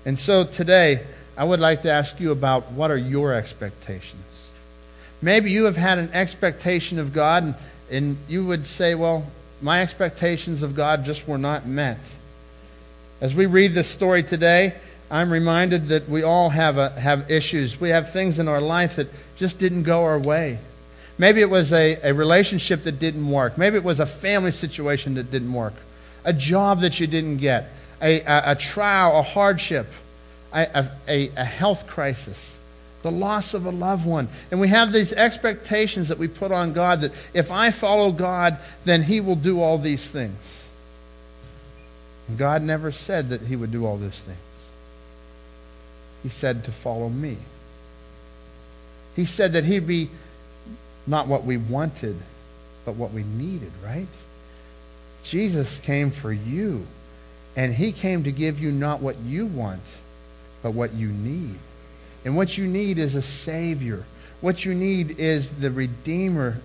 And 0.05 0.19
so 0.19 0.45
today, 0.45 1.05
I 1.39 1.45
would 1.45 1.61
like 1.61 1.83
to 1.83 1.91
ask 1.91 2.21
you 2.21 2.33
about 2.33 2.71
what 2.73 2.91
are 2.91 2.99
your 2.99 3.33
expectations? 3.33 4.23
Maybe 5.23 5.51
you 5.51 5.65
have 5.65 5.77
had 5.77 5.99
an 5.99 6.11
expectation 6.13 6.99
of 6.99 7.13
God, 7.15 7.43
and, 7.43 7.55
and 7.91 8.17
you 8.29 8.45
would 8.47 8.67
say, 8.67 8.95
well, 8.95 9.25
my 9.61 9.83
expectations 9.83 10.63
of 10.63 10.75
God 10.75 11.05
just 11.05 11.27
were 11.27 11.39
not 11.39 11.67
met. 11.67 11.99
As 13.21 13.35
we 13.35 13.47
read 13.47 13.75
this 13.75 13.89
story 13.89 14.23
today, 14.23 14.75
I'm 15.11 15.31
reminded 15.31 15.89
that 15.89 16.09
we 16.09 16.23
all 16.23 16.51
have, 16.51 16.79
a, 16.79 16.91
have 16.91 17.31
issues. 17.31 17.81
We 17.81 17.89
have 17.89 18.13
things 18.13 18.39
in 18.39 18.47
our 18.47 18.61
life 18.61 18.97
that 18.97 19.09
just 19.37 19.59
didn't 19.59 19.85
go 19.85 20.05
our 20.05 20.19
way. 20.19 20.59
Maybe 21.17 21.41
it 21.41 21.51
was 21.51 21.73
a, 21.73 21.99
a 22.03 22.15
relationship 22.15 22.85
that 22.85 23.01
didn't 23.01 23.29
work. 23.29 23.59
Maybe 23.59 23.77
it 23.77 23.85
was 23.85 23.99
a 23.99 24.07
family 24.07 24.53
situation 24.53 25.15
that 25.15 25.31
didn't 25.31 25.53
work. 25.53 25.75
A 26.25 26.33
job 26.33 26.83
that 26.83 27.01
you 27.01 27.07
didn't 27.07 27.39
get. 27.39 27.71
A, 28.01 28.21
a, 28.21 28.53
a 28.53 28.55
trial, 28.55 29.19
a 29.19 29.23
hardship, 29.23 29.87
a, 30.53 30.89
a, 31.09 31.31
a 31.37 31.45
health 31.45 31.89
crisis 31.89 32.58
the 33.03 33.11
loss 33.11 33.55
of 33.55 33.65
a 33.65 33.71
loved 33.71 34.05
one. 34.05 34.29
And 34.51 34.61
we 34.61 34.69
have 34.69 34.93
these 34.93 35.13
expectations 35.13 36.09
that 36.09 36.19
we 36.19 36.29
put 36.29 36.51
on 36.51 36.73
God 36.73 37.03
that 37.03 37.13
if 37.33 37.51
I 37.51 37.71
follow 37.71 38.11
God, 38.11 38.59
then 38.85 39.03
He 39.03 39.21
will 39.21 39.37
do 39.37 39.61
all 39.61 39.79
these 39.79 40.07
things. 40.07 40.69
And 42.29 42.39
God 42.39 42.63
never 42.63 42.91
said 42.91 43.31
that 43.31 43.43
He 43.43 43.57
would 43.57 43.73
do 43.73 43.87
all 43.87 43.97
these 43.97 44.19
things. 44.21 44.39
He 46.23 46.29
said 46.29 46.65
to 46.65 46.73
follow 46.73 47.09
me. 47.09 47.37
He 49.15 49.25
said 49.25 49.53
that 49.53 49.65
He'd 49.65 49.87
be 49.87 50.11
not 51.07 51.27
what 51.27 51.45
we 51.45 51.57
wanted, 51.57 52.17
but 52.85 52.97
what 52.97 53.13
we 53.13 53.23
needed, 53.23 53.73
right? 53.85 54.09
Jesus 55.23 55.79
came 55.79 56.11
for 56.11 56.33
you, 56.33 56.87
and 57.57 57.75
He 57.75 57.93
came 57.93 58.25
to 58.25 58.33
give 58.33 58.61
you 58.61 58.73
not 58.73 59.01
what 59.01 59.17
you 59.19 59.47
want, 59.47 59.83
but 60.63 60.73
what 60.73 60.95
you 60.95 61.09
need. 61.09 61.59
And 62.25 62.37
what 62.37 62.59
you 62.59 62.67
need 62.67 62.99
is 62.99 63.15
a 63.15 63.23
Savior. 63.23 64.05
What 64.41 64.65
you 64.65 64.75
need 64.75 65.19
is 65.19 65.51
the 65.51 65.71
Redeemer. 65.71 66.57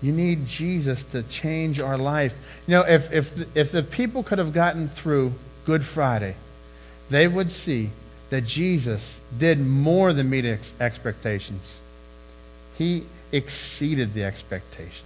You 0.00 0.12
need 0.12 0.46
Jesus 0.46 1.02
to 1.04 1.22
change 1.24 1.80
our 1.80 1.98
life. 1.98 2.36
You 2.66 2.72
know, 2.72 2.82
if, 2.82 3.12
if, 3.12 3.34
the, 3.34 3.60
if 3.60 3.72
the 3.72 3.82
people 3.82 4.22
could 4.22 4.38
have 4.38 4.52
gotten 4.52 4.88
through 4.88 5.34
Good 5.64 5.84
Friday, 5.84 6.36
they 7.10 7.26
would 7.26 7.50
see 7.50 7.90
that 8.30 8.44
Jesus 8.44 9.18
did 9.36 9.58
more 9.58 10.12
than 10.12 10.28
meet 10.30 10.44
ex- 10.44 10.72
expectations. 10.80 11.80
He 12.76 13.04
exceeded 13.32 14.14
the 14.14 14.24
expectations. 14.24 15.04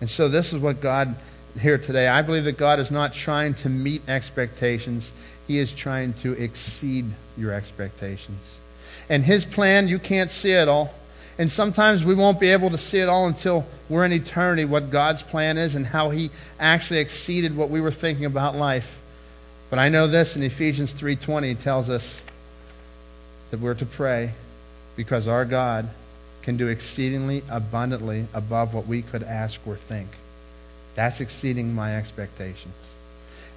And 0.00 0.10
so 0.10 0.28
this 0.28 0.52
is 0.52 0.60
what 0.60 0.80
God 0.80 1.14
here 1.60 1.78
today. 1.78 2.08
I 2.08 2.22
believe 2.22 2.44
that 2.44 2.58
God 2.58 2.80
is 2.80 2.90
not 2.90 3.14
trying 3.14 3.54
to 3.54 3.68
meet 3.68 4.06
expectations. 4.08 5.10
He 5.46 5.58
is 5.58 5.72
trying 5.72 6.12
to 6.14 6.32
exceed 6.32 7.06
your 7.38 7.52
expectations. 7.52 8.58
And 9.08 9.24
His 9.24 9.44
plan, 9.44 9.88
you 9.88 9.98
can't 9.98 10.30
see 10.30 10.52
it 10.52 10.68
all. 10.68 10.94
And 11.38 11.52
sometimes 11.52 12.02
we 12.02 12.14
won't 12.14 12.40
be 12.40 12.48
able 12.48 12.70
to 12.70 12.78
see 12.78 12.98
it 12.98 13.08
all 13.08 13.26
until 13.26 13.66
we're 13.88 14.04
in 14.04 14.12
eternity, 14.12 14.64
what 14.64 14.90
God's 14.90 15.22
plan 15.22 15.58
is 15.58 15.74
and 15.74 15.86
how 15.86 16.10
He 16.10 16.30
actually 16.58 17.00
exceeded 17.00 17.56
what 17.56 17.70
we 17.70 17.80
were 17.80 17.90
thinking 17.90 18.24
about 18.24 18.56
life. 18.56 18.98
But 19.68 19.78
I 19.78 19.88
know 19.88 20.06
this 20.06 20.36
in 20.36 20.42
Ephesians 20.42 20.92
3.20 20.92 21.60
tells 21.60 21.90
us 21.90 22.24
that 23.50 23.60
we're 23.60 23.74
to 23.74 23.86
pray 23.86 24.32
because 24.96 25.28
our 25.28 25.44
God 25.44 25.88
can 26.42 26.56
do 26.56 26.68
exceedingly 26.68 27.42
abundantly 27.50 28.26
above 28.32 28.72
what 28.72 28.86
we 28.86 29.02
could 29.02 29.22
ask 29.22 29.60
or 29.66 29.76
think. 29.76 30.08
That's 30.94 31.20
exceeding 31.20 31.74
my 31.74 31.96
expectations. 31.96 32.74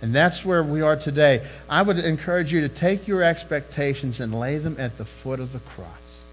And 0.02 0.16
that's 0.16 0.46
where 0.46 0.64
we 0.64 0.82
are 0.82 0.96
today. 0.96 1.46
I 1.70 1.82
would 1.82 2.00
encourage 2.00 2.54
you 2.54 2.62
to 2.62 2.70
take 2.70 3.08
your 3.08 3.22
expectations 3.22 4.20
and 4.20 4.38
lay 4.38 4.58
them 4.58 4.78
at 4.80 4.98
the 4.98 5.06
foot 5.06 5.40
of 5.40 5.52
the 5.52 5.60
cross. 5.60 6.24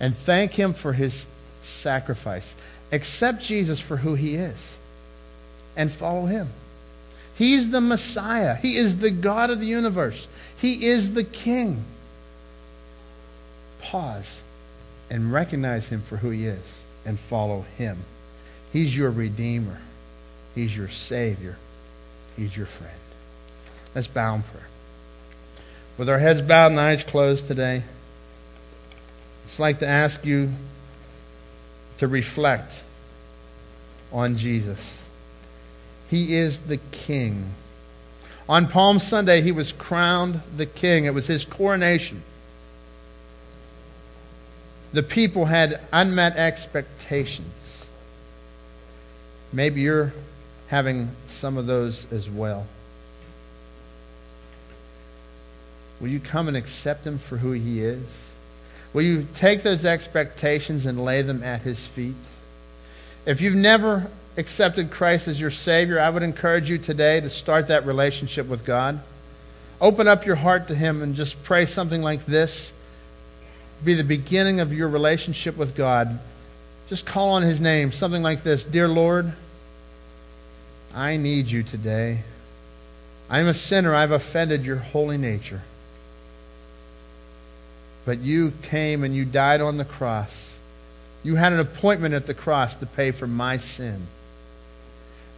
And 0.00 0.16
thank 0.16 0.52
Him 0.52 0.72
for 0.72 0.94
His 0.94 1.26
sacrifice. 1.62 2.54
Accept 2.90 3.42
Jesus 3.42 3.80
for 3.80 3.98
who 3.98 4.14
He 4.14 4.36
is. 4.36 4.78
And 5.76 5.92
follow 5.92 6.26
Him. 6.26 6.48
He's 7.36 7.70
the 7.70 7.80
Messiah. 7.80 8.54
He 8.54 8.76
is 8.76 8.98
the 8.98 9.10
God 9.10 9.50
of 9.50 9.60
the 9.60 9.66
universe. 9.66 10.26
He 10.56 10.86
is 10.86 11.14
the 11.14 11.24
King. 11.24 11.84
Pause 13.82 14.40
and 15.10 15.32
recognize 15.32 15.88
Him 15.88 16.00
for 16.00 16.16
who 16.16 16.30
He 16.30 16.46
is 16.46 16.82
and 17.04 17.18
follow 17.18 17.66
Him. 17.76 17.98
He's 18.72 18.96
your 18.96 19.10
Redeemer. 19.10 19.80
He's 20.54 20.74
your 20.76 20.88
Savior. 20.88 21.58
He's 22.36 22.56
your 22.56 22.66
friend. 22.66 22.92
Let's 23.94 24.06
bow 24.06 24.34
in 24.34 24.42
prayer. 24.42 24.66
With 25.96 26.08
our 26.08 26.18
heads 26.18 26.42
bowed 26.42 26.72
and 26.72 26.80
eyes 26.80 27.04
closed 27.04 27.46
today, 27.46 27.82
I'd 29.46 29.58
like 29.58 29.78
to 29.78 29.86
ask 29.86 30.24
you 30.24 30.50
to 31.98 32.08
reflect 32.08 32.82
on 34.12 34.36
Jesus. 34.36 35.04
He 36.10 36.34
is 36.34 36.60
the 36.60 36.78
King. 36.90 37.50
On 38.48 38.66
Palm 38.66 38.98
Sunday, 38.98 39.40
he 39.40 39.52
was 39.52 39.72
crowned 39.72 40.40
the 40.56 40.66
King. 40.66 41.04
It 41.04 41.14
was 41.14 41.26
his 41.26 41.44
coronation. 41.44 42.22
The 44.92 45.02
people 45.02 45.46
had 45.46 45.80
unmet 45.92 46.36
expectations. 46.36 47.86
Maybe 49.52 49.80
you're 49.80 50.12
having 50.68 51.10
some 51.34 51.56
of 51.56 51.66
those 51.66 52.10
as 52.12 52.28
well. 52.30 52.66
Will 56.00 56.08
you 56.08 56.20
come 56.20 56.48
and 56.48 56.56
accept 56.56 57.06
him 57.06 57.18
for 57.18 57.36
who 57.36 57.52
he 57.52 57.80
is? 57.80 58.04
Will 58.92 59.02
you 59.02 59.26
take 59.34 59.62
those 59.62 59.84
expectations 59.84 60.86
and 60.86 61.04
lay 61.04 61.22
them 61.22 61.42
at 61.42 61.62
his 61.62 61.84
feet? 61.86 62.14
If 63.26 63.40
you've 63.40 63.54
never 63.54 64.08
accepted 64.36 64.90
Christ 64.90 65.28
as 65.28 65.40
your 65.40 65.50
Savior, 65.50 66.00
I 66.00 66.10
would 66.10 66.22
encourage 66.22 66.68
you 66.68 66.78
today 66.78 67.20
to 67.20 67.30
start 67.30 67.68
that 67.68 67.86
relationship 67.86 68.46
with 68.46 68.64
God. 68.64 69.00
Open 69.80 70.06
up 70.06 70.26
your 70.26 70.36
heart 70.36 70.68
to 70.68 70.74
him 70.74 71.02
and 71.02 71.14
just 71.14 71.42
pray 71.42 71.66
something 71.66 72.02
like 72.02 72.26
this. 72.26 72.72
Be 73.84 73.94
the 73.94 74.04
beginning 74.04 74.60
of 74.60 74.72
your 74.72 74.88
relationship 74.88 75.56
with 75.56 75.74
God. 75.74 76.18
Just 76.88 77.06
call 77.06 77.30
on 77.30 77.42
his 77.42 77.60
name, 77.60 77.92
something 77.92 78.22
like 78.22 78.42
this 78.42 78.62
Dear 78.62 78.88
Lord, 78.88 79.32
I 80.94 81.16
need 81.16 81.46
you 81.46 81.64
today. 81.64 82.20
I'm 83.28 83.48
a 83.48 83.54
sinner. 83.54 83.94
I've 83.94 84.12
offended 84.12 84.64
your 84.64 84.76
holy 84.76 85.18
nature. 85.18 85.62
But 88.04 88.18
you 88.18 88.52
came 88.62 89.02
and 89.02 89.14
you 89.14 89.24
died 89.24 89.60
on 89.60 89.76
the 89.76 89.84
cross. 89.84 90.56
You 91.24 91.36
had 91.36 91.52
an 91.52 91.58
appointment 91.58 92.14
at 92.14 92.26
the 92.26 92.34
cross 92.34 92.76
to 92.76 92.86
pay 92.86 93.10
for 93.10 93.26
my 93.26 93.56
sin. 93.56 94.06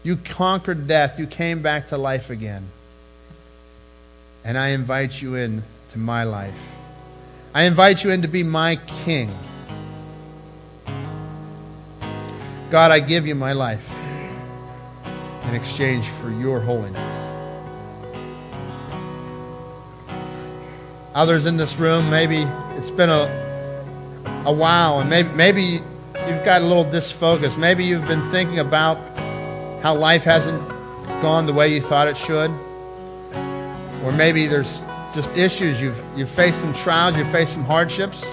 You 0.03 0.17
conquered 0.17 0.87
death. 0.87 1.19
You 1.19 1.27
came 1.27 1.63
back 1.63 1.89
to 1.89 1.97
life 1.97 2.29
again. 2.29 2.69
And 4.45 4.59
I 4.59 4.69
invite 4.69 5.23
you 5.23 5.37
in 5.37 5.63
to 5.93 5.99
my 5.99 6.25
life. 6.25 6.55
I 7.55 7.63
invite 7.63 8.05
you 8.05 8.11
in 8.11 8.23
to 8.23 8.29
be 8.29 8.43
my 8.43 8.77
king. 9.05 9.33
God, 12.71 12.91
I 12.91 13.01
give 13.01 13.27
you 13.27 13.35
my 13.35 13.53
life 13.53 14.06
in 15.49 15.55
exchange 15.55 16.09
for 16.21 16.31
your 16.31 16.61
holiness. 16.61 17.01
Others 21.15 21.47
in 21.47 21.57
this 21.57 21.77
room, 21.77 22.11
maybe 22.11 22.43
it's 22.77 22.91
been 22.91 23.09
a, 23.09 24.43
a 24.45 24.53
while, 24.53 25.01
and 25.01 25.09
maybe, 25.09 25.29
maybe 25.31 25.63
you've 26.29 26.45
got 26.45 26.61
a 26.61 26.65
little 26.65 26.85
disfocused. 26.85 27.57
Maybe 27.57 27.85
you've 27.85 28.07
been 28.07 28.31
thinking 28.31 28.59
about 28.59 28.99
how 29.83 29.95
life 29.95 30.25
hasn't 30.25 30.61
gone 31.23 31.47
the 31.47 31.55
way 31.55 31.73
you 31.73 31.81
thought 31.81 32.09
it 32.09 32.17
should. 32.17 32.51
Or 34.05 34.13
maybe 34.13 34.47
there's 34.47 34.81
just 35.15 35.35
issues. 35.37 35.81
You've, 35.81 36.01
you've 36.17 36.31
faced 36.31 36.61
some 36.61 36.75
trials, 36.75 37.17
you've 37.17 37.31
faced 37.31 37.55
some 37.55 37.65
hardships. 37.65 38.25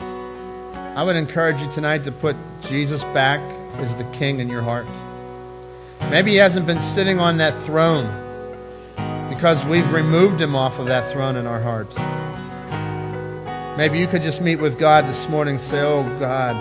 I 0.00 1.02
would 1.04 1.14
encourage 1.14 1.60
you 1.62 1.70
tonight 1.70 2.04
to 2.04 2.12
put 2.12 2.34
Jesus 2.62 3.04
back 3.04 3.38
as 3.78 3.94
the 3.94 4.04
king 4.06 4.40
in 4.40 4.48
your 4.48 4.62
heart. 4.62 4.86
Maybe 6.10 6.32
he 6.32 6.36
hasn't 6.38 6.66
been 6.66 6.80
sitting 6.80 7.20
on 7.20 7.36
that 7.36 7.54
throne 7.64 8.06
because 9.28 9.64
we've 9.66 9.90
removed 9.92 10.40
him 10.40 10.56
off 10.56 10.78
of 10.78 10.86
that 10.86 11.12
throne 11.12 11.36
in 11.36 11.46
our 11.46 11.60
hearts. 11.60 11.94
Maybe 13.76 13.98
you 13.98 14.06
could 14.06 14.22
just 14.22 14.40
meet 14.40 14.56
with 14.56 14.78
God 14.78 15.04
this 15.04 15.28
morning 15.28 15.56
and 15.56 15.62
say, 15.62 15.80
Oh, 15.80 16.02
God, 16.18 16.56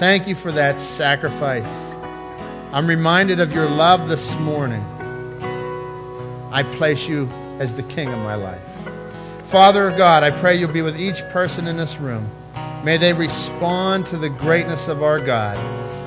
thank 0.00 0.26
you 0.26 0.34
for 0.34 0.50
that 0.52 0.80
sacrifice. 0.80 1.94
I'm 2.72 2.88
reminded 2.88 3.38
of 3.38 3.52
your 3.52 3.68
love 3.68 4.08
this 4.08 4.34
morning. 4.40 4.82
I 6.50 6.64
place 6.74 7.06
you 7.06 7.28
as 7.60 7.76
the 7.76 7.84
king 7.84 8.08
of 8.08 8.18
my 8.18 8.34
life. 8.34 8.60
Father 9.46 9.90
God, 9.96 10.24
I 10.24 10.30
pray 10.30 10.56
you'll 10.56 10.72
be 10.72 10.82
with 10.82 10.98
each 10.98 11.20
person 11.30 11.68
in 11.68 11.76
this 11.76 11.98
room. 11.98 12.28
May 12.82 12.96
they 12.96 13.12
respond 13.12 14.06
to 14.06 14.16
the 14.16 14.28
greatness 14.28 14.88
of 14.88 15.02
our 15.02 15.20
God. 15.20 15.56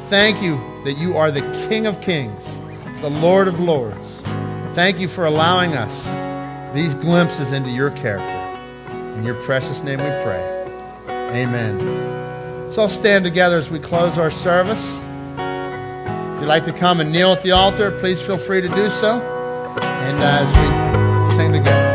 Thank 0.09 0.41
you 0.43 0.57
that 0.88 0.97
you 0.97 1.17
are 1.17 1.31
the 1.31 1.41
King 1.67 1.85
of 1.85 1.99
kings, 1.99 2.57
the 3.01 3.09
Lord 3.09 3.49
of 3.49 3.59
lords. 3.59 4.21
Thank 4.73 5.01
you 5.01 5.09
for 5.09 5.25
allowing 5.25 5.75
us 5.75 6.05
these 6.73 6.93
glimpses 6.93 7.51
into 7.51 7.69
your 7.69 7.91
character. 7.91 8.95
In 9.17 9.25
your 9.25 9.35
precious 9.43 9.83
name 9.83 9.99
we 9.99 10.05
pray. 10.23 10.63
Amen. 11.09 11.77
So 12.71 12.83
I'll 12.83 12.88
stand 12.88 13.25
together 13.25 13.57
as 13.57 13.69
we 13.69 13.79
close 13.79 14.17
our 14.17 14.31
service. 14.31 14.81
If 15.38 16.39
you'd 16.39 16.47
like 16.47 16.63
to 16.63 16.73
come 16.73 17.01
and 17.01 17.11
kneel 17.11 17.33
at 17.33 17.43
the 17.43 17.51
altar, 17.51 17.91
please 17.99 18.21
feel 18.21 18.38
free 18.38 18.61
to 18.61 18.69
do 18.69 18.89
so. 18.89 19.19
And 19.81 20.17
uh, 20.19 20.38
as 20.39 21.29
we 21.29 21.35
sing 21.35 21.51
together. 21.51 21.86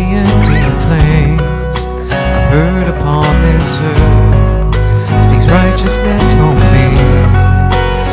The 0.00 0.06
empty 0.16 0.60
claims 0.84 1.78
I've 2.10 2.48
heard 2.52 2.88
upon 2.88 3.28
this 3.44 3.70
earth. 3.90 4.74
Speaks 5.24 5.46
righteousness 5.50 6.32
for 6.32 6.52
me 6.72 6.88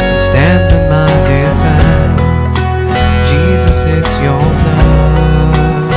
and 0.03 0.22
stands 0.22 0.72
in 0.77 0.84
my 0.89 1.11
defense. 1.31 2.55
Jesus, 3.31 3.80
it's 3.85 4.15
your 4.26 4.47
blood, 4.59 5.88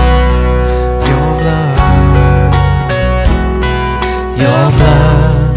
your 1.10 1.30
blood, 1.40 2.52
your 4.42 4.64
blood 4.78 5.56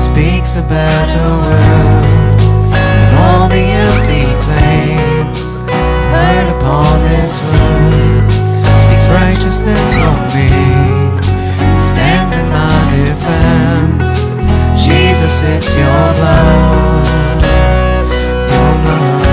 speaks 0.00 0.56
a 0.56 0.62
better 0.62 1.26
word 1.44 2.38
than 2.72 3.14
all 3.24 3.48
the 3.48 3.64
empty 3.84 4.24
claims 4.44 5.40
heard 6.12 6.48
upon 6.56 7.02
this 7.02 7.50
earth 7.52 7.85
righteousness 9.08 9.94
for 9.94 10.14
me. 10.34 10.48
Stands 11.80 12.32
in 12.34 12.46
my 12.48 12.76
defense. 12.94 14.10
Jesus 14.84 15.42
it's 15.42 15.76
your 15.76 16.06
blood. 16.18 17.42
Your 18.50 18.72
blood 18.82 19.25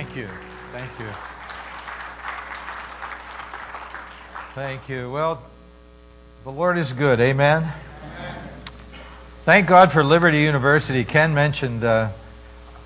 Thank 0.00 0.16
you. 0.16 0.28
Thank 0.72 0.98
you. 0.98 1.06
Thank 4.54 4.88
you. 4.88 5.10
Well, 5.10 5.42
the 6.44 6.50
Lord 6.50 6.78
is 6.78 6.94
good. 6.94 7.20
Amen. 7.20 7.70
Thank 9.44 9.68
God 9.68 9.92
for 9.92 10.02
Liberty 10.02 10.38
University. 10.38 11.04
Ken 11.04 11.34
mentioned 11.34 11.84
uh, 11.84 12.08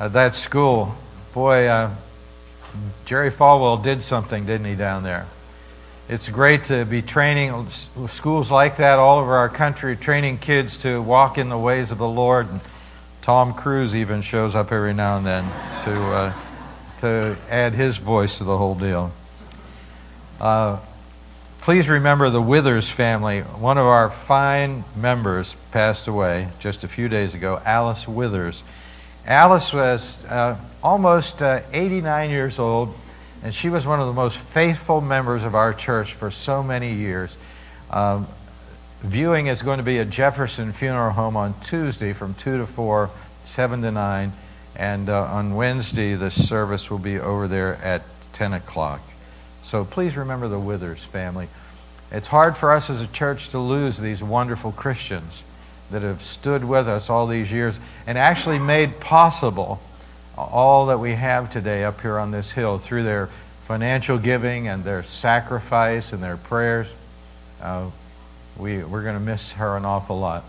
uh, 0.01 0.09
that 0.09 0.35
school. 0.35 0.93
Boy, 1.33 1.69
uh, 1.69 1.95
Jerry 3.05 3.31
Falwell 3.31 3.81
did 3.81 4.03
something, 4.03 4.45
didn't 4.45 4.67
he, 4.67 4.75
down 4.75 5.05
there? 5.05 5.27
It's 6.09 6.29
great 6.29 6.65
to 6.65 6.85
be 6.85 7.01
training 7.01 7.69
schools 8.09 8.51
like 8.51 8.79
that 8.79 8.99
all 8.99 9.21
over 9.21 9.37
our 9.37 9.49
country, 9.49 9.95
training 9.95 10.39
kids 10.39 10.79
to 10.79 11.01
walk 11.01 11.39
in 11.39 11.49
the 11.49 11.59
ways 11.59 11.93
of 11.93 11.99
the 11.99 12.09
Lord. 12.09 12.51
And 12.51 12.61
Tom 13.23 13.55
Cruise 13.55 13.95
even 13.95 14.21
shows 14.21 14.57
up 14.57 14.73
every 14.73 14.95
now 14.95 15.17
and 15.17 15.25
then 15.25 15.45
to, 15.83 15.93
uh, 15.93 16.35
to 17.05 17.37
add 17.51 17.75
his 17.75 17.99
voice 17.99 18.39
to 18.39 18.45
the 18.45 18.57
whole 18.57 18.75
deal. 18.75 19.13
Uh, 20.41 20.79
please 21.61 21.87
remember 21.87 22.31
the 22.31 22.41
Withers 22.41 22.89
family. 22.89 23.43
One 23.43 23.77
of 23.77 23.85
our 23.85 24.09
fine 24.09 24.85
members 24.97 25.55
passed 25.71 26.09
away 26.09 26.49
just 26.61 26.83
a 26.83 26.89
few 26.89 27.11
days 27.11 27.35
ago, 27.35 27.61
Alice 27.63 28.09
Withers. 28.09 28.65
Alice 29.27 29.71
was 29.75 30.25
uh, 30.25 30.57
almost 30.83 31.43
uh, 31.43 31.61
89 31.75 32.31
years 32.31 32.59
old, 32.59 32.95
and 33.43 33.55
she 33.55 33.69
was 33.69 33.85
one 33.85 34.01
of 34.01 34.07
the 34.07 34.15
most 34.15 34.39
faithful 34.39 35.03
members 35.03 35.45
of 35.45 35.55
our 35.55 35.75
church 35.75 36.15
for 36.15 36.31
so 36.31 36.63
many 36.63 36.95
years. 36.95 37.37
Um, 37.91 38.27
viewing 39.03 39.49
is 39.49 39.61
going 39.61 39.77
to 39.77 39.85
be 39.85 39.99
at 39.99 40.09
Jefferson 40.09 40.73
Funeral 40.73 41.13
Home 41.13 41.37
on 41.37 41.53
Tuesday 41.61 42.15
from 42.15 42.33
2 42.33 42.59
to 42.59 42.67
4, 42.67 43.11
7 43.45 43.83
to 43.83 43.91
9. 43.91 44.33
And 44.77 45.09
uh, 45.09 45.25
on 45.25 45.55
Wednesday, 45.55 46.15
the 46.15 46.31
service 46.31 46.91
will 46.91 46.99
be 46.99 47.19
over 47.19 47.47
there 47.47 47.77
at 47.77 48.03
10 48.33 48.53
o'clock. 48.53 49.01
So 49.63 49.85
please 49.85 50.17
remember 50.17 50.49
the 50.49 50.59
Withers 50.59 51.03
family. 51.03 51.49
It's 52.11 52.29
hard 52.29 52.57
for 52.57 52.73
us 52.73 52.91
as 52.91 53.01
a 53.01 53.07
church 53.07 53.51
to 53.51 53.59
lose 53.59 53.99
these 53.99 54.23
wonderful 54.23 54.73
Christians 54.73 55.43
that 55.91 56.03
have 56.03 56.23
stood 56.23 56.65
with 56.65 56.89
us 56.89 57.09
all 57.09 57.27
these 57.27 57.53
years 57.53 57.79
and 58.07 58.19
actually 58.19 58.59
made 58.59 59.01
possible 59.01 59.81
all 60.37 60.87
that 60.87 60.99
we 60.99 61.13
have 61.13 61.53
today 61.53 61.85
up 61.85 62.01
here 62.01 62.19
on 62.19 62.31
this 62.31 62.51
hill 62.51 62.79
through 62.79 63.05
their 63.05 63.29
financial 63.67 64.19
giving 64.19 64.69
and 64.69 64.85
their 64.85 65.03
sacrifice 65.03 66.13
and 66.13 66.23
their 66.23 66.37
prayers. 66.37 66.89
Uh, 67.63 67.91
we, 68.59 68.83
we're 68.85 69.03
going 69.03 69.15
to 69.15 69.21
miss 69.21 69.53
her 69.53 69.77
an 69.77 69.85
awful 69.85 70.19
lot. 70.19 70.45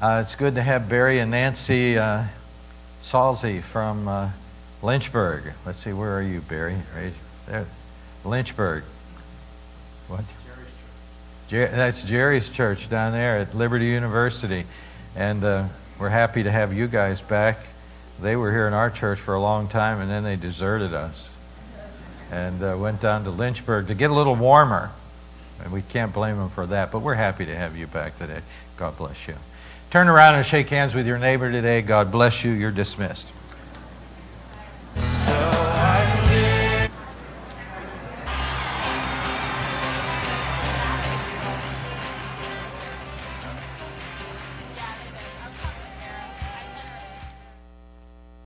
Uh, 0.00 0.20
it's 0.22 0.34
good 0.34 0.56
to 0.56 0.62
have 0.62 0.88
Barry 0.88 1.18
and 1.18 1.30
Nancy 1.30 1.98
uh, 1.98 2.24
Salzy 3.00 3.62
from 3.62 4.08
uh, 4.08 4.30
Lynchburg. 4.82 5.52
Let's 5.64 5.82
see, 5.82 5.92
where 5.92 6.16
are 6.16 6.22
you, 6.22 6.40
Barry? 6.40 6.76
Right 6.94 7.12
there. 7.46 7.66
Lynchburg. 8.24 8.84
What? 10.08 10.24
Jer- 11.48 11.68
that's 11.68 12.02
Jerry's 12.02 12.48
church 12.48 12.90
down 12.90 13.12
there 13.12 13.38
at 13.38 13.54
Liberty 13.54 13.86
University. 13.86 14.64
And 15.16 15.42
uh, 15.42 15.68
we're 15.98 16.10
happy 16.10 16.42
to 16.42 16.50
have 16.50 16.72
you 16.72 16.86
guys 16.86 17.20
back. 17.20 17.58
They 18.20 18.36
were 18.36 18.52
here 18.52 18.66
in 18.66 18.74
our 18.74 18.90
church 18.90 19.18
for 19.18 19.34
a 19.34 19.40
long 19.40 19.68
time, 19.68 20.00
and 20.00 20.10
then 20.10 20.24
they 20.24 20.36
deserted 20.36 20.92
us 20.92 21.30
and 22.30 22.62
uh, 22.62 22.76
went 22.78 23.00
down 23.00 23.24
to 23.24 23.30
Lynchburg 23.30 23.86
to 23.88 23.94
get 23.94 24.10
a 24.10 24.14
little 24.14 24.34
warmer. 24.34 24.90
And 25.62 25.72
we 25.72 25.82
can't 25.82 26.12
blame 26.12 26.36
them 26.36 26.50
for 26.50 26.66
that, 26.66 26.92
but 26.92 27.00
we're 27.00 27.14
happy 27.14 27.46
to 27.46 27.56
have 27.56 27.76
you 27.76 27.86
back 27.86 28.18
today. 28.18 28.40
God 28.76 28.96
bless 28.96 29.26
you. 29.26 29.34
Turn 29.90 30.08
around 30.08 30.34
and 30.34 30.44
shake 30.44 30.68
hands 30.68 30.94
with 30.94 31.06
your 31.06 31.18
neighbor 31.18 31.50
today. 31.50 31.80
God 31.80 32.12
bless 32.12 32.44
you. 32.44 32.52
You're 32.52 32.70
dismissed. 32.70 33.28
So 34.96 35.32